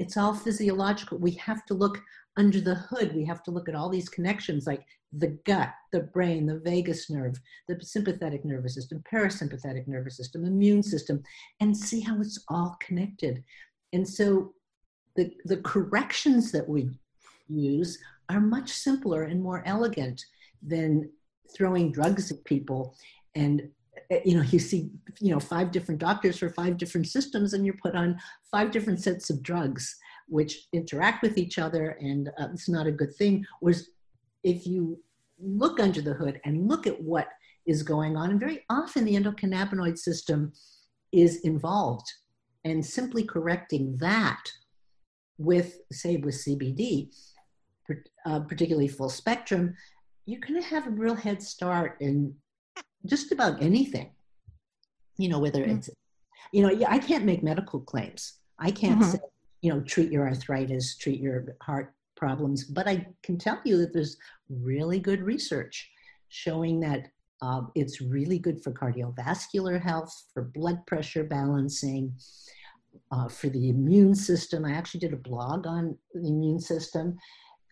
It's 0.00 0.16
all 0.16 0.34
physiological. 0.34 1.18
We 1.18 1.32
have 1.32 1.66
to 1.66 1.74
look 1.74 2.02
under 2.38 2.58
the 2.58 2.74
hood, 2.74 3.14
we 3.14 3.24
have 3.26 3.42
to 3.42 3.50
look 3.50 3.68
at 3.68 3.74
all 3.74 3.90
these 3.90 4.08
connections 4.08 4.66
like 4.66 4.86
the 5.12 5.38
gut, 5.44 5.74
the 5.92 6.00
brain, 6.00 6.46
the 6.46 6.58
vagus 6.60 7.10
nerve, 7.10 7.38
the 7.68 7.78
sympathetic 7.82 8.44
nervous 8.46 8.74
system, 8.76 9.02
parasympathetic 9.12 9.86
nervous 9.86 10.16
system, 10.16 10.46
immune 10.46 10.82
system, 10.82 11.22
and 11.60 11.76
see 11.76 12.00
how 12.00 12.18
it's 12.18 12.42
all 12.48 12.76
connected. 12.80 13.44
And 13.92 14.08
so 14.08 14.54
the, 15.16 15.32
the 15.44 15.58
corrections 15.58 16.50
that 16.52 16.66
we 16.66 16.88
use 17.48 17.98
are 18.30 18.40
much 18.40 18.70
simpler 18.70 19.24
and 19.24 19.42
more 19.42 19.62
elegant 19.66 20.24
than 20.62 21.10
throwing 21.54 21.92
drugs 21.92 22.30
at 22.30 22.42
people 22.44 22.94
and 23.34 23.68
you 24.24 24.34
know 24.34 24.42
you 24.42 24.58
see 24.58 24.90
you 25.20 25.32
know 25.32 25.40
five 25.40 25.70
different 25.70 26.00
doctors 26.00 26.38
for 26.38 26.48
five 26.48 26.76
different 26.76 27.06
systems 27.06 27.52
and 27.52 27.64
you're 27.64 27.76
put 27.82 27.94
on 27.94 28.18
five 28.50 28.70
different 28.72 29.00
sets 29.00 29.30
of 29.30 29.42
drugs 29.42 29.96
which 30.30 30.68
interact 30.72 31.22
with 31.22 31.36
each 31.36 31.58
other, 31.58 31.98
and 32.00 32.28
uh, 32.38 32.48
it's 32.52 32.68
not 32.68 32.86
a 32.86 32.92
good 32.92 33.14
thing. 33.16 33.44
Was 33.60 33.90
if 34.42 34.66
you 34.66 34.98
look 35.38 35.80
under 35.80 36.00
the 36.00 36.14
hood 36.14 36.40
and 36.44 36.68
look 36.68 36.86
at 36.86 37.02
what 37.02 37.28
is 37.66 37.82
going 37.82 38.16
on, 38.16 38.30
and 38.30 38.40
very 38.40 38.64
often 38.70 39.04
the 39.04 39.16
endocannabinoid 39.16 39.98
system 39.98 40.52
is 41.12 41.40
involved, 41.40 42.06
and 42.64 42.84
simply 42.84 43.24
correcting 43.24 43.98
that 43.98 44.42
with, 45.36 45.80
say, 45.90 46.16
with 46.16 46.34
CBD, 46.34 47.10
uh, 48.24 48.40
particularly 48.40 48.88
full 48.88 49.10
spectrum, 49.10 49.74
you're 50.26 50.40
going 50.40 50.60
to 50.60 50.68
have 50.68 50.86
a 50.86 50.90
real 50.90 51.14
head 51.14 51.42
start 51.42 51.96
in 52.00 52.32
just 53.06 53.32
about 53.32 53.62
anything. 53.62 54.10
You 55.16 55.28
know, 55.28 55.38
whether 55.38 55.60
mm-hmm. 55.62 55.78
it's, 55.78 55.90
you 56.52 56.62
know, 56.62 56.86
I 56.88 56.98
can't 56.98 57.24
make 57.24 57.42
medical 57.42 57.80
claims. 57.80 58.34
I 58.58 58.70
can't 58.70 59.00
mm-hmm. 59.00 59.10
say 59.10 59.18
you 59.62 59.72
know, 59.72 59.80
treat 59.80 60.10
your 60.10 60.26
arthritis, 60.26 60.96
treat 60.96 61.20
your 61.20 61.56
heart 61.62 61.94
problems. 62.16 62.64
But 62.64 62.88
I 62.88 63.06
can 63.22 63.38
tell 63.38 63.60
you 63.64 63.78
that 63.78 63.92
there's 63.92 64.16
really 64.48 64.98
good 64.98 65.22
research 65.22 65.90
showing 66.28 66.80
that 66.80 67.08
uh, 67.42 67.62
it's 67.74 68.00
really 68.00 68.38
good 68.38 68.62
for 68.62 68.72
cardiovascular 68.72 69.80
health, 69.80 70.12
for 70.32 70.42
blood 70.54 70.86
pressure 70.86 71.24
balancing, 71.24 72.12
uh, 73.12 73.28
for 73.28 73.48
the 73.48 73.70
immune 73.70 74.14
system. 74.14 74.64
I 74.64 74.72
actually 74.72 75.00
did 75.00 75.12
a 75.12 75.16
blog 75.16 75.66
on 75.66 75.96
the 76.14 76.28
immune 76.28 76.60
system, 76.60 77.16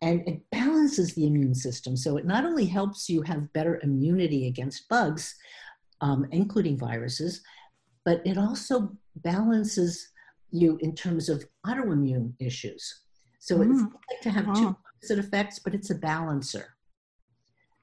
and 0.03 0.27
it 0.29 0.41
balances 0.51 1.15
the 1.15 1.27
immune 1.27 1.55
system. 1.55 1.97
So 1.97 2.17
it 2.17 2.27
not 2.27 2.45
only 2.45 2.67
helps 2.67 3.09
you 3.09 3.23
have 3.23 3.53
better 3.53 3.81
immunity 3.83 4.47
against 4.47 4.89
bugs, 4.89 5.35
um, 6.01 6.27
including 6.31 6.79
viruses, 6.79 7.43
but 8.05 8.23
it 8.25 8.39
also 8.39 8.97
balances 9.17 10.09
you 10.51 10.79
in 10.81 10.95
terms 10.95 11.29
of 11.29 11.45
autoimmune 11.67 12.33
issues. 12.39 13.01
So 13.41 13.59
mm. 13.59 13.71
it's 13.71 13.83
like 13.83 14.21
to 14.23 14.31
have 14.31 14.47
wow. 14.47 14.55
two 14.55 14.77
opposite 14.97 15.19
effects, 15.19 15.59
but 15.59 15.75
it's 15.75 15.91
a 15.91 15.95
balancer. 15.95 16.75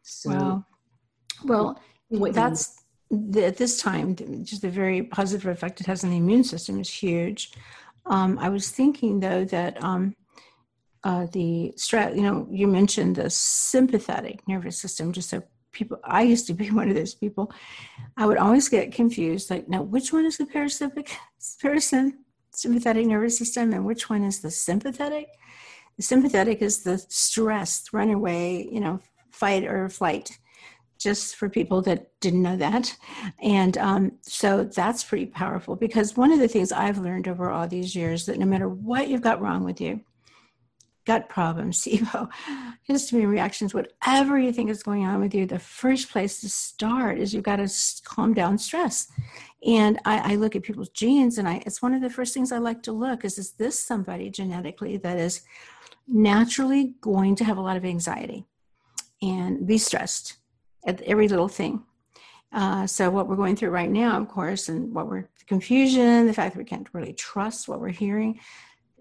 So, 0.01 0.29
wow. 0.31 0.65
Well, 1.43 1.81
that's 2.09 2.83
the, 3.11 3.45
at 3.45 3.57
this 3.57 3.81
time, 3.81 4.15
just 4.43 4.61
the 4.61 4.69
very 4.69 5.03
positive 5.03 5.47
effect 5.47 5.81
it 5.81 5.87
has 5.87 6.03
on 6.03 6.11
the 6.11 6.17
immune 6.17 6.43
system 6.43 6.79
is 6.79 6.89
huge. 6.89 7.51
Um, 8.05 8.37
I 8.39 8.49
was 8.49 8.69
thinking 8.69 9.19
though 9.19 9.45
that 9.45 9.83
um, 9.83 10.15
uh, 11.05 11.27
the 11.31 11.71
stress. 11.77 12.15
You 12.15 12.23
know, 12.23 12.47
you 12.51 12.67
mentioned 12.67 13.15
the 13.15 13.29
sympathetic 13.29 14.45
nervous 14.47 14.81
system, 14.81 15.13
just 15.13 15.29
so 15.29 15.43
people. 15.71 15.99
I 16.03 16.23
used 16.23 16.47
to 16.47 16.53
be 16.53 16.71
one 16.79 16.89
of 16.89 16.95
those 16.95 17.13
people. 17.13 17.53
I 18.17 18.25
would 18.25 18.37
always 18.37 18.67
get 18.67 18.91
confused. 18.91 19.49
Like, 19.49 19.69
now, 19.69 19.83
which 19.83 20.11
one 20.11 20.25
is 20.25 20.37
the 20.37 20.45
parasympathetic, 20.45 21.09
sympathetic 22.51 23.05
nervous 23.05 23.37
system, 23.37 23.71
and 23.71 23.85
which 23.85 24.09
one 24.09 24.23
is 24.23 24.41
the 24.41 24.51
sympathetic? 24.51 25.27
The 25.97 26.03
sympathetic 26.03 26.61
is 26.61 26.83
the 26.83 26.97
stress, 26.97 27.85
runaway, 27.93 28.67
you 28.69 28.81
know, 28.81 28.99
fight 29.31 29.63
or 29.63 29.87
flight 29.87 30.37
just 30.97 31.35
for 31.35 31.49
people 31.49 31.81
that 31.83 32.07
didn't 32.19 32.41
know 32.41 32.55
that. 32.55 32.95
And 33.41 33.77
um, 33.77 34.13
so 34.21 34.63
that's 34.63 35.03
pretty 35.03 35.25
powerful 35.27 35.75
because 35.75 36.17
one 36.17 36.31
of 36.31 36.39
the 36.39 36.47
things 36.47 36.71
I've 36.71 36.97
learned 36.97 37.27
over 37.27 37.51
all 37.51 37.67
these 37.67 37.95
years 37.95 38.25
that 38.25 38.39
no 38.39 38.45
matter 38.45 38.69
what 38.69 39.09
you've 39.09 39.21
got 39.21 39.41
wrong 39.41 39.63
with 39.63 39.79
you, 39.81 40.01
gut 41.05 41.29
problems, 41.29 41.81
SIBO, 41.85 42.29
histamine 42.89 43.29
reactions, 43.29 43.73
whatever 43.73 44.37
you 44.37 44.51
think 44.51 44.69
is 44.69 44.83
going 44.83 45.05
on 45.05 45.21
with 45.21 45.33
you, 45.33 45.45
the 45.45 45.59
first 45.59 46.09
place 46.11 46.41
to 46.41 46.49
start 46.49 47.19
is 47.19 47.33
you've 47.33 47.43
got 47.43 47.57
to 47.57 47.71
calm 48.03 48.33
down 48.33 48.57
stress. 48.57 49.07
And 49.65 49.99
I, 50.05 50.33
I 50.33 50.35
look 50.35 50.55
at 50.55 50.63
people's 50.63 50.89
genes, 50.89 51.37
and 51.37 51.47
I, 51.47 51.61
it's 51.65 51.81
one 51.81 51.93
of 51.93 52.01
the 52.01 52.09
first 52.09 52.33
things 52.33 52.51
I 52.51 52.57
like 52.57 52.83
to 52.83 52.91
look 52.91 53.25
is 53.25 53.37
is 53.37 53.53
this 53.53 53.79
somebody 53.79 54.29
genetically 54.29 54.97
that 54.97 55.17
is 55.17 55.41
naturally 56.07 56.93
going 57.01 57.35
to 57.35 57.43
have 57.43 57.57
a 57.57 57.61
lot 57.61 57.77
of 57.77 57.85
anxiety 57.85 58.45
and 59.21 59.65
be 59.65 59.77
stressed 59.77 60.37
at 60.85 61.01
every 61.01 61.27
little 61.27 61.47
thing. 61.47 61.83
Uh, 62.51 62.85
so 62.87 63.09
what 63.09 63.27
we're 63.27 63.35
going 63.35 63.55
through 63.55 63.69
right 63.69 63.89
now, 63.89 64.19
of 64.19 64.27
course, 64.29 64.69
and 64.69 64.93
what 64.93 65.07
we're 65.07 65.27
the 65.39 65.45
confusion, 65.45 66.27
the 66.27 66.33
fact 66.33 66.53
that 66.53 66.59
we 66.59 66.65
can't 66.65 66.87
really 66.93 67.13
trust 67.13 67.67
what 67.67 67.81
we're 67.81 67.89
hearing, 67.89 68.39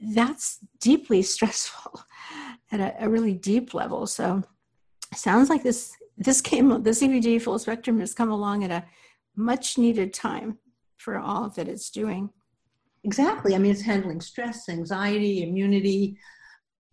that's 0.01 0.59
deeply 0.81 1.23
stressful 1.23 2.01
at 2.73 2.81
a, 2.81 3.05
a 3.05 3.09
really 3.09 3.35
deep 3.35 3.75
level. 3.75 4.07
So 4.07 4.43
sounds 5.15 5.49
like 5.49 5.63
this 5.63 5.93
this 6.17 6.41
came 6.41 6.69
the 6.69 6.91
CBD 6.91 7.43
full 7.43 7.59
spectrum 7.59 7.99
has 8.01 8.15
come 8.15 8.31
along 8.31 8.63
at 8.65 8.71
a 8.71 8.85
much 9.37 9.79
needed 9.79 10.13
time 10.13 10.59
for 10.97 11.19
all 11.19 11.49
that 11.51 11.69
it's 11.69 11.91
doing. 11.91 12.31
Exactly. 13.03 13.55
I 13.55 13.59
mean, 13.59 13.73
it's 13.73 13.83
handling 13.83 14.21
stress, 14.21 14.69
anxiety, 14.69 15.43
immunity, 15.43 16.17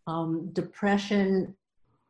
um, 0.08 0.50
depression, 0.52 1.56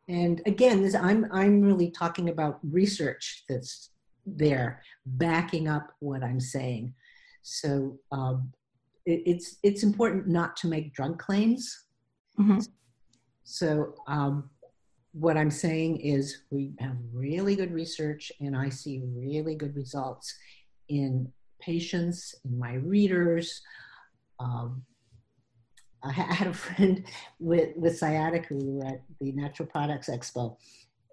and 0.08 0.42
again, 0.46 0.82
this, 0.82 0.94
I'm, 0.94 1.26
I'm 1.32 1.60
really 1.60 1.90
talking 1.90 2.28
about 2.28 2.58
research 2.62 3.44
that's 3.48 3.90
there 4.26 4.82
backing 5.06 5.68
up 5.68 5.92
what 6.00 6.22
I'm 6.22 6.40
saying. 6.40 6.94
So 7.42 7.98
um, 8.10 8.52
it, 9.06 9.22
it's, 9.26 9.56
it's 9.62 9.82
important 9.82 10.26
not 10.28 10.56
to 10.56 10.66
make 10.66 10.94
drug 10.94 11.18
claims. 11.18 11.86
Mm-hmm. 12.38 12.60
So 13.44 13.94
um, 14.06 14.50
what 15.12 15.36
I'm 15.36 15.50
saying 15.50 15.98
is 15.98 16.42
we 16.50 16.72
have 16.78 16.96
really 17.12 17.56
good 17.56 17.72
research 17.72 18.32
and 18.40 18.56
I 18.56 18.68
see 18.68 19.02
really 19.14 19.54
good 19.54 19.76
results 19.76 20.34
in 20.88 21.30
patients, 21.60 22.34
in 22.44 22.58
my 22.58 22.74
readers, 22.74 23.62
um, 24.40 24.82
I 26.02 26.12
had 26.12 26.46
a 26.48 26.52
friend 26.64 27.04
with, 27.38 27.76
with 27.76 27.98
sciatica. 27.98 28.54
We 28.54 28.70
were 28.70 28.86
at 28.86 29.02
the 29.20 29.32
Natural 29.32 29.68
Products 29.68 30.08
Expo, 30.08 30.56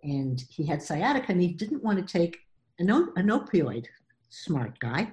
and 0.04 0.44
he 0.50 0.66
had 0.66 0.82
sciatica, 0.82 1.32
and 1.32 1.42
he 1.42 1.50
didn't 1.50 1.84
want 1.84 2.06
to 2.06 2.20
take 2.20 2.38
an, 2.80 2.90
an 2.90 3.28
opioid. 3.28 3.86
Smart 4.32 4.78
guy, 4.80 5.12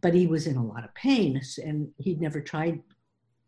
but 0.00 0.14
he 0.14 0.26
was 0.26 0.46
in 0.46 0.56
a 0.56 0.64
lot 0.64 0.84
of 0.84 0.94
pain, 0.94 1.40
and 1.64 1.88
he'd 1.98 2.20
never 2.20 2.40
tried 2.40 2.80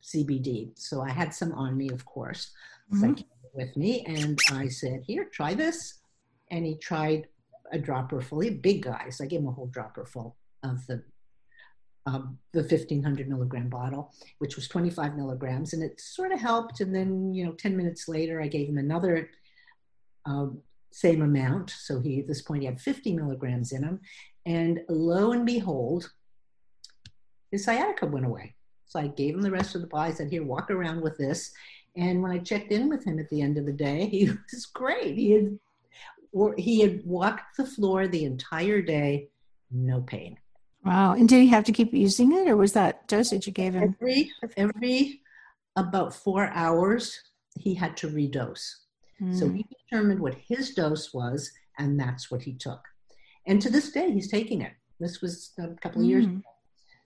CBD. 0.03 0.79
So 0.79 1.03
I 1.03 1.11
had 1.11 1.35
some 1.35 1.53
on 1.53 1.76
me, 1.76 1.90
of 1.90 2.05
course, 2.05 2.50
mm-hmm. 2.92 3.20
with 3.55 3.76
me, 3.76 4.05
and 4.07 4.38
I 4.53 4.68
said, 4.68 5.03
"Here, 5.07 5.26
try 5.26 5.55
this." 5.55 6.00
And 6.50 6.64
he 6.64 6.76
tried 6.76 7.29
a 7.72 7.79
dropper 7.79 8.20
full. 8.20 8.40
He 8.40 8.50
big 8.50 8.83
guy, 8.83 9.11
so 9.11 9.24
I 9.24 9.26
gave 9.26 9.40
him 9.40 9.48
a 9.48 9.53
whole 9.53 9.68
dropper 9.68 10.05
full 10.05 10.37
of 10.62 10.87
the 10.87 11.03
um, 12.07 12.38
the 12.53 12.61
1500 12.61 13.29
milligram 13.29 13.68
bottle, 13.68 14.14
which 14.38 14.57
was 14.57 14.68
25 14.68 15.16
milligrams, 15.16 15.72
and 15.72 15.83
it 15.83 16.00
sort 16.00 16.33
of 16.33 16.40
helped. 16.40 16.81
And 16.81 16.94
then, 16.94 17.35
you 17.35 17.44
know, 17.44 17.53
10 17.53 17.76
minutes 17.76 18.09
later, 18.09 18.40
I 18.40 18.48
gave 18.48 18.68
him 18.68 18.79
another 18.79 19.31
um, 20.24 20.62
same 20.90 21.22
amount. 21.22 21.70
So 21.70 22.00
he, 22.00 22.20
at 22.20 22.26
this 22.26 22.42
point, 22.42 22.62
he 22.62 22.66
had 22.66 22.81
50 22.81 23.14
milligrams 23.14 23.72
in 23.72 23.83
him. 23.83 24.00
And 24.46 24.81
lo 24.88 25.33
and 25.33 25.44
behold, 25.44 26.11
his 27.50 27.64
sciatica 27.64 28.06
went 28.06 28.26
away. 28.26 28.54
So 28.86 28.98
I 28.98 29.08
gave 29.08 29.34
him 29.34 29.42
the 29.42 29.50
rest 29.50 29.74
of 29.74 29.80
the 29.80 29.86
bottle. 29.86 30.12
I 30.12 30.14
said, 30.14 30.30
Here, 30.30 30.44
walk 30.44 30.70
around 30.70 31.00
with 31.00 31.16
this. 31.16 31.52
And 31.96 32.22
when 32.22 32.32
I 32.32 32.38
checked 32.38 32.72
in 32.72 32.88
with 32.88 33.04
him 33.04 33.18
at 33.18 33.28
the 33.28 33.42
end 33.42 33.58
of 33.58 33.66
the 33.66 33.72
day, 33.72 34.06
he 34.06 34.30
was 34.52 34.66
great. 34.66 35.16
He 35.16 35.32
had, 35.32 35.58
or 36.32 36.54
he 36.56 36.80
had 36.80 37.04
walked 37.04 37.56
the 37.56 37.66
floor 37.66 38.06
the 38.06 38.24
entire 38.24 38.82
day, 38.82 39.28
no 39.70 40.00
pain. 40.00 40.38
Wow. 40.84 41.12
And 41.12 41.28
did 41.28 41.42
he 41.42 41.48
have 41.48 41.64
to 41.64 41.72
keep 41.72 41.92
using 41.92 42.32
it 42.32 42.48
or 42.48 42.56
was 42.56 42.72
that 42.72 43.06
dosage 43.06 43.46
you 43.46 43.52
gave 43.52 43.74
him? 43.74 43.96
Every, 44.00 44.30
every 44.56 45.20
about 45.76 46.14
four 46.14 46.48
hours, 46.48 47.20
he 47.58 47.74
had 47.74 47.96
to 47.98 48.08
redose. 48.08 48.66
Mm. 49.20 49.38
So 49.38 49.50
he 49.50 49.66
determined 49.90 50.20
what 50.20 50.34
his 50.34 50.74
dose 50.74 51.12
was, 51.12 51.50
and 51.78 51.98
that's 52.00 52.30
what 52.30 52.42
he 52.42 52.54
took. 52.54 52.80
And 53.46 53.60
to 53.62 53.70
this 53.70 53.92
day, 53.92 54.10
he's 54.10 54.30
taking 54.30 54.62
it. 54.62 54.72
This 54.98 55.20
was 55.20 55.52
a 55.58 55.68
couple 55.80 56.02
of 56.02 56.08
years 56.08 56.26
hmm. 56.26 56.36
ago. 56.36 56.49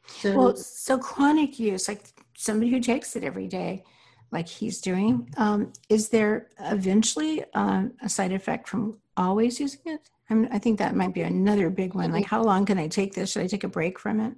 So, 0.07 0.37
well, 0.37 0.57
so 0.57 0.99
chronic 0.99 1.59
use, 1.59 1.89
like 1.89 2.05
somebody 2.37 2.71
who 2.71 2.81
takes 2.81 3.17
it 3.17 3.25
every 3.25 3.49
day, 3.49 3.85
like 4.31 4.49
he's 4.49 4.81
doing, 4.81 5.33
um, 5.37 5.73
is 5.89 6.09
there 6.09 6.49
eventually 6.61 7.45
um, 7.55 7.93
a 8.03 8.09
side 8.09 8.33
effect 8.33 8.69
from 8.69 8.99
always 9.17 9.61
using 9.61 9.81
it? 9.87 10.11
I'm, 10.31 10.49
i 10.51 10.59
think 10.59 10.79
that 10.79 10.97
might 10.97 11.15
be 11.15 11.23
another 11.23 11.71
big 11.71 11.95
one. 11.95 12.11
Like, 12.11 12.27
how 12.27 12.43
long 12.43 12.65
can 12.65 12.79
I 12.79 12.89
take 12.89 13.15
this? 13.15 13.33
Should 13.33 13.43
I 13.43 13.47
take 13.47 13.65
a 13.65 13.69
break 13.69 13.99
from 13.99 14.21
it? 14.21 14.35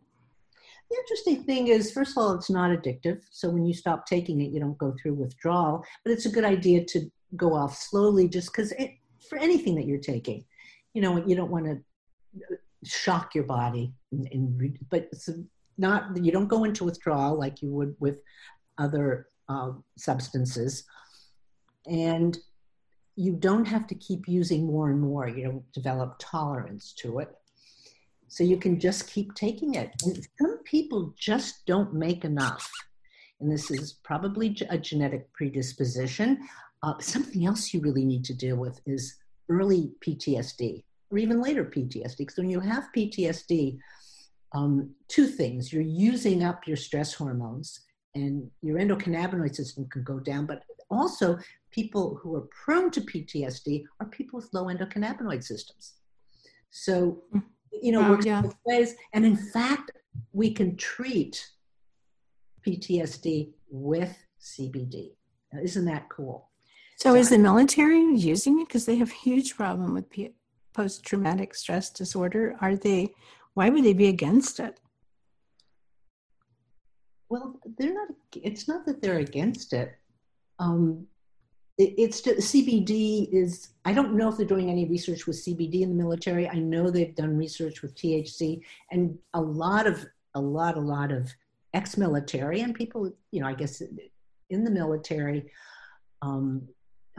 The 0.91 0.97
interesting 0.97 1.45
thing 1.45 1.69
is, 1.69 1.93
first 1.93 2.13
of 2.13 2.19
all, 2.19 2.35
it's 2.35 2.51
not 2.51 2.71
addictive. 2.71 3.23
So 3.31 3.49
when 3.51 3.67
you 3.67 3.75
stop 3.75 4.07
taking 4.07 4.41
it, 4.41 4.51
you 4.53 4.61
don't 4.61 4.79
go 4.79 4.95
through 5.01 5.15
withdrawal. 5.15 5.85
But 6.05 6.13
it's 6.13 6.27
a 6.27 6.31
good 6.31 6.45
idea 6.45 6.85
to 6.85 7.11
go 7.35 7.55
off 7.55 7.77
slowly, 7.77 8.29
just 8.29 8.53
because 8.53 8.73
for 9.29 9.39
anything 9.39 9.75
that 9.77 9.87
you're 9.87 9.99
taking, 9.99 10.45
you 10.95 11.03
know, 11.03 11.25
you 11.27 11.35
don't 11.35 11.51
want 11.51 11.67
to 11.67 12.59
shock 12.85 13.35
your 13.35 13.45
body. 13.45 13.93
And, 14.13 14.29
and 14.33 14.79
but 14.91 15.09
it's 15.11 15.29
not 15.79 16.17
you 16.17 16.33
don't 16.33 16.49
go 16.49 16.65
into 16.65 16.85
withdrawal 16.85 17.39
like 17.39 17.63
you 17.63 17.71
would 17.71 17.95
with 17.99 18.19
other 18.79 19.29
um, 19.49 19.85
substances, 19.97 20.85
and 21.87 22.39
you 23.17 23.33
don't 23.33 23.67
have 23.67 23.87
to 23.87 23.95
keep 23.95 24.29
using 24.29 24.67
more 24.67 24.91
and 24.91 25.01
more. 25.01 25.29
You 25.29 25.45
don't 25.45 25.73
develop 25.73 26.17
tolerance 26.19 26.93
to 26.99 27.21
it. 27.21 27.31
So 28.29 28.45
you 28.45 28.59
can 28.59 28.79
just 28.79 29.11
keep 29.11 29.35
taking 29.35 29.75
it. 29.75 29.91
And 30.05 30.27
some 30.39 30.59
people 30.65 31.15
just 31.19 31.65
don't 31.65 31.95
make 31.95 32.25
enough. 32.25 32.71
And 33.41 33.51
this 33.51 33.71
is 33.71 33.95
probably 34.05 34.57
a 34.69 34.79
genetic 34.79 35.33
predisposition. 35.33 36.47
Uh, 36.83 36.95
something 37.01 37.47
else 37.47 37.73
you 37.73 37.81
really 37.81 38.05
need 38.05 38.25
to 38.25 38.35
deal 38.35 38.57
with 38.57 38.81
is 38.87 39.17
early 39.49 39.93
PTSD 40.07 40.83
or 41.11 41.19
even 41.19 41.41
later 41.41 41.65
PTSD. 41.65 42.19
Because 42.19 42.37
when 42.37 42.51
you 42.51 42.61
have 42.61 42.89
PTSD, 42.97 43.79
um, 44.53 44.91
two 45.09 45.27
things 45.27 45.73
you're 45.73 45.83
using 45.83 46.43
up 46.45 46.67
your 46.67 46.77
stress 46.77 47.13
hormones 47.13 47.81
and 48.15 48.51
your 48.63 48.79
endocannabinoid 48.79 49.55
system 49.55 49.87
can 49.91 50.03
go 50.03 50.19
down, 50.19 50.47
but 50.47 50.63
also 50.91 51.39
people 51.71 52.19
who 52.23 52.35
are 52.37 52.49
prone 52.65 52.91
to 52.91 53.01
PTSD 53.01 53.85
are 54.01 54.07
people 54.07 54.39
with 54.39 54.49
low 54.53 54.65
endocannabinoid 54.65 55.45
systems. 55.45 55.95
So, 56.71 57.23
you 57.73 57.93
know, 57.93 58.09
works 58.11 58.27
yeah. 58.27 58.43
both 58.43 58.57
ways. 58.65 58.95
And 59.13 59.25
in 59.25 59.37
fact, 59.37 59.91
we 60.33 60.53
can 60.53 60.77
treat 60.77 61.47
PTSD 62.67 63.53
with 63.69 64.17
CBD. 64.41 65.11
Now, 65.53 65.61
isn't 65.63 65.85
that 65.85 66.09
cool? 66.09 66.51
So, 66.97 67.11
so 67.11 67.17
is 67.17 67.29
I, 67.29 67.37
the 67.37 67.43
military 67.43 68.01
using 68.15 68.61
it 68.61 68.69
because 68.69 68.87
they 68.87 68.97
have 68.97 69.11
huge 69.11 69.57
problem 69.57 69.93
with 69.93 70.09
P- 70.09 70.35
post-traumatic 70.73 71.55
stress 71.55 71.91
disorder? 71.91 72.57
Are 72.61 72.77
they? 72.77 73.13
Why 73.57 73.71
would 73.71 73.85
they 73.85 73.95
be 73.95 74.09
against 74.09 74.61
it? 74.61 74.79
Well, 77.31 77.59
they're 77.79 77.95
not. 77.95 78.09
It's 78.35 78.69
not 78.69 78.85
that 78.85 79.01
they're 79.01 79.21
against 79.21 79.73
it. 79.73 79.97
Um, 80.59 81.07
it's 81.79 82.21
CBD 82.21 83.33
is, 83.33 83.71
I 83.87 83.95
don't 83.95 84.15
know 84.15 84.29
if 84.29 84.37
they're 84.37 84.47
doing 84.47 84.71
any 84.71 84.87
research 84.87 85.27
with 85.27 85.37
CBD 85.37 85.81
in 85.81 85.89
the 85.89 86.03
military. 86.03 86.49
I 86.49 86.59
know 86.59 86.91
they've 86.91 87.15
done 87.15 87.37
research 87.37 87.81
with 87.81 87.95
THC 87.95 88.61
and 88.91 89.19
a 89.35 89.41
lot 89.41 89.87
of, 89.87 90.07
a 90.35 90.41
lot, 90.41 90.77
a 90.77 90.81
lot 90.81 91.13
of 91.13 91.31
ex-military 91.75 92.61
and 92.61 92.75
people, 92.75 93.13
you 93.31 93.41
know, 93.41 93.47
I 93.47 93.53
guess 93.53 93.83
in 94.49 94.65
the 94.65 94.71
military, 94.71 95.51
um, 96.23 96.67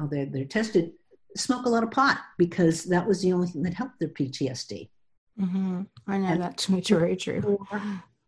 they're, 0.10 0.26
they're 0.26 0.45
tested, 0.45 0.93
smoke 1.36 1.67
a 1.67 1.69
lot 1.69 1.84
of 1.84 1.91
pot 1.91 2.19
because 2.39 2.84
that 2.86 3.08
was 3.08 3.21
the 3.21 3.34
only 3.34 3.47
thing 3.47 3.62
that 3.62 3.76
helped 3.76 4.00
their 4.00 4.10
PTSD. 4.10 4.89
Mm-hmm. 5.39 5.82
I 6.08 6.17
know 6.17 6.28
and 6.28 6.41
that 6.41 6.58
to 6.58 6.82
very 6.82 7.15
true. 7.15 7.41
Before, 7.41 7.82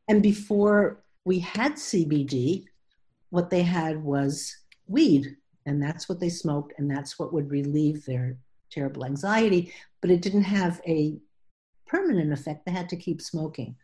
and 0.07 0.21
before 0.21 1.03
we 1.25 1.39
had 1.39 1.73
CBD, 1.73 2.65
what 3.29 3.49
they 3.49 3.63
had 3.63 4.03
was 4.03 4.55
weed 4.87 5.35
and 5.69 5.81
that's 5.81 6.09
what 6.09 6.19
they 6.19 6.29
smoked, 6.29 6.73
and 6.77 6.89
that's 6.89 7.19
what 7.19 7.31
would 7.31 7.51
relieve 7.51 8.03
their 8.05 8.37
terrible 8.71 9.05
anxiety. 9.05 9.71
But 10.01 10.09
it 10.09 10.21
didn't 10.21 10.43
have 10.43 10.81
a 10.87 11.17
permanent 11.85 12.33
effect. 12.33 12.65
They 12.65 12.71
had 12.71 12.89
to 12.89 12.95
keep 12.95 13.21
smoking. 13.21 13.75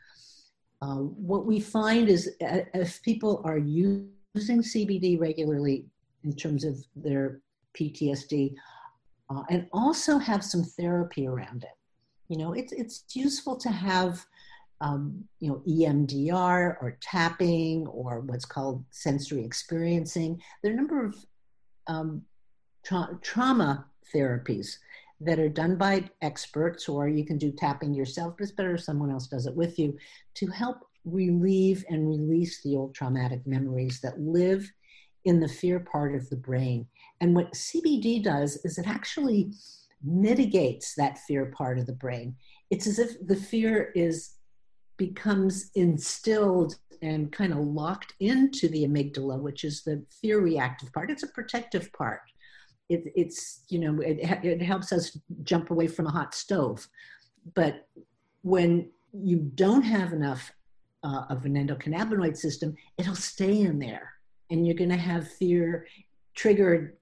Uh, 0.82 0.96
what 0.96 1.46
we 1.46 1.60
find 1.60 2.10
is 2.10 2.36
uh, 2.42 2.62
if 2.74 3.02
people 3.04 3.42
are 3.46 3.60
using 3.60 4.10
CBD 4.36 5.20
regularly 5.20 5.86
in 6.24 6.36
terms 6.36 6.64
of 6.64 6.84
their 6.96 7.42
PTSD, 7.78 8.56
uh, 9.30 9.44
and 9.50 9.68
also 9.72 10.18
have 10.18 10.44
some 10.44 10.64
therapy 10.64 11.28
around 11.28 11.64
it. 11.64 11.78
You 12.28 12.38
know, 12.38 12.54
it's 12.54 12.72
it's 12.74 13.04
useful 13.14 13.56
to 13.58 13.70
have 13.70 14.26
um, 14.82 15.24
you 15.40 15.50
know 15.50 15.62
EMDR 15.68 16.78
or 16.82 16.98
tapping 17.02 17.88
or 17.88 18.22
what's 18.22 18.46
called 18.46 18.84
sensory 18.92 19.44
experiencing. 19.44 20.42
There 20.62 20.72
are 20.72 20.74
a 20.74 20.78
number 20.78 21.06
of 21.06 21.16
um, 21.88 22.24
tra- 22.84 23.18
trauma 23.22 23.86
therapies 24.14 24.78
that 25.22 25.40
are 25.40 25.50
done 25.50 25.78
by 25.78 26.10
experts, 26.22 26.90
or 26.90 27.08
you 27.08 27.26
can 27.26 27.38
do 27.38 27.52
tapping 27.52 27.94
yourself, 27.94 28.36
but 28.38 28.44
it's 28.44 28.52
better 28.52 28.76
if 28.76 28.84
someone 28.84 29.12
else 29.12 29.28
does 29.28 29.46
it 29.46 29.56
with 29.56 29.80
you 29.80 29.98
to 30.36 30.48
help 30.48 30.80
relieve 31.06 31.86
and 31.90 32.08
release 32.08 32.62
the 32.64 32.76
old 32.76 32.94
traumatic 32.94 33.46
memories 33.46 34.02
that 34.02 34.20
live 34.20 34.70
in 35.24 35.40
the 35.40 35.48
fear 35.48 35.80
part 35.80 36.16
of 36.16 36.30
the 36.30 36.36
brain. 36.36 36.86
And 37.22 37.36
what 37.36 37.54
CBD 37.54 38.24
does 38.24 38.58
is 38.64 38.78
it 38.78 38.88
actually 38.88 39.52
mitigates 40.04 40.96
that 40.96 41.20
fear 41.20 41.48
part 41.48 41.80
of 41.80 41.86
the 41.86 41.94
brain. 41.94 42.36
It's 42.70 42.88
as 42.88 43.00
if 43.00 43.16
the 43.26 43.36
fear 43.36 43.92
is 43.96 44.36
becomes 44.98 45.72
instilled 45.76 46.76
and 47.02 47.32
kind 47.32 47.52
of 47.52 47.60
locked 47.60 48.14
into 48.20 48.68
the 48.70 48.86
amygdala, 48.86 49.40
which 49.40 49.64
is 49.64 49.84
the 49.84 50.04
fear 50.22 50.40
reactive 50.40 50.92
part. 50.94 51.12
It's 51.12 51.24
a 51.24 51.28
protective 51.28 51.92
part. 51.94 52.22
It, 52.90 53.04
it's 53.16 53.64
you 53.70 53.80
know 53.80 54.00
it, 54.02 54.20
it 54.44 54.62
helps 54.62 54.92
us 54.92 55.18
jump 55.44 55.72
away 55.72 55.88
from 55.88 56.06
a 56.06 56.12
hot 56.12 56.36
stove, 56.36 56.88
but 57.56 57.88
when 58.44 58.90
you 59.12 59.38
don't 59.56 59.82
have 59.82 60.14
enough 60.14 60.52
uh, 61.04 61.24
of 61.30 61.46
an 61.46 61.56
endocannabinoid 61.56 62.38
system, 62.38 62.76
it'll 62.98 63.16
stay 63.16 63.62
in 63.62 63.80
there, 63.80 64.14
and 64.52 64.66
you're 64.66 64.76
going 64.76 64.92
to 64.92 64.98
have 64.98 65.32
fear 65.32 65.88
triggered 66.36 66.98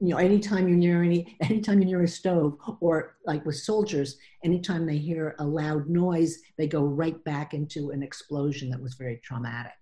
you 0.00 0.08
know 0.08 0.16
anytime 0.16 0.68
you're 0.68 0.76
near 0.76 1.02
any 1.02 1.36
anytime 1.42 1.80
you're 1.80 1.86
near 1.86 2.02
a 2.02 2.08
stove 2.08 2.58
or 2.80 3.16
like 3.26 3.44
with 3.46 3.56
soldiers 3.56 4.16
anytime 4.44 4.86
they 4.86 4.96
hear 4.96 5.34
a 5.38 5.44
loud 5.44 5.88
noise 5.88 6.38
they 6.58 6.66
go 6.66 6.82
right 6.82 7.22
back 7.24 7.54
into 7.54 7.90
an 7.90 8.02
explosion 8.02 8.70
that 8.70 8.80
was 8.80 8.94
very 8.94 9.20
traumatic 9.24 9.72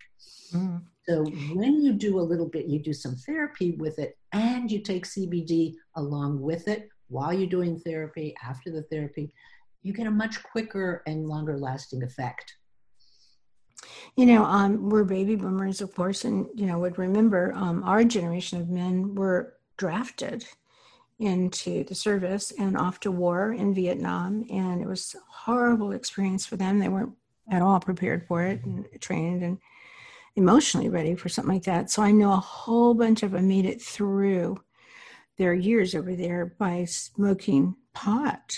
mm. 0.52 0.80
so 1.08 1.24
when 1.54 1.80
you 1.80 1.92
do 1.92 2.18
a 2.18 2.20
little 2.20 2.48
bit 2.48 2.66
you 2.66 2.78
do 2.78 2.92
some 2.92 3.16
therapy 3.16 3.72
with 3.72 3.98
it 3.98 4.16
and 4.32 4.70
you 4.70 4.80
take 4.80 5.06
cbd 5.06 5.74
along 5.96 6.40
with 6.40 6.68
it 6.68 6.88
while 7.08 7.32
you're 7.32 7.48
doing 7.48 7.78
therapy 7.80 8.34
after 8.44 8.70
the 8.70 8.82
therapy 8.84 9.32
you 9.82 9.92
get 9.92 10.06
a 10.06 10.10
much 10.10 10.42
quicker 10.42 11.02
and 11.06 11.26
longer 11.26 11.58
lasting 11.58 12.02
effect 12.02 12.54
you 14.16 14.26
know 14.26 14.44
um, 14.44 14.90
we're 14.90 15.04
baby 15.04 15.36
boomers 15.36 15.80
of 15.80 15.94
course 15.94 16.24
and 16.24 16.46
you 16.54 16.66
know 16.66 16.78
would 16.78 16.98
remember 16.98 17.52
um, 17.54 17.82
our 17.82 18.04
generation 18.04 18.60
of 18.60 18.68
men 18.68 19.14
were 19.14 19.54
drafted 19.76 20.44
into 21.18 21.84
the 21.84 21.94
service 21.94 22.52
and 22.58 22.76
off 22.76 23.00
to 23.00 23.10
war 23.10 23.52
in 23.52 23.74
Vietnam. 23.74 24.44
And 24.50 24.80
it 24.80 24.86
was 24.86 25.14
a 25.14 25.18
horrible 25.30 25.92
experience 25.92 26.44
for 26.46 26.56
them. 26.56 26.78
They 26.78 26.88
weren't 26.88 27.12
at 27.50 27.62
all 27.62 27.80
prepared 27.80 28.26
for 28.26 28.42
it 28.42 28.64
and 28.64 28.86
trained 29.00 29.42
and 29.42 29.58
emotionally 30.36 30.88
ready 30.88 31.14
for 31.14 31.28
something 31.28 31.54
like 31.54 31.64
that. 31.64 31.90
So 31.90 32.02
I 32.02 32.10
know 32.10 32.32
a 32.32 32.36
whole 32.36 32.94
bunch 32.94 33.22
of 33.22 33.32
them 33.32 33.48
made 33.48 33.66
it 33.66 33.82
through 33.82 34.60
their 35.38 35.54
years 35.54 35.94
over 35.94 36.14
there 36.14 36.54
by 36.58 36.84
smoking 36.84 37.76
pot. 37.94 38.56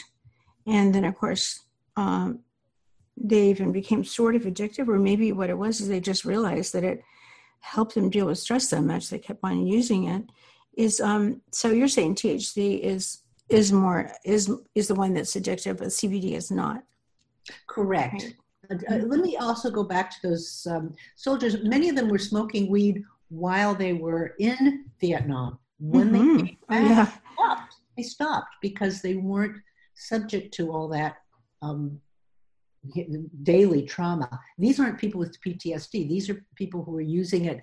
And 0.66 0.94
then, 0.94 1.04
of 1.04 1.14
course, 1.16 1.64
um, 1.96 2.40
they 3.16 3.48
even 3.50 3.72
became 3.72 4.04
sort 4.04 4.34
of 4.34 4.42
addictive, 4.42 4.88
or 4.88 4.98
maybe 4.98 5.32
what 5.32 5.50
it 5.50 5.58
was 5.58 5.80
is 5.80 5.88
they 5.88 6.00
just 6.00 6.24
realized 6.24 6.72
that 6.72 6.84
it 6.84 7.02
helped 7.60 7.94
them 7.94 8.10
deal 8.10 8.26
with 8.26 8.38
stress 8.38 8.68
so 8.68 8.80
much 8.80 9.08
they 9.08 9.18
kept 9.18 9.40
on 9.42 9.66
using 9.66 10.04
it 10.04 10.24
is 10.76 11.00
um 11.00 11.40
so 11.52 11.70
you're 11.70 11.88
saying 11.88 12.14
THC 12.14 12.80
is 12.80 13.22
is 13.48 13.72
more 13.72 14.10
is 14.24 14.50
is 14.74 14.88
the 14.88 14.94
one 14.94 15.14
that's 15.14 15.34
addictive, 15.34 15.78
but 15.78 15.88
CBD 15.88 16.32
is 16.32 16.50
not. 16.50 16.82
Correct. 17.68 18.34
Right. 18.70 18.82
Uh, 18.90 18.94
let 19.06 19.20
me 19.20 19.36
also 19.36 19.70
go 19.70 19.84
back 19.84 20.10
to 20.10 20.28
those 20.28 20.66
um, 20.70 20.94
soldiers. 21.16 21.62
Many 21.64 21.90
of 21.90 21.96
them 21.96 22.08
were 22.08 22.18
smoking 22.18 22.70
weed 22.70 23.02
while 23.28 23.74
they 23.74 23.92
were 23.92 24.34
in 24.38 24.86
Vietnam. 25.00 25.58
When 25.78 26.10
mm-hmm. 26.10 26.36
they 26.38 26.42
came 26.44 26.58
back, 26.68 26.82
oh, 26.82 26.88
yeah. 26.88 27.10
stopped. 27.34 27.74
They 27.96 28.02
stopped 28.02 28.56
because 28.62 29.02
they 29.02 29.16
weren't 29.16 29.56
subject 29.94 30.54
to 30.54 30.72
all 30.72 30.88
that 30.88 31.16
um, 31.60 32.00
daily 33.42 33.82
trauma. 33.82 34.40
These 34.58 34.80
aren't 34.80 34.98
people 34.98 35.18
with 35.18 35.40
PTSD. 35.42 36.08
These 36.08 36.30
are 36.30 36.44
people 36.54 36.84
who 36.84 36.96
are 36.96 37.02
using 37.02 37.46
it 37.46 37.60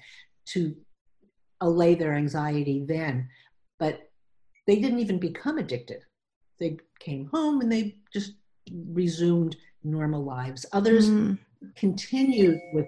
to 0.48 0.76
allay 1.62 1.96
their 1.96 2.14
anxiety 2.14 2.84
then. 2.86 3.30
But 3.80 4.10
they 4.68 4.78
didn't 4.78 5.00
even 5.00 5.20
become 5.20 5.58
addicted. 5.58 6.04
They 6.60 6.78
came 7.00 7.28
home 7.28 7.62
and 7.62 7.72
they 7.72 7.96
just 8.14 8.34
resumed 8.72 9.56
normal 9.84 10.24
lives. 10.24 10.66
Others 10.74 11.10
mm. 11.10 11.38
continued 11.76 12.60
with 12.74 12.86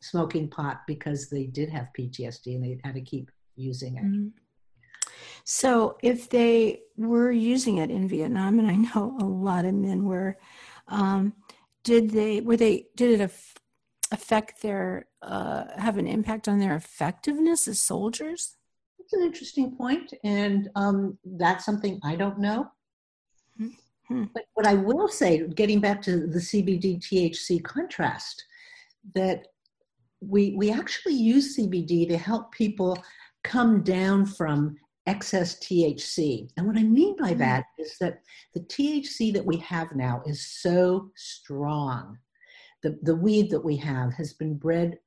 smoking 0.00 0.48
pot 0.48 0.82
because 0.86 1.28
they 1.28 1.44
did 1.46 1.68
have 1.68 1.88
PTSD 1.98 2.54
and 2.54 2.64
they 2.64 2.80
had 2.84 2.94
to 2.94 3.00
keep 3.00 3.30
using 3.56 3.96
it. 3.96 4.04
Mm. 4.04 4.32
So, 5.44 5.96
if 6.02 6.28
they 6.28 6.80
were 6.96 7.30
using 7.30 7.78
it 7.78 7.90
in 7.90 8.08
Vietnam, 8.08 8.58
and 8.58 8.68
I 8.68 8.74
know 8.74 9.16
a 9.20 9.24
lot 9.24 9.64
of 9.64 9.74
men 9.74 10.04
were, 10.04 10.38
um, 10.88 11.32
did 11.84 12.10
they 12.10 12.40
were 12.40 12.56
they 12.56 12.88
did 12.96 13.20
it 13.20 13.30
affect 14.10 14.62
their 14.62 15.06
uh, 15.26 15.64
have 15.76 15.98
an 15.98 16.06
impact 16.06 16.48
on 16.48 16.58
their 16.58 16.76
effectiveness 16.76 17.68
as 17.68 17.80
soldiers? 17.80 18.56
That's 18.98 19.12
an 19.12 19.22
interesting 19.22 19.76
point, 19.76 20.12
and 20.24 20.70
um, 20.74 21.18
that's 21.24 21.64
something 21.64 22.00
I 22.02 22.16
don't 22.16 22.38
know. 22.38 22.70
Mm-hmm. 23.60 24.24
But 24.34 24.44
what 24.54 24.66
I 24.66 24.74
will 24.74 25.08
say, 25.08 25.46
getting 25.48 25.80
back 25.80 26.00
to 26.02 26.26
the 26.26 26.38
CBD 26.38 27.00
THC 27.00 27.62
contrast, 27.62 28.44
that 29.14 29.48
we 30.20 30.54
we 30.56 30.70
actually 30.70 31.14
use 31.14 31.56
CBD 31.56 32.08
to 32.08 32.16
help 32.16 32.52
people 32.52 33.02
come 33.42 33.82
down 33.82 34.26
from 34.26 34.76
excess 35.06 35.58
THC. 35.60 36.48
And 36.56 36.66
what 36.66 36.76
I 36.76 36.82
mean 36.82 37.16
by 37.16 37.32
hmm. 37.32 37.38
that 37.38 37.64
is 37.78 37.96
that 37.98 38.22
the 38.54 38.60
THC 38.60 39.32
that 39.34 39.44
we 39.44 39.56
have 39.58 39.94
now 39.94 40.22
is 40.26 40.44
so 40.44 41.10
strong 41.14 42.18
the, 42.86 42.98
the 43.02 43.16
weed 43.16 43.50
that 43.50 43.64
we 43.64 43.76
have 43.76 44.12
has 44.14 44.32
been 44.32 44.56
bred 44.56 44.98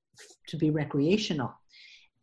to 0.48 0.58
be 0.58 0.70
recreational 0.70 1.54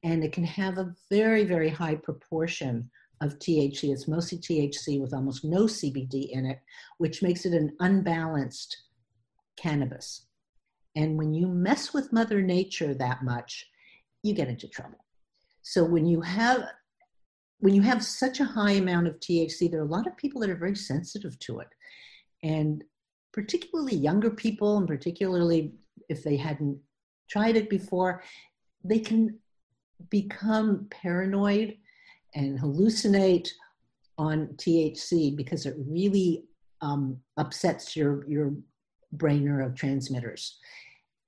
and 0.03 0.23
it 0.23 0.33
can 0.33 0.45
have 0.45 0.79
a 0.79 0.95
very 1.11 1.45
very 1.45 1.69
high 1.69 1.95
proportion 1.95 2.91
of 3.21 3.39
THC. 3.39 3.93
It's 3.93 4.09
mostly 4.09 4.39
THC 4.39 5.01
with 5.01 5.15
almost 5.15 5.45
no 5.45 5.65
CBD 5.65 6.31
in 6.31 6.47
it, 6.47 6.61
which 6.99 7.23
makes 7.23 7.47
it 7.47 7.55
an 7.55 7.75
unbalanced 7.81 8.77
cannabis. 9.57 10.27
And 10.95 11.17
when 11.17 11.35
you 11.35 11.47
mess 11.47 11.93
with 11.93 12.13
Mother 12.13 12.43
Nature 12.43 12.95
that 12.95 13.23
much, 13.23 13.67
you 14.23 14.35
get 14.35 14.49
into 14.49 14.69
trouble. 14.69 15.05
So 15.63 15.85
when 15.85 16.07
you 16.07 16.21
have 16.21 16.65
when 17.61 17.75
you 17.75 17.83
have 17.83 18.05
such 18.05 18.41
a 18.41 18.45
high 18.45 18.73
amount 18.73 19.07
of 19.07 19.19
THC, 19.19 19.71
there 19.71 19.81
are 19.81 19.87
a 19.87 19.89
lot 19.89 20.07
of 20.07 20.17
people 20.19 20.43
that 20.43 20.51
are 20.51 20.57
very 20.57 20.77
sensitive 20.77 21.39
to 21.41 21.61
it. 21.61 21.69
And 22.43 22.85
particularly 23.33 23.97
younger 23.97 24.31
people, 24.31 24.77
and 24.77 24.87
particularly 24.87 25.73
if 26.11 26.23
they 26.23 26.37
hadn't 26.37 26.79
tried 27.29 27.57
it 27.57 27.69
before, 27.69 28.23
they 28.85 28.99
can 28.99 29.39
become 30.11 30.87
paranoid 30.91 31.77
and 32.35 32.59
hallucinate 32.59 33.49
on 34.19 34.49
THC 34.57 35.37
because 35.37 35.67
it 35.67 35.75
really 35.79 36.45
um, 36.81 37.19
upsets 37.37 37.97
your 37.97 38.27
your 38.29 38.53
brain 39.13 39.45
neurotransmitters. 39.45 40.53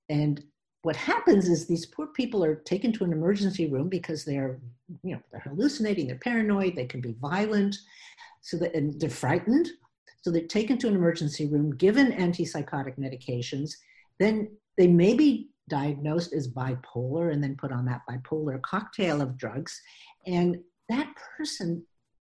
And 0.08 0.42
what 0.82 0.96
happens 0.96 1.48
is 1.48 1.66
these 1.66 1.86
poor 1.86 2.06
people 2.06 2.44
are 2.44 2.54
taken 2.54 2.92
to 2.92 3.04
an 3.04 3.12
emergency 3.12 3.66
room 3.66 3.88
because 3.88 4.24
they're 4.24 4.58
you 5.02 5.14
know 5.14 5.22
they're 5.30 5.40
hallucinating, 5.40 6.06
they're 6.06 6.18
paranoid, 6.18 6.76
they 6.76 6.86
can 6.86 7.00
be 7.00 7.16
violent, 7.20 7.76
so 8.40 8.56
that 8.58 8.74
and 8.74 9.00
they're 9.00 9.10
frightened 9.10 9.68
so 10.22 10.30
they're 10.30 10.42
taken 10.42 10.78
to 10.78 10.88
an 10.88 10.94
emergency 10.94 11.46
room, 11.46 11.74
given 11.76 12.12
antipsychotic 12.12 12.98
medications. 12.98 13.72
Then 14.18 14.50
they 14.76 14.86
may 14.86 15.14
be 15.14 15.48
diagnosed 15.68 16.32
as 16.32 16.48
bipolar 16.48 17.32
and 17.32 17.42
then 17.42 17.56
put 17.56 17.72
on 17.72 17.84
that 17.86 18.02
bipolar 18.08 18.60
cocktail 18.62 19.20
of 19.20 19.36
drugs. 19.36 19.80
And 20.26 20.58
that 20.88 21.08
person 21.36 21.84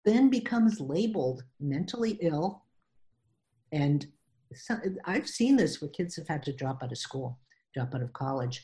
then 0.05 0.31
becomes 0.31 0.81
labeled 0.81 1.43
mentally 1.61 2.19
ill. 2.21 2.65
And 3.73 4.07
so, 4.55 4.77
I've 5.05 5.29
seen 5.29 5.57
this 5.57 5.81
where 5.81 5.91
kids 5.91 6.17
have 6.17 6.27
had 6.27 6.43
to 6.45 6.53
drop 6.53 6.83
out 6.83 6.93
of 6.93 6.99
school, 6.99 7.39
drop 7.75 7.95
out 7.95 8.03
of 8.03 8.13
college, 8.13 8.63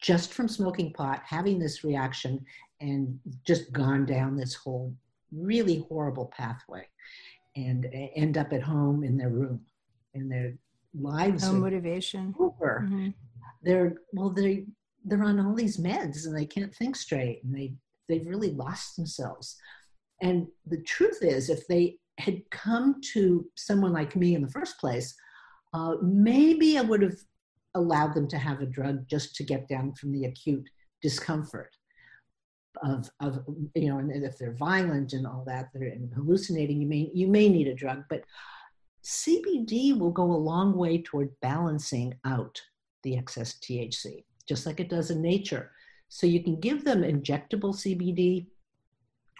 just 0.00 0.32
from 0.32 0.48
smoking 0.48 0.92
pot, 0.92 1.22
having 1.26 1.58
this 1.58 1.84
reaction, 1.84 2.44
and 2.80 3.18
just 3.46 3.72
gone 3.72 4.06
down 4.06 4.36
this 4.36 4.54
whole 4.54 4.94
really 5.32 5.84
horrible 5.88 6.32
pathway 6.36 6.86
and 7.56 7.86
end 8.14 8.36
up 8.38 8.52
at 8.52 8.62
home 8.62 9.02
in 9.02 9.16
their 9.16 9.30
room 9.30 9.60
and 10.14 10.30
their 10.30 10.54
lives 10.98 11.44
no 11.50 11.58
motivation 11.58 12.34
over 12.38 12.84
mm-hmm. 12.84 13.08
They're 13.66 13.96
well 14.12 14.30
they 14.30 14.64
they're 15.04 15.22
on 15.22 15.38
all 15.38 15.54
these 15.54 15.76
meds 15.76 16.26
and 16.26 16.36
they 16.36 16.46
can't 16.46 16.74
think 16.74 16.96
straight 16.96 17.42
and 17.44 17.54
they 17.54 17.74
they've 18.08 18.26
really 18.26 18.52
lost 18.52 18.96
themselves. 18.96 19.56
And 20.22 20.46
the 20.66 20.80
truth 20.82 21.18
is 21.20 21.50
if 21.50 21.66
they 21.66 21.98
had 22.18 22.40
come 22.50 23.00
to 23.12 23.46
someone 23.56 23.92
like 23.92 24.16
me 24.16 24.34
in 24.34 24.42
the 24.42 24.48
first 24.48 24.78
place 24.78 25.14
uh, 25.74 25.96
maybe 26.00 26.78
i 26.78 26.80
would 26.80 27.02
have 27.02 27.18
allowed 27.74 28.14
them 28.14 28.26
to 28.26 28.38
have 28.38 28.62
a 28.62 28.66
drug 28.66 29.06
just 29.06 29.36
to 29.36 29.44
get 29.44 29.68
down 29.68 29.92
from 29.94 30.12
the 30.12 30.24
acute 30.24 30.66
discomfort 31.02 31.76
of, 32.82 33.10
of 33.20 33.44
you 33.74 33.88
know, 33.88 33.98
and 33.98 34.24
if 34.24 34.38
they're 34.38 34.56
violent 34.56 35.12
and 35.12 35.26
all 35.26 35.44
that, 35.46 35.68
they're 35.72 35.96
hallucinating, 36.14 36.80
you 36.80 36.86
may, 36.86 37.10
you 37.14 37.28
may 37.28 37.48
need 37.48 37.68
a 37.68 37.74
drug, 37.74 38.04
but 38.08 38.22
CBD 39.04 39.98
will 39.98 40.10
go 40.10 40.24
a 40.24 40.44
long 40.52 40.76
way 40.76 41.02
toward 41.02 41.30
balancing 41.40 42.14
out 42.24 42.60
the 43.06 43.16
excess 43.16 43.54
THC, 43.60 44.24
just 44.48 44.66
like 44.66 44.80
it 44.80 44.90
does 44.90 45.10
in 45.10 45.22
nature. 45.22 45.70
So 46.08 46.26
you 46.26 46.42
can 46.42 46.58
give 46.58 46.84
them 46.84 47.02
injectable 47.02 47.72
CBD 47.72 48.46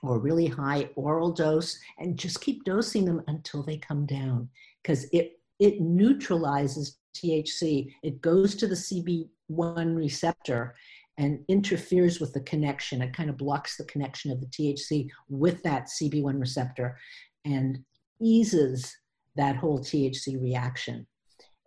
or 0.03 0.21
really 0.21 0.47
high 0.47 0.89
oral 0.95 1.33
dose 1.33 1.79
and 1.99 2.19
just 2.19 2.41
keep 2.41 2.65
dosing 2.65 3.05
them 3.05 3.23
until 3.27 3.63
they 3.63 3.77
come 3.77 4.07
down 4.07 4.49
because 4.83 5.05
it 5.13 5.33
it 5.59 5.81
neutralizes 5.81 6.99
THC. 7.17 7.91
It 8.03 8.21
goes 8.21 8.55
to 8.57 8.67
the 8.67 8.75
CB1 8.75 9.97
receptor 9.97 10.77
and 11.17 11.43
interferes 11.49 12.21
with 12.21 12.35
the 12.35 12.43
connection. 12.43 13.01
It 13.01 13.15
kind 13.15 13.31
of 13.31 13.39
blocks 13.39 13.79
the 13.79 13.85
connection 13.85 14.31
of 14.31 14.41
the 14.41 14.47
THC 14.47 15.09
with 15.31 15.63
that 15.63 15.89
CB1 15.89 16.39
receptor 16.39 16.99
and 17.47 17.79
eases 18.21 18.95
that 19.35 19.57
whole 19.57 19.79
THC 19.79 20.41
reaction 20.41 21.07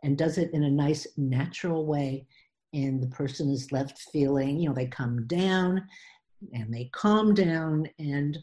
and 0.03 0.17
does 0.17 0.37
it 0.37 0.51
in 0.53 0.63
a 0.63 0.69
nice 0.69 1.07
natural 1.17 1.85
way. 1.85 2.25
And 2.73 3.01
the 3.01 3.07
person 3.07 3.49
is 3.49 3.71
left 3.71 3.99
feeling, 4.11 4.59
you 4.59 4.69
know, 4.69 4.75
they 4.75 4.87
come 4.87 5.25
down 5.27 5.83
and 6.53 6.73
they 6.73 6.89
calm 6.93 7.33
down 7.33 7.89
and 7.97 8.37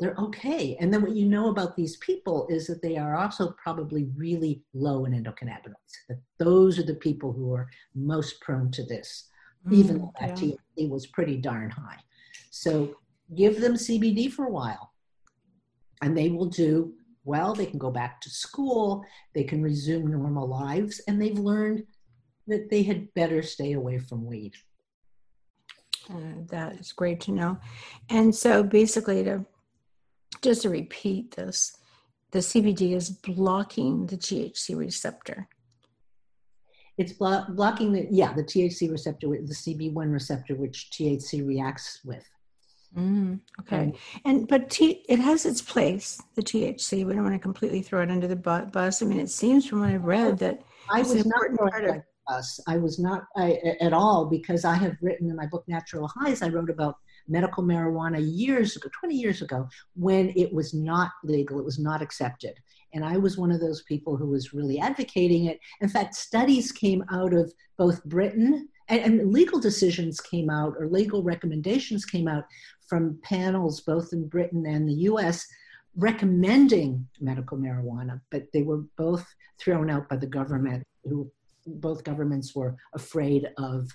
they're 0.00 0.16
okay. 0.18 0.76
And 0.80 0.92
then 0.92 1.02
what 1.02 1.16
you 1.16 1.26
know 1.26 1.48
about 1.48 1.76
these 1.76 1.96
people 1.98 2.46
is 2.50 2.66
that 2.66 2.82
they 2.82 2.96
are 2.96 3.16
also 3.16 3.54
probably 3.62 4.08
really 4.16 4.62
low 4.74 5.04
in 5.04 5.12
endocannabinoids. 5.12 5.94
That 6.08 6.20
those 6.38 6.78
are 6.78 6.84
the 6.84 6.96
people 6.96 7.32
who 7.32 7.54
are 7.54 7.68
most 7.94 8.40
prone 8.40 8.70
to 8.72 8.84
this 8.84 9.28
mm, 9.66 9.74
even 9.74 9.98
though 9.98 10.12
that 10.20 10.40
yeah. 10.40 10.54
THC 10.78 10.88
was 10.88 11.06
pretty 11.06 11.36
darn 11.36 11.70
high. 11.70 11.98
So 12.50 12.96
give 13.34 13.60
them 13.60 13.74
CBD 13.74 14.30
for 14.30 14.46
a 14.46 14.50
while, 14.50 14.92
and 16.02 16.16
they 16.16 16.28
will 16.28 16.46
do 16.46 16.92
well. 17.24 17.54
They 17.54 17.66
can 17.66 17.78
go 17.78 17.90
back 17.90 18.20
to 18.22 18.30
school, 18.30 19.04
they 19.34 19.44
can 19.44 19.62
resume 19.62 20.10
normal 20.10 20.48
lives, 20.48 21.00
and 21.06 21.20
they've 21.20 21.38
learned 21.38 21.84
that 22.46 22.68
they 22.70 22.82
had 22.82 23.12
better 23.14 23.42
stay 23.42 23.72
away 23.72 23.98
from 23.98 24.26
weed. 24.26 24.54
Uh, 26.10 26.44
that 26.50 26.74
is 26.74 26.92
great 26.92 27.20
to 27.20 27.32
know. 27.32 27.58
And 28.10 28.34
so 28.34 28.62
basically, 28.62 29.24
to 29.24 29.46
just 30.42 30.62
to 30.62 30.68
repeat 30.68 31.34
this, 31.36 31.76
the 32.32 32.40
CBD 32.40 32.94
is 32.94 33.08
blocking 33.08 34.06
the 34.06 34.16
THC 34.16 34.76
receptor 34.76 35.48
it's 36.96 37.12
blo- 37.12 37.44
blocking 37.50 37.92
the 37.92 38.06
yeah 38.10 38.32
the 38.32 38.44
THC 38.44 38.90
receptor, 38.90 39.28
the 39.28 39.54
CB1 39.54 40.12
receptor, 40.12 40.54
which 40.54 40.90
THC 40.92 41.46
reacts 41.46 42.00
with. 42.04 42.28
Mm, 42.96 43.40
okay, 43.60 43.92
and 44.24 44.46
but 44.46 44.70
T, 44.70 45.04
it 45.08 45.18
has 45.18 45.46
its 45.46 45.60
place. 45.60 46.22
The 46.36 46.42
THC. 46.42 47.04
We 47.04 47.14
don't 47.14 47.24
want 47.24 47.34
to 47.34 47.40
completely 47.40 47.82
throw 47.82 48.02
it 48.02 48.10
under 48.10 48.28
the 48.28 48.36
bus. 48.36 49.02
I 49.02 49.06
mean, 49.06 49.18
it 49.18 49.30
seems 49.30 49.66
from 49.66 49.80
what 49.80 49.90
I've 49.90 50.04
read 50.04 50.38
that 50.38 50.62
I 50.90 51.00
was 51.00 51.26
not 51.26 51.56
part 51.56 51.84
of 51.84 52.02
us. 52.28 52.60
I 52.68 52.76
was 52.76 52.98
not 52.98 53.24
I, 53.36 53.58
at 53.80 53.92
all 53.92 54.26
because 54.26 54.64
I 54.64 54.74
have 54.74 54.96
written 55.00 55.28
in 55.28 55.36
my 55.36 55.46
book 55.46 55.64
Natural 55.66 56.08
Highs. 56.16 56.42
I 56.42 56.48
wrote 56.48 56.70
about 56.70 56.96
medical 57.26 57.64
marijuana 57.64 58.20
years 58.20 58.76
ago, 58.76 58.88
20 59.00 59.16
years 59.16 59.42
ago, 59.42 59.68
when 59.94 60.32
it 60.36 60.52
was 60.52 60.74
not 60.74 61.10
legal, 61.24 61.58
it 61.58 61.64
was 61.64 61.78
not 61.78 62.02
accepted. 62.02 62.54
And 62.92 63.04
I 63.04 63.16
was 63.16 63.36
one 63.36 63.50
of 63.50 63.60
those 63.60 63.82
people 63.82 64.16
who 64.16 64.28
was 64.28 64.52
really 64.52 64.78
advocating 64.78 65.46
it. 65.46 65.58
In 65.80 65.88
fact, 65.88 66.14
studies 66.14 66.70
came 66.70 67.02
out 67.10 67.32
of 67.32 67.52
both 67.76 68.04
Britain 68.04 68.68
and, 68.88 69.00
and 69.00 69.32
legal 69.32 69.58
decisions 69.58 70.20
came 70.20 70.50
out, 70.50 70.74
or 70.78 70.88
legal 70.88 71.22
recommendations 71.22 72.04
came 72.04 72.28
out 72.28 72.44
from 72.86 73.18
panels 73.22 73.80
both 73.80 74.12
in 74.12 74.28
Britain 74.28 74.66
and 74.66 74.88
the 74.88 75.08
US 75.10 75.46
recommending 75.96 77.06
medical 77.20 77.56
marijuana, 77.56 78.20
but 78.30 78.44
they 78.52 78.62
were 78.62 78.82
both 78.98 79.24
thrown 79.60 79.90
out 79.90 80.08
by 80.08 80.16
the 80.16 80.26
government, 80.26 80.84
who 81.04 81.30
both 81.66 82.04
governments 82.04 82.54
were 82.54 82.76
afraid 82.94 83.48
of 83.58 83.88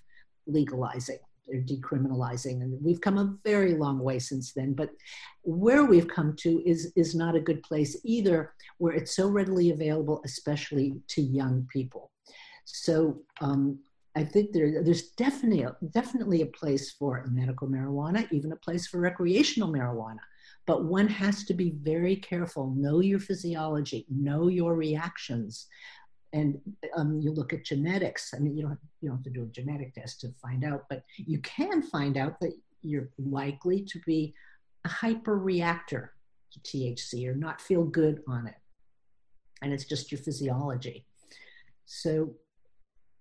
legalizing 0.48 1.20
they're 1.50 1.62
decriminalizing. 1.62 2.62
And 2.62 2.78
we've 2.84 3.02
come 3.02 3.18
a 3.18 3.36
very 3.44 3.76
long 3.76 4.00
way 4.00 4.20
since 4.20 4.54
then 4.54 4.74
but 4.74 4.90
where 5.42 5.86
we've 5.86 6.08
come 6.08 6.36
to 6.38 6.62
is 6.66 6.92
is 6.96 7.16
not 7.16 7.36
a 7.36 7.40
good 7.40 7.62
place 7.64 7.98
either 8.04 8.54
where 8.78 8.94
it's 8.94 9.16
so 9.16 9.28
readily 9.28 9.72
available 9.72 10.22
especially 10.26 11.02
to 11.10 11.22
young 11.22 11.68
people. 11.72 12.12
So 12.66 13.22
um, 13.42 13.80
I 14.20 14.26
think 14.26 14.52
there, 14.52 14.84
there's 14.84 15.12
definitely 15.12 15.66
definitely 15.92 16.42
a 16.42 16.48
place 16.48 16.92
for 16.92 17.26
medical 17.32 17.70
marijuana, 17.70 18.28
even 18.32 18.52
a 18.52 18.58
place 18.58 18.86
for 18.86 19.00
recreational 19.00 19.72
marijuana. 19.72 20.20
But 20.68 20.84
one 20.84 21.08
has 21.08 21.46
to 21.46 21.54
be 21.54 21.70
very 21.82 22.18
careful. 22.18 22.74
Know 22.76 23.00
your 23.00 23.20
physiology. 23.20 24.06
Know 24.10 24.50
your 24.50 24.76
reactions 24.76 25.68
and 26.34 26.60
um, 26.98 27.20
you 27.22 27.32
look 27.32 27.54
at 27.54 27.64
genetics. 27.64 28.34
I 28.36 28.40
mean, 28.40 28.58
you 28.58 28.64
don't 28.64 28.80
you 29.00 29.08
don't 29.08 29.20
have 29.20 29.24
to 29.24 29.30
do 29.30 29.44
a 29.44 29.48
genetic 29.48 29.94
test 29.94 30.20
to 30.22 30.34
find 30.42 30.66
out, 30.66 30.86
but 30.90 31.04
you 31.16 31.40
can 31.40 31.82
find 31.82 32.18
out 32.18 32.40
that 32.42 32.54
you're 32.82 33.10
likely 33.18 33.84
to 33.84 34.00
be 34.06 34.34
a 34.86 34.90
hyper 34.90 35.38
reactor 35.38 36.14
to 36.52 36.60
THC 36.60 37.28
or 37.28 37.36
not 37.36 37.62
feel 37.62 37.86
good 37.86 38.22
on 38.28 38.48
it, 38.48 38.56
and 39.62 39.72
it's 39.72 39.86
just 39.86 40.12
your 40.12 40.20
physiology. 40.20 41.06
So 41.86 42.36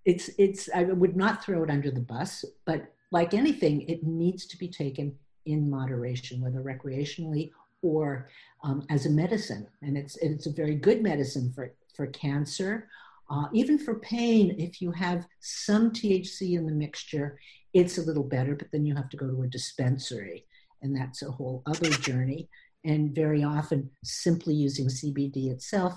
it's 0.05 0.31
it's 0.39 0.69
I 0.75 0.85
would 0.85 1.17
not 1.17 1.45
throw 1.45 1.63
it 1.63 1.71
under 1.71 1.91
the 1.91 2.01
bus, 2.01 2.45
but 2.65 2.93
like 3.11 3.35
anything, 3.35 3.83
it 3.83 4.05
needs 4.05 4.47
to 4.47 4.59
be 4.59 4.69
taken 4.69 5.15
in 5.47 5.69
moderation, 5.69 6.41
whether 6.41 6.61
recreationally 6.61 7.51
or 7.83 8.29
um, 8.65 8.85
as 8.91 9.07
a 9.07 9.11
medicine. 9.11 9.67
And 9.83 9.97
it's 9.97 10.17
it's 10.19 10.47
a 10.47 10.53
very 10.53 10.75
good 10.75 11.03
medicine 11.03 11.53
for 11.55 11.75
for 11.95 12.07
cancer, 12.09 12.89
uh, 13.31 13.47
even 13.53 13.79
for 13.79 13.99
pain. 14.01 14.55
If 14.59 14.81
you 14.81 14.93
have 14.93 15.27
some 15.41 15.91
THC 15.91 16.57
in 16.57 16.67
the 16.67 16.73
mixture, 16.73 17.39
it's 17.75 17.99
a 17.99 18.03
little 18.03 18.25
better, 18.25 18.55
but 18.55 18.69
then 18.73 18.85
you 18.85 18.95
have 18.95 19.09
to 19.11 19.17
go 19.17 19.27
to 19.27 19.43
a 19.43 19.49
dispensary, 19.49 20.47
and 20.83 20.97
that's 20.97 21.23
a 21.23 21.31
whole 21.31 21.63
other 21.67 21.91
journey. 21.91 22.49
And 22.85 23.15
very 23.15 23.43
often, 23.43 23.91
simply 24.05 24.55
using 24.55 24.87
CBD 24.87 25.51
itself 25.51 25.95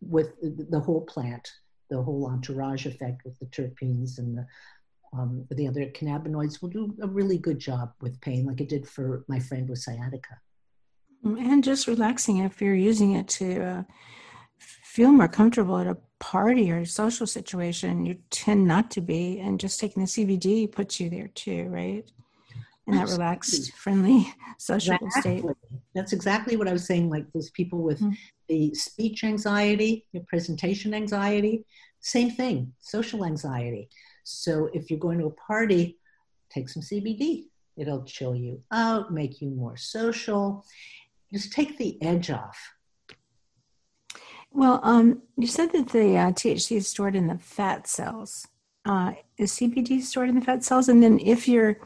with 0.00 0.32
the 0.42 0.80
whole 0.80 1.02
plant, 1.02 1.50
the 1.88 2.02
whole 2.02 2.26
entourage 2.26 2.86
effect 2.86 3.24
with 3.24 3.38
the 3.38 3.46
terpenes 3.46 4.18
and 4.18 4.38
the 4.38 4.46
um, 5.12 5.46
the 5.50 5.66
other 5.68 5.86
cannabinoids 5.86 6.60
will 6.60 6.68
do 6.68 6.94
a 7.00 7.06
really 7.06 7.38
good 7.38 7.58
job 7.58 7.92
with 8.00 8.20
pain, 8.20 8.44
like 8.44 8.60
it 8.60 8.68
did 8.68 8.86
for 8.86 9.24
my 9.28 9.38
friend 9.38 9.68
with 9.68 9.78
sciatica. 9.78 10.40
And 11.24 11.64
just 11.64 11.86
relaxing 11.86 12.38
if 12.38 12.60
you're 12.60 12.74
using 12.74 13.12
it 13.12 13.28
to 13.28 13.62
uh, 13.62 13.82
feel 14.58 15.12
more 15.12 15.28
comfortable 15.28 15.78
at 15.78 15.86
a 15.86 15.96
party 16.18 16.70
or 16.70 16.78
a 16.78 16.86
social 16.86 17.26
situation, 17.26 18.06
you 18.06 18.18
tend 18.30 18.66
not 18.66 18.90
to 18.92 19.00
be. 19.00 19.38
And 19.40 19.58
just 19.58 19.80
taking 19.80 20.02
the 20.02 20.08
CBD 20.08 20.70
puts 20.70 21.00
you 21.00 21.10
there 21.10 21.28
too, 21.28 21.64
right? 21.68 22.04
In 22.86 22.94
that 22.94 23.02
Absolutely. 23.02 23.24
relaxed, 23.24 23.72
friendly, 23.72 24.34
sociable 24.58 25.06
exactly. 25.06 25.38
state. 25.40 25.56
That's 25.94 26.12
exactly 26.12 26.56
what 26.56 26.68
I 26.68 26.72
was 26.72 26.86
saying. 26.86 27.10
Like 27.10 27.26
those 27.32 27.50
people 27.50 27.80
with 27.80 27.98
mm-hmm. 28.00 28.14
the 28.48 28.72
speech 28.74 29.24
anxiety, 29.24 30.06
your 30.12 30.22
presentation 30.24 30.94
anxiety, 30.94 31.64
same 32.00 32.30
thing, 32.30 32.72
social 32.80 33.24
anxiety. 33.24 33.88
So 34.22 34.70
if 34.72 34.88
you're 34.88 35.00
going 35.00 35.18
to 35.18 35.26
a 35.26 35.30
party, 35.30 35.98
take 36.48 36.68
some 36.68 36.82
CBD. 36.82 37.46
It'll 37.76 38.04
chill 38.04 38.36
you 38.36 38.62
out, 38.70 39.12
make 39.12 39.40
you 39.40 39.50
more 39.50 39.76
social, 39.76 40.64
just 41.32 41.52
take 41.52 41.76
the 41.78 42.00
edge 42.02 42.30
off 42.30 42.56
well, 44.56 44.80
um, 44.82 45.20
you 45.36 45.46
said 45.46 45.70
that 45.72 45.90
the 45.90 46.16
uh, 46.16 46.32
THC 46.32 46.78
is 46.78 46.88
stored 46.88 47.14
in 47.14 47.26
the 47.26 47.36
fat 47.36 47.86
cells. 47.86 48.48
Uh, 48.86 49.12
is 49.36 49.52
CBD 49.52 50.00
stored 50.00 50.30
in 50.30 50.34
the 50.34 50.40
fat 50.40 50.64
cells? 50.64 50.88
And 50.88 51.02
then 51.02 51.18
if 51.18 51.46
you're 51.46 51.78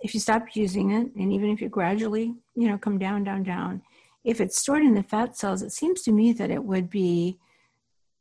if 0.00 0.14
you 0.14 0.20
stop 0.20 0.54
using 0.54 0.90
it, 0.90 1.14
and 1.16 1.32
even 1.32 1.50
if 1.50 1.60
you 1.60 1.68
gradually, 1.68 2.34
you 2.54 2.68
know, 2.68 2.78
come 2.78 2.98
down, 2.98 3.24
down, 3.24 3.42
down, 3.42 3.82
if 4.24 4.40
it's 4.40 4.58
stored 4.58 4.82
in 4.82 4.94
the 4.94 5.02
fat 5.02 5.36
cells, 5.36 5.62
it 5.62 5.72
seems 5.72 6.02
to 6.02 6.12
me 6.12 6.32
that 6.32 6.50
it 6.50 6.64
would 6.64 6.88
be, 6.88 7.38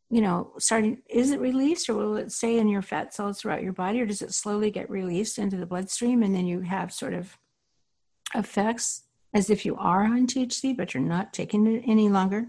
you 0.09 0.21
know, 0.21 0.51
starting. 0.59 1.01
Is 1.09 1.31
it 1.31 1.39
released, 1.39 1.89
or 1.89 1.95
will 1.95 2.17
it 2.17 2.31
stay 2.31 2.57
in 2.57 2.67
your 2.67 2.81
fat 2.81 3.13
cells 3.13 3.39
throughout 3.39 3.63
your 3.63 3.73
body, 3.73 4.01
or 4.01 4.05
does 4.05 4.21
it 4.21 4.33
slowly 4.33 4.69
get 4.69 4.89
released 4.89 5.37
into 5.37 5.57
the 5.57 5.65
bloodstream, 5.65 6.21
and 6.23 6.35
then 6.35 6.45
you 6.45 6.61
have 6.61 6.93
sort 6.93 7.13
of 7.13 7.37
effects 8.35 9.03
as 9.33 9.49
if 9.49 9.65
you 9.65 9.75
are 9.77 10.03
on 10.03 10.27
THC, 10.27 10.75
but 10.75 10.93
you're 10.93 11.01
not 11.01 11.33
taking 11.33 11.65
it 11.67 11.83
any 11.87 12.09
longer? 12.09 12.47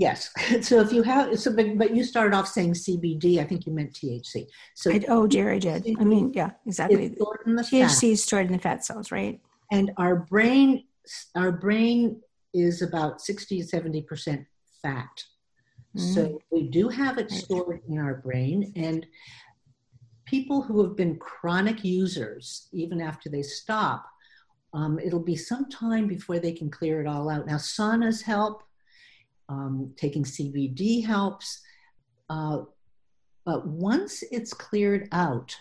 Yes. 0.00 0.30
So 0.62 0.80
if 0.80 0.92
you 0.92 1.02
have, 1.02 1.38
so 1.38 1.54
but, 1.54 1.76
but 1.76 1.94
you 1.94 2.04
started 2.04 2.34
off 2.34 2.48
saying 2.48 2.74
CBD. 2.74 3.38
I 3.38 3.44
think 3.44 3.66
you 3.66 3.72
meant 3.72 3.92
THC. 3.92 4.46
So 4.74 4.90
I, 4.90 5.04
oh, 5.08 5.26
Jerry 5.26 5.58
did. 5.58 5.86
I 6.00 6.04
mean, 6.04 6.32
yeah, 6.34 6.50
exactly. 6.66 7.10
THC 7.10 8.12
is 8.12 8.22
stored 8.24 8.46
in 8.46 8.52
the 8.52 8.58
fat 8.58 8.84
cells, 8.84 9.12
right? 9.12 9.40
And 9.70 9.92
our 9.98 10.16
brain, 10.16 10.84
our 11.36 11.52
brain 11.52 12.20
is 12.54 12.82
about 12.82 13.20
sixty 13.20 13.60
to 13.60 13.66
seventy 13.66 14.02
percent 14.02 14.46
fat. 14.82 15.24
Mm. 15.96 16.14
So 16.14 16.40
we 16.50 16.68
do 16.68 16.88
have 16.88 17.18
it 17.18 17.30
stored 17.30 17.80
in 17.88 17.98
our 17.98 18.14
brain, 18.14 18.72
and 18.76 19.06
people 20.24 20.62
who 20.62 20.82
have 20.82 20.96
been 20.96 21.16
chronic 21.16 21.84
users, 21.84 22.68
even 22.72 23.00
after 23.00 23.28
they 23.28 23.42
stop, 23.42 24.06
um, 24.72 24.98
it'll 24.98 25.24
be 25.34 25.36
some 25.36 25.68
time 25.68 26.06
before 26.06 26.38
they 26.38 26.52
can 26.52 26.70
clear 26.70 27.00
it 27.00 27.06
all 27.06 27.28
out. 27.28 27.46
Now, 27.46 27.56
saunas 27.56 28.22
help 28.22 28.62
um, 29.50 29.92
taking 29.96 30.24
CBD 30.24 31.04
helps. 31.04 31.60
Uh, 32.30 32.62
but 33.44 33.66
once 33.66 34.22
it's 34.30 34.54
cleared 34.54 35.08
out, 35.12 35.54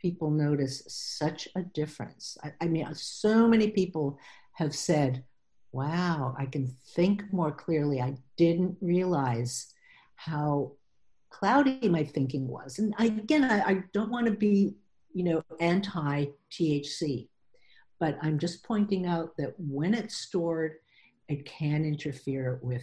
people 0.00 0.30
notice 0.30 0.82
such 0.86 1.48
a 1.56 1.62
difference. 1.62 2.36
I, 2.44 2.52
I, 2.60 2.68
mean, 2.68 2.86
so 2.94 3.48
many 3.48 3.70
people 3.70 4.18
have 4.52 4.74
said, 4.74 5.24
wow, 5.72 6.34
I 6.38 6.46
can 6.46 6.76
think 6.94 7.24
more 7.32 7.50
clearly. 7.50 8.00
I 8.00 8.16
didn't 8.36 8.76
realize 8.80 9.72
how 10.16 10.72
cloudy 11.30 11.88
my 11.88 12.04
thinking 12.04 12.46
was. 12.46 12.78
And 12.78 12.94
again, 12.98 13.44
I, 13.44 13.62
I 13.62 13.84
don't 13.94 14.10
want 14.10 14.26
to 14.26 14.32
be, 14.32 14.74
you 15.14 15.24
know, 15.24 15.42
anti 15.60 16.26
THC, 16.52 17.28
but 17.98 18.18
I'm 18.20 18.38
just 18.38 18.64
pointing 18.64 19.06
out 19.06 19.36
that 19.38 19.54
when 19.56 19.94
it's 19.94 20.16
stored, 20.16 20.74
it 21.28 21.46
can 21.46 21.84
interfere 21.84 22.58
with 22.62 22.82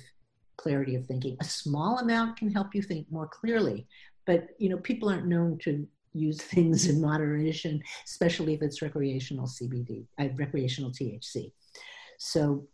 clarity 0.58 0.95
of 0.95 1.05
thinking. 1.05 1.38
A 1.39 1.45
small 1.45 1.99
amount 1.99 2.38
can 2.38 2.51
help 2.51 2.74
you 2.74 2.82
think 2.82 3.08
more 3.12 3.28
clearly, 3.28 3.88
but 4.26 4.49
you 4.60 4.70
know, 4.70 4.78
people 4.78 5.10
aren't 5.10 5.28
known 5.28 5.58
to 5.60 5.88
use 6.14 6.38
things 6.41 6.88
in 6.88 7.01
moderation, 7.01 7.82
especially 8.05 8.53
if 8.53 8.62
it's 8.62 8.82
recreational 8.82 9.47
CBD, 9.47 10.05
uh, 10.20 10.28
recreational 10.36 10.91
THC. 10.91 11.51
So 12.18 12.68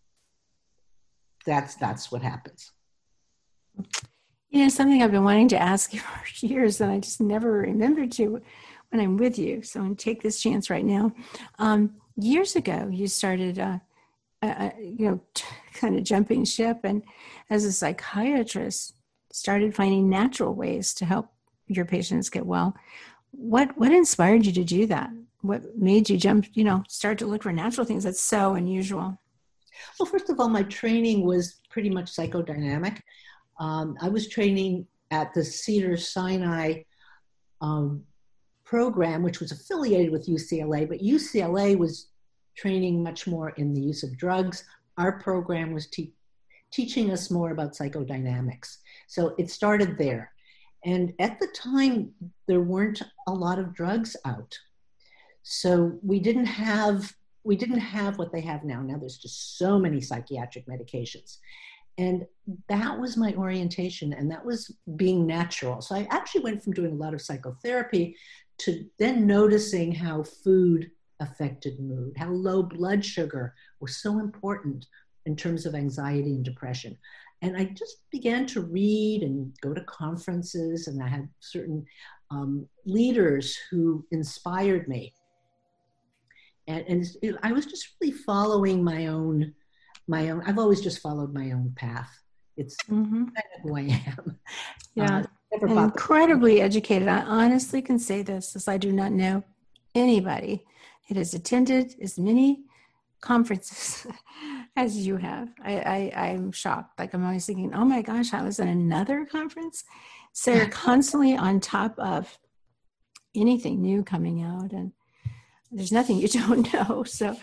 that's 1.45 1.75
that's 1.75 2.11
what 2.11 2.21
happens. 2.21 2.71
You 4.49 4.63
know, 4.63 4.69
something 4.69 5.01
I've 5.01 5.11
been 5.11 5.23
wanting 5.23 5.49
to 5.49 5.61
ask 5.61 5.93
you 5.93 5.99
for 6.01 6.45
years, 6.45 6.79
and 6.79 6.91
I 6.91 6.99
just 6.99 7.21
never 7.21 7.51
remembered 7.51 8.11
to 8.13 8.41
when 8.89 9.01
I'm 9.01 9.17
with 9.17 9.37
you. 9.37 9.63
So 9.63 9.81
I'm 9.81 9.95
take 9.95 10.21
this 10.21 10.41
chance 10.41 10.69
right 10.69 10.85
now. 10.85 11.11
Um, 11.59 11.95
years 12.15 12.55
ago, 12.55 12.89
you 12.91 13.07
started. 13.07 13.59
Uh, 13.59 13.79
uh, 14.51 14.71
you 14.79 15.09
know, 15.09 15.21
t- 15.33 15.45
kind 15.73 15.97
of 15.97 16.03
jumping 16.03 16.45
ship. 16.45 16.79
And 16.83 17.03
as 17.49 17.65
a 17.65 17.71
psychiatrist, 17.71 18.95
started 19.31 19.75
finding 19.75 20.09
natural 20.09 20.53
ways 20.53 20.93
to 20.95 21.05
help 21.05 21.29
your 21.67 21.85
patients 21.85 22.29
get 22.29 22.45
well. 22.45 22.75
What 23.31 23.77
what 23.77 23.91
inspired 23.91 24.45
you 24.45 24.51
to 24.53 24.63
do 24.63 24.85
that? 24.87 25.09
What 25.41 25.75
made 25.75 26.09
you 26.09 26.17
jump? 26.17 26.45
You 26.53 26.63
know, 26.63 26.83
start 26.87 27.17
to 27.19 27.25
look 27.25 27.43
for 27.43 27.51
natural 27.51 27.85
things 27.85 28.03
that's 28.03 28.21
so 28.21 28.53
unusual. 28.53 29.17
Well, 29.99 30.05
first 30.05 30.29
of 30.29 30.39
all, 30.39 30.49
my 30.49 30.63
training 30.63 31.25
was 31.25 31.59
pretty 31.69 31.89
much 31.89 32.15
psychodynamic. 32.15 32.99
Um, 33.59 33.97
I 34.01 34.09
was 34.09 34.29
training 34.29 34.87
at 35.11 35.33
the 35.33 35.43
Cedar 35.43 35.97
Sinai 35.97 36.83
um, 37.61 38.03
program, 38.65 39.23
which 39.23 39.39
was 39.39 39.51
affiliated 39.51 40.11
with 40.11 40.27
UCLA, 40.27 40.87
but 40.87 40.99
UCLA 40.99 41.77
was 41.77 42.09
training 42.55 43.03
much 43.03 43.27
more 43.27 43.49
in 43.51 43.73
the 43.73 43.81
use 43.81 44.03
of 44.03 44.17
drugs. 44.17 44.63
Our 44.97 45.19
program 45.19 45.73
was 45.73 45.87
te- 45.87 46.13
teaching 46.71 47.11
us 47.11 47.31
more 47.31 47.51
about 47.51 47.73
psychodynamics. 47.73 48.77
So 49.07 49.35
it 49.37 49.49
started 49.49 49.97
there. 49.97 50.31
And 50.85 51.13
at 51.19 51.39
the 51.39 51.47
time, 51.55 52.11
there 52.47 52.61
weren't 52.61 53.01
a 53.27 53.33
lot 53.33 53.59
of 53.59 53.73
drugs 53.73 54.15
out. 54.25 54.57
So 55.43 55.97
we 56.01 56.19
didn't 56.19 56.45
have 56.45 57.13
we 57.45 57.57
didn't 57.57 57.79
have 57.79 58.17
what 58.17 58.31
they 58.31 58.39
have 58.39 58.63
now. 58.63 58.81
Now 58.81 58.97
there's 58.97 59.17
just 59.17 59.57
so 59.57 59.77
many 59.77 59.99
psychiatric 59.99 60.65
medications. 60.65 61.39
And 61.97 62.25
that 62.69 62.97
was 62.97 63.17
my 63.17 63.33
orientation, 63.33 64.13
and 64.13 64.31
that 64.31 64.43
was 64.43 64.75
being 64.95 65.27
natural. 65.27 65.81
So 65.81 65.93
I 65.93 66.07
actually 66.09 66.41
went 66.41 66.63
from 66.63 66.73
doing 66.73 66.93
a 66.93 67.03
lot 67.03 67.13
of 67.13 67.21
psychotherapy 67.21 68.15
to 68.59 68.85
then 68.97 69.27
noticing 69.27 69.91
how 69.91 70.23
food 70.23 70.89
affected 71.23 71.79
mood, 71.79 72.13
how 72.17 72.29
low 72.29 72.63
blood 72.63 73.03
sugar 73.03 73.53
was 73.79 73.97
so 73.97 74.19
important 74.19 74.85
in 75.25 75.35
terms 75.35 75.65
of 75.65 75.75
anxiety 75.75 76.35
and 76.35 76.45
depression. 76.45 76.97
And 77.41 77.57
I 77.57 77.65
just 77.65 78.09
began 78.11 78.45
to 78.47 78.61
read 78.61 79.23
and 79.23 79.53
go 79.61 79.73
to 79.73 79.81
conferences, 79.81 80.87
and 80.87 81.03
I 81.03 81.07
had 81.07 81.27
certain 81.39 81.85
um, 82.31 82.67
leaders 82.85 83.57
who 83.69 84.05
inspired 84.11 84.87
me. 84.87 85.13
And, 86.67 86.85
and 86.87 87.05
it, 87.21 87.35
I 87.43 87.51
was 87.51 87.65
just 87.65 87.95
really 87.99 88.13
following 88.13 88.81
my 88.83 89.07
own, 89.07 89.53
my 90.07 90.29
own. 90.29 90.41
I've 90.45 90.59
always 90.59 90.79
just 90.79 91.01
followed 91.01 91.33
my 91.33 91.51
own 91.51 91.73
path. 91.75 92.11
It's 92.55 92.77
mm-hmm. 92.89 93.25
kind 93.25 93.47
of 93.55 93.61
who 93.63 93.77
I 93.77 94.01
am. 94.07 94.39
Yeah, 94.95 95.23
uh, 95.59 95.65
incredibly 95.65 96.61
educated. 96.61 97.07
I 97.07 97.21
honestly 97.21 97.81
can 97.81 97.97
say 97.97 98.21
this, 98.21 98.55
as 98.55 98.67
I 98.67 98.77
do 98.77 98.91
not 98.91 99.11
know 99.11 99.43
anybody 99.95 100.63
it 101.09 101.17
has 101.17 101.33
attended 101.33 101.95
as 102.01 102.17
many 102.17 102.63
conferences 103.21 104.05
as 104.75 105.05
you 105.05 105.17
have. 105.17 105.49
I, 105.63 105.77
I, 105.79 106.21
I'm 106.25 106.51
shocked. 106.51 106.99
Like 106.99 107.13
I'm 107.13 107.25
always 107.25 107.45
thinking, 107.45 107.73
oh 107.73 107.85
my 107.85 108.01
gosh, 108.01 108.33
I 108.33 108.43
was 108.43 108.59
at 108.59 108.67
another 108.67 109.25
conference. 109.25 109.83
So 110.33 110.53
you're 110.53 110.67
constantly 110.87 111.35
on 111.35 111.59
top 111.59 111.97
of 111.97 112.37
anything 113.35 113.81
new 113.81 114.03
coming 114.03 114.43
out 114.43 114.71
and 114.71 114.91
there's 115.71 115.91
nothing 115.91 116.17
you 116.17 116.27
don't 116.27 116.71
know. 116.73 117.03
So 117.03 117.35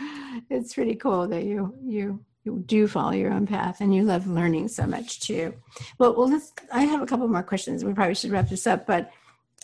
it's 0.48 0.74
pretty 0.74 0.94
cool 0.94 1.28
that 1.28 1.44
you 1.44 1.74
you 1.82 2.24
you 2.44 2.62
do 2.64 2.88
follow 2.88 3.12
your 3.12 3.32
own 3.32 3.46
path 3.46 3.80
and 3.80 3.94
you 3.94 4.02
love 4.02 4.26
learning 4.26 4.68
so 4.68 4.86
much 4.86 5.20
too. 5.20 5.54
Well, 5.98 6.14
well, 6.16 6.30
let's. 6.30 6.52
I 6.72 6.82
have 6.84 7.02
a 7.02 7.06
couple 7.06 7.28
more 7.28 7.42
questions. 7.42 7.84
We 7.84 7.92
probably 7.92 8.14
should 8.14 8.30
wrap 8.30 8.48
this 8.48 8.66
up, 8.66 8.86
but 8.86 9.10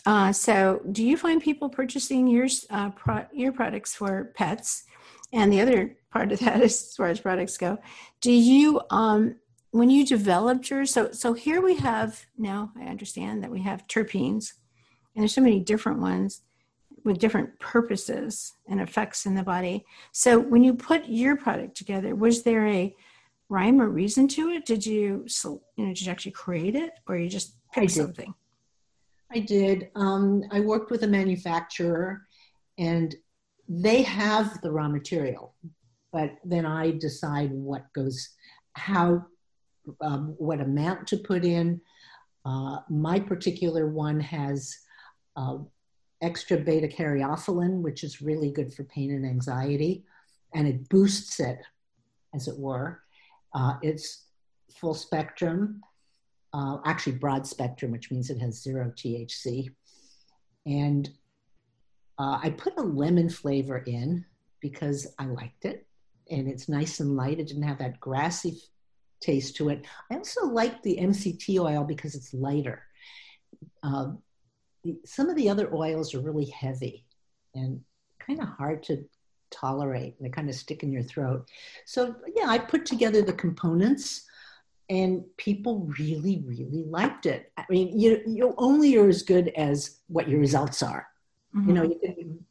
uh, 0.07 0.31
so, 0.31 0.79
do 0.93 1.03
you 1.03 1.17
find 1.17 1.43
people 1.43 1.67
purchasing 1.67 2.27
your 2.27 2.47
uh, 2.69 2.91
pro- 2.91 3.25
your 3.33 3.51
products 3.51 3.93
for 3.93 4.31
pets? 4.35 4.85
And 5.33 5.51
the 5.51 5.59
other 5.59 5.97
part 6.13 6.31
of 6.31 6.39
that 6.39 6.61
is, 6.63 6.81
as 6.81 6.95
far 6.95 7.07
as 7.07 7.19
products 7.19 7.57
go, 7.57 7.77
do 8.21 8.31
you 8.31 8.79
um, 8.89 9.35
when 9.71 9.89
you 9.89 10.05
developed 10.05 10.69
yours? 10.69 10.93
So, 10.93 11.11
so 11.11 11.33
here 11.33 11.61
we 11.61 11.75
have 11.75 12.25
now. 12.37 12.71
I 12.79 12.85
understand 12.85 13.43
that 13.43 13.51
we 13.51 13.61
have 13.63 13.85
terpenes, 13.87 14.53
and 15.13 15.23
there's 15.23 15.35
so 15.35 15.41
many 15.41 15.59
different 15.59 15.99
ones 15.99 16.41
with 17.03 17.19
different 17.19 17.59
purposes 17.59 18.53
and 18.69 18.79
effects 18.79 19.25
in 19.25 19.35
the 19.35 19.43
body. 19.43 19.85
So, 20.13 20.39
when 20.39 20.63
you 20.63 20.73
put 20.73 21.03
your 21.09 21.35
product 21.35 21.75
together, 21.75 22.15
was 22.15 22.43
there 22.43 22.65
a 22.65 22.95
rhyme 23.49 23.81
or 23.81 23.89
reason 23.89 24.29
to 24.29 24.51
it? 24.51 24.65
Did 24.65 24.85
you, 24.85 25.27
you 25.43 25.85
know, 25.85 25.87
did 25.87 26.01
you 26.01 26.11
actually 26.13 26.31
create 26.31 26.75
it, 26.77 26.93
or 27.09 27.17
you 27.17 27.27
just 27.27 27.57
pick 27.73 27.89
something? 27.89 28.33
I 29.31 29.39
did. 29.39 29.89
Um, 29.95 30.43
I 30.51 30.61
worked 30.61 30.91
with 30.91 31.03
a 31.03 31.07
manufacturer 31.07 32.25
and 32.77 33.15
they 33.67 34.01
have 34.03 34.61
the 34.61 34.71
raw 34.71 34.87
material, 34.87 35.53
but 36.13 36.31
then 36.45 36.65
I 36.65 36.91
decide 36.91 37.51
what 37.51 37.91
goes, 37.93 38.29
how, 38.73 39.25
um, 39.99 40.35
what 40.37 40.61
amount 40.61 41.07
to 41.07 41.17
put 41.17 41.43
in. 41.43 41.81
Uh, 42.45 42.79
my 42.89 43.19
particular 43.19 43.87
one 43.87 44.19
has 44.19 44.77
uh, 45.35 45.57
extra 46.21 46.57
beta 46.57 46.87
caryophyllene, 46.87 47.81
which 47.81 48.03
is 48.03 48.21
really 48.21 48.51
good 48.51 48.73
for 48.73 48.85
pain 48.85 49.11
and 49.11 49.25
anxiety, 49.25 50.05
and 50.53 50.67
it 50.67 50.87
boosts 50.87 51.41
it, 51.41 51.59
as 52.33 52.47
it 52.47 52.57
were. 52.57 53.01
Uh, 53.53 53.73
it's 53.81 54.27
full 54.79 54.93
spectrum 54.93 55.81
uh, 56.53 56.77
actually 56.85 57.13
broad 57.13 57.45
spectrum, 57.45 57.91
which 57.91 58.11
means 58.11 58.29
it 58.29 58.39
has 58.39 58.61
zero 58.61 58.91
THC. 58.95 59.69
And 60.65 61.09
uh, 62.19 62.39
I 62.41 62.49
put 62.51 62.77
a 62.77 62.81
lemon 62.81 63.29
flavor 63.29 63.79
in 63.79 64.25
because 64.59 65.07
I 65.19 65.25
liked 65.25 65.65
it 65.65 65.85
and 66.29 66.47
it's 66.47 66.69
nice 66.69 66.99
and 66.99 67.15
light. 67.15 67.39
It 67.39 67.47
didn't 67.47 67.63
have 67.63 67.77
that 67.79 67.99
grassy 67.99 68.49
f- 68.49 68.57
taste 69.21 69.55
to 69.57 69.69
it. 69.69 69.85
I 70.11 70.15
also 70.15 70.45
like 70.47 70.81
the 70.83 70.97
MCT 70.97 71.59
oil 71.59 71.83
because 71.83 72.15
it's 72.15 72.33
lighter. 72.33 72.83
Uh, 73.83 74.11
the, 74.83 74.97
some 75.05 75.29
of 75.29 75.35
the 75.35 75.49
other 75.49 75.73
oils 75.73 76.13
are 76.13 76.19
really 76.19 76.49
heavy 76.49 77.05
and 77.55 77.81
kind 78.19 78.41
of 78.41 78.47
hard 78.49 78.83
to 78.83 79.05
tolerate. 79.51 80.21
They 80.21 80.29
kind 80.29 80.49
of 80.49 80.55
stick 80.55 80.83
in 80.83 80.91
your 80.91 81.03
throat. 81.03 81.47
So, 81.85 82.15
yeah, 82.35 82.47
I 82.47 82.57
put 82.57 82.85
together 82.85 83.21
the 83.21 83.33
components 83.33 84.25
and 84.89 85.23
people 85.37 85.89
really 85.99 86.43
really 86.45 86.85
liked 86.87 87.25
it 87.25 87.51
i 87.57 87.65
mean 87.69 87.97
you 87.99 88.21
you 88.25 88.53
only 88.57 88.95
are 88.97 89.07
as 89.07 89.21
good 89.21 89.49
as 89.57 89.99
what 90.07 90.27
your 90.27 90.39
results 90.39 90.81
are 90.81 91.07
mm-hmm. 91.55 91.69
you 91.69 91.75
know 91.75 91.81
mm-hmm. 91.83 91.91
you 91.91 92.15
can 92.15 92.45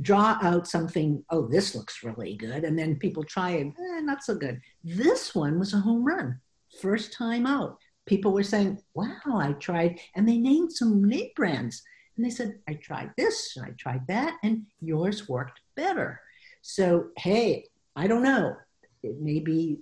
draw 0.00 0.38
out 0.42 0.68
something, 0.68 1.24
oh, 1.30 1.46
this 1.46 1.74
looks 1.74 2.02
really 2.02 2.36
good. 2.36 2.64
And 2.64 2.78
then 2.78 2.96
people 2.96 3.24
try 3.24 3.50
it, 3.52 3.66
eh, 3.66 4.00
not 4.00 4.22
so 4.22 4.34
good. 4.34 4.60
This 4.84 5.34
one 5.34 5.58
was 5.58 5.74
a 5.74 5.78
home 5.78 6.04
run, 6.04 6.40
first 6.80 7.12
time 7.12 7.46
out. 7.46 7.78
People 8.06 8.32
were 8.32 8.42
saying, 8.42 8.80
wow, 8.94 9.18
I 9.26 9.52
tried, 9.54 10.00
and 10.16 10.28
they 10.28 10.38
named 10.38 10.72
some 10.72 11.04
name 11.04 11.30
brands. 11.36 11.82
And 12.16 12.24
they 12.24 12.30
said, 12.30 12.58
I 12.68 12.74
tried 12.74 13.12
this 13.16 13.56
and 13.56 13.66
I 13.66 13.70
tried 13.78 14.06
that, 14.08 14.36
and 14.42 14.66
yours 14.80 15.28
worked 15.28 15.60
better. 15.76 16.20
So, 16.62 17.08
hey, 17.16 17.66
I 17.96 18.06
don't 18.06 18.22
know. 18.22 18.56
It 19.02 19.20
may 19.20 19.40
be 19.40 19.78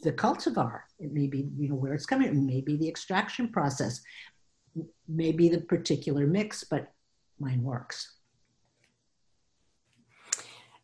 the 0.00 0.12
cultivar, 0.12 0.80
it 1.00 1.12
may 1.12 1.26
be 1.26 1.48
you 1.58 1.68
know 1.68 1.74
where 1.74 1.94
it's 1.94 2.06
coming, 2.06 2.28
it 2.28 2.34
may 2.34 2.60
be 2.60 2.76
the 2.76 2.88
extraction 2.88 3.48
process, 3.48 4.00
maybe 5.08 5.48
the 5.48 5.60
particular 5.60 6.26
mix, 6.26 6.64
but 6.64 6.92
mine 7.38 7.62
works. 7.62 8.16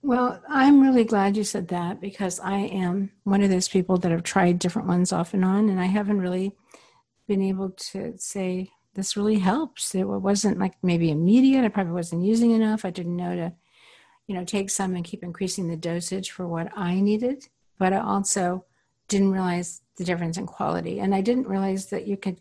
Well, 0.03 0.41
I'm 0.49 0.81
really 0.81 1.05
glad 1.05 1.37
you 1.37 1.43
said 1.45 1.69
that 1.69 2.01
because 2.01 2.39
I 2.39 2.59
am 2.59 3.11
one 3.25 3.43
of 3.43 3.51
those 3.51 3.69
people 3.69 3.97
that 3.99 4.12
have 4.12 4.23
tried 4.23 4.59
different 4.59 4.89
ones 4.89 5.12
off 5.12 5.35
and 5.35 5.45
on, 5.45 5.69
and 5.69 5.81
I 5.81 5.87
haven't 5.87 6.21
really 6.21 6.53
been 7.27 7.43
able 7.43 7.71
to 7.71 8.14
say 8.17 8.71
this 8.95 9.17
really 9.17 9.39
helps. 9.39 9.95
It 9.95 10.05
wasn't 10.05 10.59
like 10.59 10.75
maybe 10.83 11.11
immediate. 11.11 11.64
I 11.64 11.69
probably 11.69 11.93
wasn't 11.93 12.25
using 12.25 12.53
enough. 12.53 12.85
I 12.85 12.91
didn't 12.91 13.17
know 13.17 13.35
to, 13.35 13.53
you 14.27 14.35
know, 14.35 14.45
take 14.45 14.71
some 14.71 14.95
and 14.95 15.05
keep 15.05 15.23
increasing 15.23 15.69
the 15.69 15.77
dosage 15.77 16.31
for 16.31 16.47
what 16.47 16.69
I 16.77 17.01
needed. 17.01 17.49
But 17.79 17.93
I 17.93 17.99
also 17.99 18.64
didn't 19.09 19.33
realize 19.33 19.83
the 19.97 20.05
difference 20.05 20.37
in 20.37 20.47
quality, 20.47 21.01
and 21.01 21.15
I 21.15 21.21
didn't 21.21 21.49
realize 21.49 21.87
that 21.87 22.07
you 22.07 22.17
could, 22.17 22.41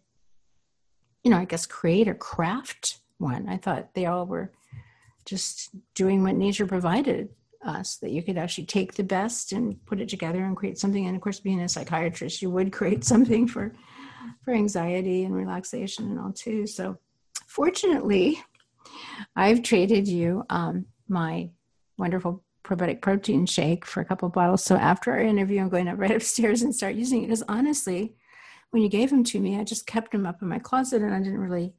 you 1.24 1.32
know, 1.32 1.38
I 1.38 1.46
guess 1.46 1.66
create 1.66 2.08
or 2.08 2.16
craft 2.16 3.00
one. 3.18 3.48
I 3.48 3.58
thought 3.58 3.94
they 3.94 4.06
all 4.06 4.26
were 4.26 4.52
just 5.26 5.70
doing 5.96 6.22
what 6.22 6.36
nature 6.36 6.68
provided 6.68 7.30
us 7.64 7.98
that 7.98 8.12
you 8.12 8.22
could 8.22 8.38
actually 8.38 8.66
take 8.66 8.94
the 8.94 9.04
best 9.04 9.52
and 9.52 9.84
put 9.86 10.00
it 10.00 10.10
together 10.10 10.44
and 10.44 10.56
create 10.56 10.78
something. 10.78 11.08
And 11.08 11.16
of 11.16 11.22
course 11.22 11.40
being 11.40 11.62
a 11.62 11.70
psychiatrist 11.70 12.42
you 12.42 12.52
would 12.52 12.72
create 12.72 13.04
something 13.14 13.48
for 13.48 13.74
for 14.44 14.54
anxiety 14.54 15.24
and 15.24 15.36
relaxation 15.36 16.06
and 16.12 16.20
all 16.20 16.32
too. 16.32 16.68
So 16.68 17.00
fortunately 17.48 18.44
i've 19.36 19.64
traded 19.64 20.08
you 20.08 20.44
um, 20.50 20.86
my 21.08 21.50
wonderful 21.98 22.44
probiotic 22.66 23.02
protein 23.02 23.46
shake 23.46 23.86
for 23.86 24.02
a 24.02 24.06
couple 24.06 24.28
bottles 24.30 24.64
so 24.64 24.76
after 24.76 25.12
our 25.12 25.20
interview 25.20 25.62
i'm 25.62 25.70
going 25.70 25.88
up 25.88 25.98
right 26.00 26.12
upstairs 26.12 26.62
and 26.62 26.76
start 26.76 26.96
using 26.96 27.24
it 27.24 27.28
because 27.28 27.44
honestly 27.48 28.16
when 28.72 28.82
you 28.84 28.90
gave 28.90 29.10
them 29.10 29.24
to 29.24 29.40
me 29.40 29.60
i 29.60 29.64
just 29.64 29.88
kept 29.88 30.12
them 30.12 30.26
up 30.26 30.42
in 30.42 30.48
my 30.48 30.60
closet 30.60 31.02
and 31.02 31.14
i 31.14 31.20
didn't 31.20 31.40
really 31.40 31.74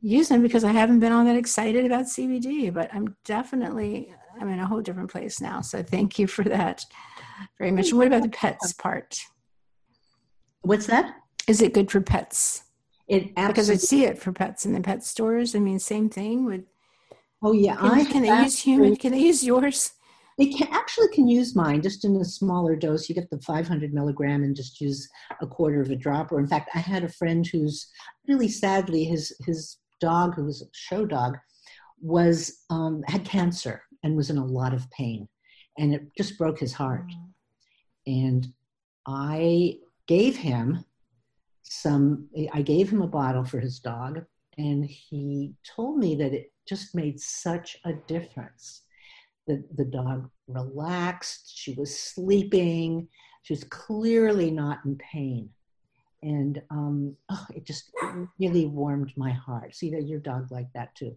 use 0.00 0.28
them 0.28 0.42
because 0.42 0.64
i 0.64 0.72
haven't 0.72 1.00
been 1.00 1.12
all 1.12 1.24
that 1.24 1.36
excited 1.36 1.84
about 1.84 2.04
cbd 2.04 2.72
but 2.72 2.92
i'm 2.94 3.16
definitely 3.24 4.14
I'm 4.40 4.48
in 4.48 4.60
a 4.60 4.66
whole 4.66 4.80
different 4.80 5.10
place 5.10 5.40
now. 5.40 5.60
So 5.60 5.82
thank 5.82 6.18
you 6.18 6.26
for 6.26 6.44
that 6.44 6.84
very 7.58 7.70
much. 7.70 7.90
And 7.90 7.98
what 7.98 8.06
about 8.06 8.22
the 8.22 8.28
pets 8.28 8.72
part? 8.72 9.18
What's 10.62 10.86
that? 10.86 11.14
Is 11.48 11.62
it 11.62 11.74
good 11.74 11.90
for 11.90 12.00
pets? 12.00 12.64
It 13.08 13.32
absolutely- 13.36 13.52
because 13.52 13.70
I 13.70 13.76
see 13.76 14.04
it 14.04 14.18
for 14.18 14.32
pets 14.32 14.66
in 14.66 14.72
the 14.72 14.80
pet 14.80 15.04
stores. 15.04 15.54
I 15.54 15.60
mean, 15.60 15.78
same 15.78 16.08
thing. 16.08 16.44
Would 16.44 16.66
oh 17.42 17.52
yeah, 17.52 17.76
can, 17.76 17.90
I 17.92 18.04
can 18.04 18.22
they 18.22 18.42
use 18.42 18.58
human? 18.58 18.96
Can 18.96 19.12
they 19.12 19.20
use 19.20 19.44
yours? 19.44 19.92
They 20.38 20.46
can 20.46 20.68
actually 20.70 21.08
can 21.08 21.26
use 21.26 21.56
mine 21.56 21.80
just 21.80 22.04
in 22.04 22.16
a 22.16 22.24
smaller 22.24 22.76
dose. 22.76 23.08
You 23.08 23.14
get 23.14 23.30
the 23.30 23.40
500 23.40 23.94
milligram 23.94 24.44
and 24.44 24.54
just 24.54 24.80
use 24.80 25.08
a 25.40 25.46
quarter 25.46 25.80
of 25.80 25.90
a 25.90 25.96
drop. 25.96 26.30
Or 26.30 26.38
in 26.38 26.46
fact, 26.46 26.70
I 26.74 26.78
had 26.78 27.04
a 27.04 27.08
friend 27.08 27.46
who's 27.46 27.88
really 28.28 28.48
sadly 28.48 29.04
his 29.04 29.34
his 29.46 29.78
dog, 30.00 30.34
who 30.34 30.44
was 30.44 30.62
a 30.62 30.66
show 30.72 31.06
dog, 31.06 31.38
was 32.00 32.64
um, 32.70 33.02
had 33.06 33.24
cancer 33.24 33.82
and 34.02 34.16
was 34.16 34.30
in 34.30 34.38
a 34.38 34.44
lot 34.44 34.74
of 34.74 34.90
pain. 34.90 35.28
And 35.78 35.94
it 35.94 36.02
just 36.16 36.38
broke 36.38 36.58
his 36.58 36.72
heart. 36.72 37.06
Mm. 37.08 37.32
And 38.06 38.52
I 39.06 39.78
gave 40.06 40.36
him 40.36 40.84
some, 41.62 42.28
I 42.52 42.62
gave 42.62 42.90
him 42.90 43.02
a 43.02 43.08
bottle 43.08 43.44
for 43.44 43.58
his 43.58 43.80
dog, 43.80 44.24
and 44.56 44.84
he 44.84 45.54
told 45.66 45.98
me 45.98 46.14
that 46.16 46.32
it 46.32 46.52
just 46.66 46.94
made 46.94 47.20
such 47.20 47.76
a 47.84 47.92
difference. 47.92 48.82
The, 49.46 49.64
the 49.76 49.84
dog 49.84 50.28
relaxed, 50.48 51.52
she 51.56 51.72
was 51.74 51.98
sleeping, 51.98 53.08
she 53.42 53.52
was 53.52 53.64
clearly 53.64 54.50
not 54.50 54.80
in 54.84 54.96
pain. 54.96 55.50
And 56.22 56.60
um, 56.70 57.16
oh, 57.28 57.46
it 57.54 57.64
just 57.64 57.92
really 58.40 58.66
warmed 58.66 59.12
my 59.16 59.30
heart. 59.30 59.76
See 59.76 59.90
that 59.90 60.08
your 60.08 60.18
dog 60.18 60.50
like 60.50 60.66
that 60.74 60.94
too. 60.96 61.16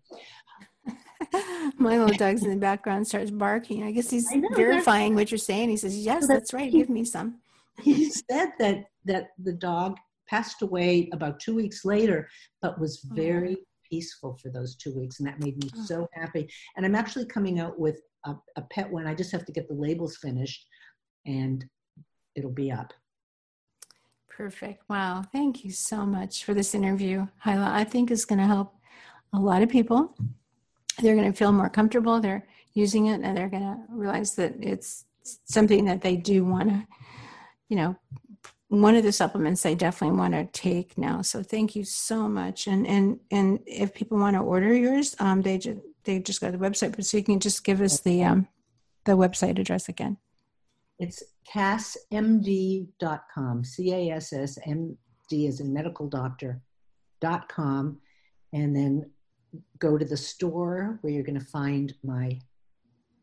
My 1.77 1.97
little 1.97 2.15
dog's 2.15 2.43
in 2.43 2.49
the 2.49 2.57
background 2.57 3.07
starts 3.07 3.31
barking. 3.31 3.83
I 3.83 3.91
guess 3.91 4.09
he's 4.09 4.29
know, 4.31 4.47
verifying 4.55 5.15
what 5.15 5.31
you're 5.31 5.37
saying. 5.37 5.69
He 5.69 5.77
says, 5.77 5.97
"Yes, 5.97 6.27
that's 6.27 6.53
right. 6.53 6.71
Give 6.71 6.89
me 6.89 7.05
some." 7.05 7.39
He 7.81 8.09
said 8.09 8.51
that 8.59 8.85
that 9.05 9.29
the 9.39 9.53
dog 9.53 9.97
passed 10.27 10.61
away 10.61 11.09
about 11.13 11.39
two 11.39 11.55
weeks 11.55 11.85
later, 11.85 12.29
but 12.61 12.79
was 12.79 12.99
very 13.13 13.55
oh. 13.59 13.63
peaceful 13.89 14.37
for 14.41 14.49
those 14.49 14.75
two 14.75 14.93
weeks, 14.95 15.19
and 15.19 15.27
that 15.27 15.39
made 15.39 15.57
me 15.63 15.69
oh. 15.75 15.83
so 15.85 16.07
happy. 16.13 16.49
And 16.75 16.85
I'm 16.85 16.95
actually 16.95 17.25
coming 17.25 17.59
out 17.59 17.79
with 17.79 18.01
a, 18.25 18.35
a 18.55 18.61
pet 18.63 18.89
one. 18.89 19.07
I 19.07 19.15
just 19.15 19.31
have 19.31 19.45
to 19.45 19.51
get 19.51 19.67
the 19.67 19.75
labels 19.75 20.17
finished, 20.17 20.65
and 21.25 21.65
it'll 22.35 22.51
be 22.51 22.71
up. 22.71 22.93
Perfect. 24.29 24.83
Wow. 24.89 25.23
Thank 25.31 25.65
you 25.65 25.71
so 25.71 26.05
much 26.05 26.45
for 26.45 26.53
this 26.53 26.73
interview, 26.73 27.27
Hyla. 27.39 27.71
I 27.73 27.83
think 27.83 28.09
it's 28.09 28.25
going 28.25 28.39
to 28.39 28.45
help 28.45 28.73
a 29.33 29.39
lot 29.39 29.61
of 29.61 29.69
people 29.69 30.15
they're 31.01 31.15
going 31.15 31.31
to 31.31 31.37
feel 31.37 31.51
more 31.51 31.69
comfortable 31.69 32.19
they're 32.19 32.45
using 32.73 33.07
it 33.07 33.21
and 33.21 33.37
they're 33.37 33.49
going 33.49 33.63
to 33.63 33.77
realize 33.89 34.35
that 34.35 34.53
it's 34.59 35.05
something 35.23 35.85
that 35.85 36.01
they 36.01 36.15
do 36.15 36.43
want 36.45 36.69
to 36.69 36.87
you 37.67 37.75
know 37.75 37.95
one 38.69 38.95
of 38.95 39.03
the 39.03 39.11
supplements 39.11 39.63
they 39.63 39.75
definitely 39.75 40.17
want 40.17 40.33
to 40.33 40.45
take 40.45 40.97
now 40.97 41.21
so 41.21 41.41
thank 41.41 41.75
you 41.75 41.83
so 41.83 42.27
much 42.27 42.67
and 42.67 42.85
and 42.87 43.19
and 43.31 43.59
if 43.65 43.93
people 43.93 44.17
want 44.17 44.35
to 44.35 44.41
order 44.41 44.73
yours 44.73 45.15
um 45.19 45.41
they 45.41 45.57
just 45.57 45.79
they 46.03 46.19
just 46.19 46.41
go 46.41 46.51
to 46.51 46.57
the 46.57 46.69
website 46.69 46.95
but 46.95 47.05
so 47.05 47.17
you 47.17 47.23
can 47.23 47.39
just 47.39 47.63
give 47.63 47.81
us 47.81 47.99
the 48.01 48.23
um 48.23 48.47
the 49.05 49.13
website 49.13 49.59
address 49.59 49.87
again 49.89 50.17
it's 50.99 51.23
cassmd.com 51.53 52.83
c-a-s-s-m-d 53.63 55.47
as 55.47 55.59
in 55.59 55.73
medical 55.73 56.07
doctor 56.07 56.61
dot 57.21 57.49
com 57.49 57.99
and 58.53 58.75
then 58.75 59.09
go 59.79 59.97
to 59.97 60.05
the 60.05 60.17
store 60.17 60.99
where 61.01 61.11
you're 61.13 61.23
going 61.23 61.39
to 61.39 61.45
find 61.45 61.93
my 62.03 62.39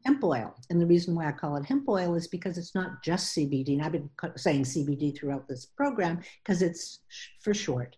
hemp 0.05 0.23
oil. 0.23 0.55
And 0.71 0.81
the 0.81 0.87
reason 0.87 1.15
why 1.15 1.29
I 1.29 1.33
call 1.33 1.57
it 1.57 1.67
hemp 1.67 1.89
oil 1.89 2.15
is 2.15 2.29
because 2.29 2.59
it's 2.59 2.75
not 2.75 3.03
just 3.03 3.37
CBD. 3.37 3.71
And 3.75 3.83
I've 3.83 3.93
been 3.93 4.11
saying 4.37 4.63
CBD 4.63 5.17
throughout 5.17 5.49
this 5.49 5.67
program 5.67 6.21
because 6.43 6.63
it's 6.63 7.01
for 7.43 7.53
short. 7.53 7.97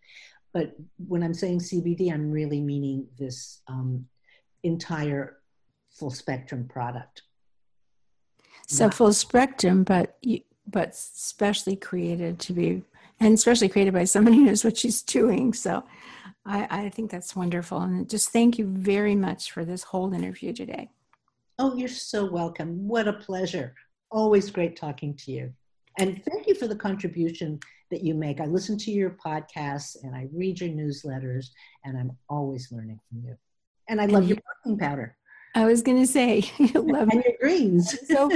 But 0.54 0.72
when 1.06 1.22
I'm 1.22 1.34
saying 1.34 1.60
CBD, 1.60 2.12
I'm 2.12 2.30
really 2.30 2.60
meaning 2.60 3.06
this 3.18 3.60
um, 3.68 4.06
entire 4.62 5.38
full 5.90 6.10
spectrum 6.10 6.66
product. 6.68 7.22
So 8.66 8.86
not- 8.86 8.94
full 8.94 9.12
spectrum, 9.12 9.84
but 9.84 10.18
you, 10.22 10.40
but 10.66 10.94
specially 10.94 11.76
created 11.76 12.38
to 12.40 12.52
be, 12.52 12.82
and 13.20 13.34
especially 13.34 13.68
created 13.68 13.94
by 13.94 14.04
somebody 14.04 14.36
who 14.36 14.44
knows 14.44 14.64
what 14.64 14.76
she's 14.76 15.02
doing. 15.02 15.54
So 15.54 15.84
I, 16.44 16.84
I 16.84 16.88
think 16.90 17.10
that's 17.10 17.34
wonderful. 17.34 17.80
And 17.80 18.08
just 18.08 18.30
thank 18.30 18.58
you 18.58 18.66
very 18.66 19.14
much 19.14 19.52
for 19.52 19.64
this 19.64 19.82
whole 19.82 20.12
interview 20.12 20.52
today. 20.52 20.90
Oh, 21.58 21.74
you're 21.74 21.88
so 21.88 22.24
welcome. 22.24 22.86
What 22.86 23.08
a 23.08 23.14
pleasure. 23.14 23.74
Always 24.10 24.50
great 24.50 24.76
talking 24.76 25.16
to 25.16 25.32
you. 25.32 25.52
And 25.98 26.22
thank 26.24 26.46
you 26.46 26.54
for 26.54 26.68
the 26.68 26.76
contribution 26.76 27.58
that 27.90 28.04
you 28.04 28.14
make. 28.14 28.40
I 28.40 28.46
listen 28.46 28.78
to 28.78 28.92
your 28.92 29.16
podcasts 29.24 29.96
and 30.04 30.14
I 30.14 30.28
read 30.32 30.60
your 30.60 30.70
newsletters, 30.70 31.46
and 31.84 31.98
I'm 31.98 32.12
always 32.28 32.70
learning 32.70 33.00
from 33.08 33.22
you. 33.24 33.36
And 33.88 34.00
I 34.00 34.06
love 34.06 34.20
and 34.22 34.28
your 34.28 34.38
protein 34.62 34.78
powder. 34.78 35.16
I 35.54 35.64
was 35.64 35.82
going 35.82 35.98
to 35.98 36.06
say, 36.06 36.44
you 36.58 36.80
love 36.80 37.08
and 37.08 37.24
your 37.24 37.34
greens. 37.40 37.96
so 38.06 38.30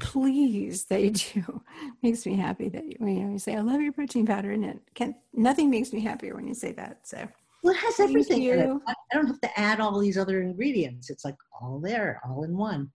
pleased 0.00 0.88
that 0.88 1.02
you 1.02 1.10
do. 1.10 1.62
Makes 2.02 2.26
me 2.26 2.36
happy 2.36 2.68
that 2.68 2.84
you, 2.84 2.96
you 3.00 3.20
know 3.20 3.32
you 3.32 3.38
say, 3.38 3.54
"I 3.56 3.60
love 3.60 3.80
your 3.80 3.92
protein 3.92 4.26
powder," 4.26 4.52
and 4.52 4.64
it 4.64 4.78
can 4.94 5.14
nothing 5.32 5.70
makes 5.70 5.92
me 5.92 6.00
happier 6.00 6.34
when 6.34 6.46
you 6.46 6.54
say 6.54 6.72
that. 6.72 7.06
So 7.06 7.26
well, 7.62 7.74
it 7.74 7.78
has 7.78 8.00
everything 8.00 8.42
in 8.42 8.58
it. 8.60 8.70
I 8.86 8.94
don't 9.12 9.26
have 9.26 9.40
to 9.40 9.58
add 9.58 9.80
all 9.80 9.98
these 9.98 10.18
other 10.18 10.42
ingredients. 10.42 11.10
It's 11.10 11.24
like 11.24 11.36
all 11.60 11.80
there, 11.80 12.20
all 12.28 12.44
in 12.44 12.56
one. 12.56 12.90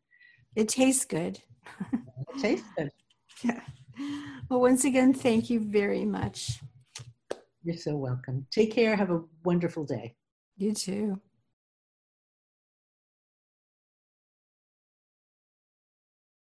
It 0.56 0.70
tastes 0.70 1.06
good. 1.06 1.40
it 1.94 2.40
tastes 2.40 2.68
good. 2.78 2.92
Yeah. 3.44 3.62
Well, 4.50 4.62
once 4.62 4.86
again, 4.86 5.14
thank 5.14 5.50
you 5.50 5.60
very 5.60 6.06
much. 6.06 6.60
You're 7.64 7.78
so 7.78 7.96
welcome. 7.96 8.46
Take 8.52 8.72
care. 8.72 8.96
Have 8.96 9.12
a 9.12 9.22
wonderful 9.44 9.86
day. 9.86 10.16
You 10.58 10.74
too. 10.74 11.20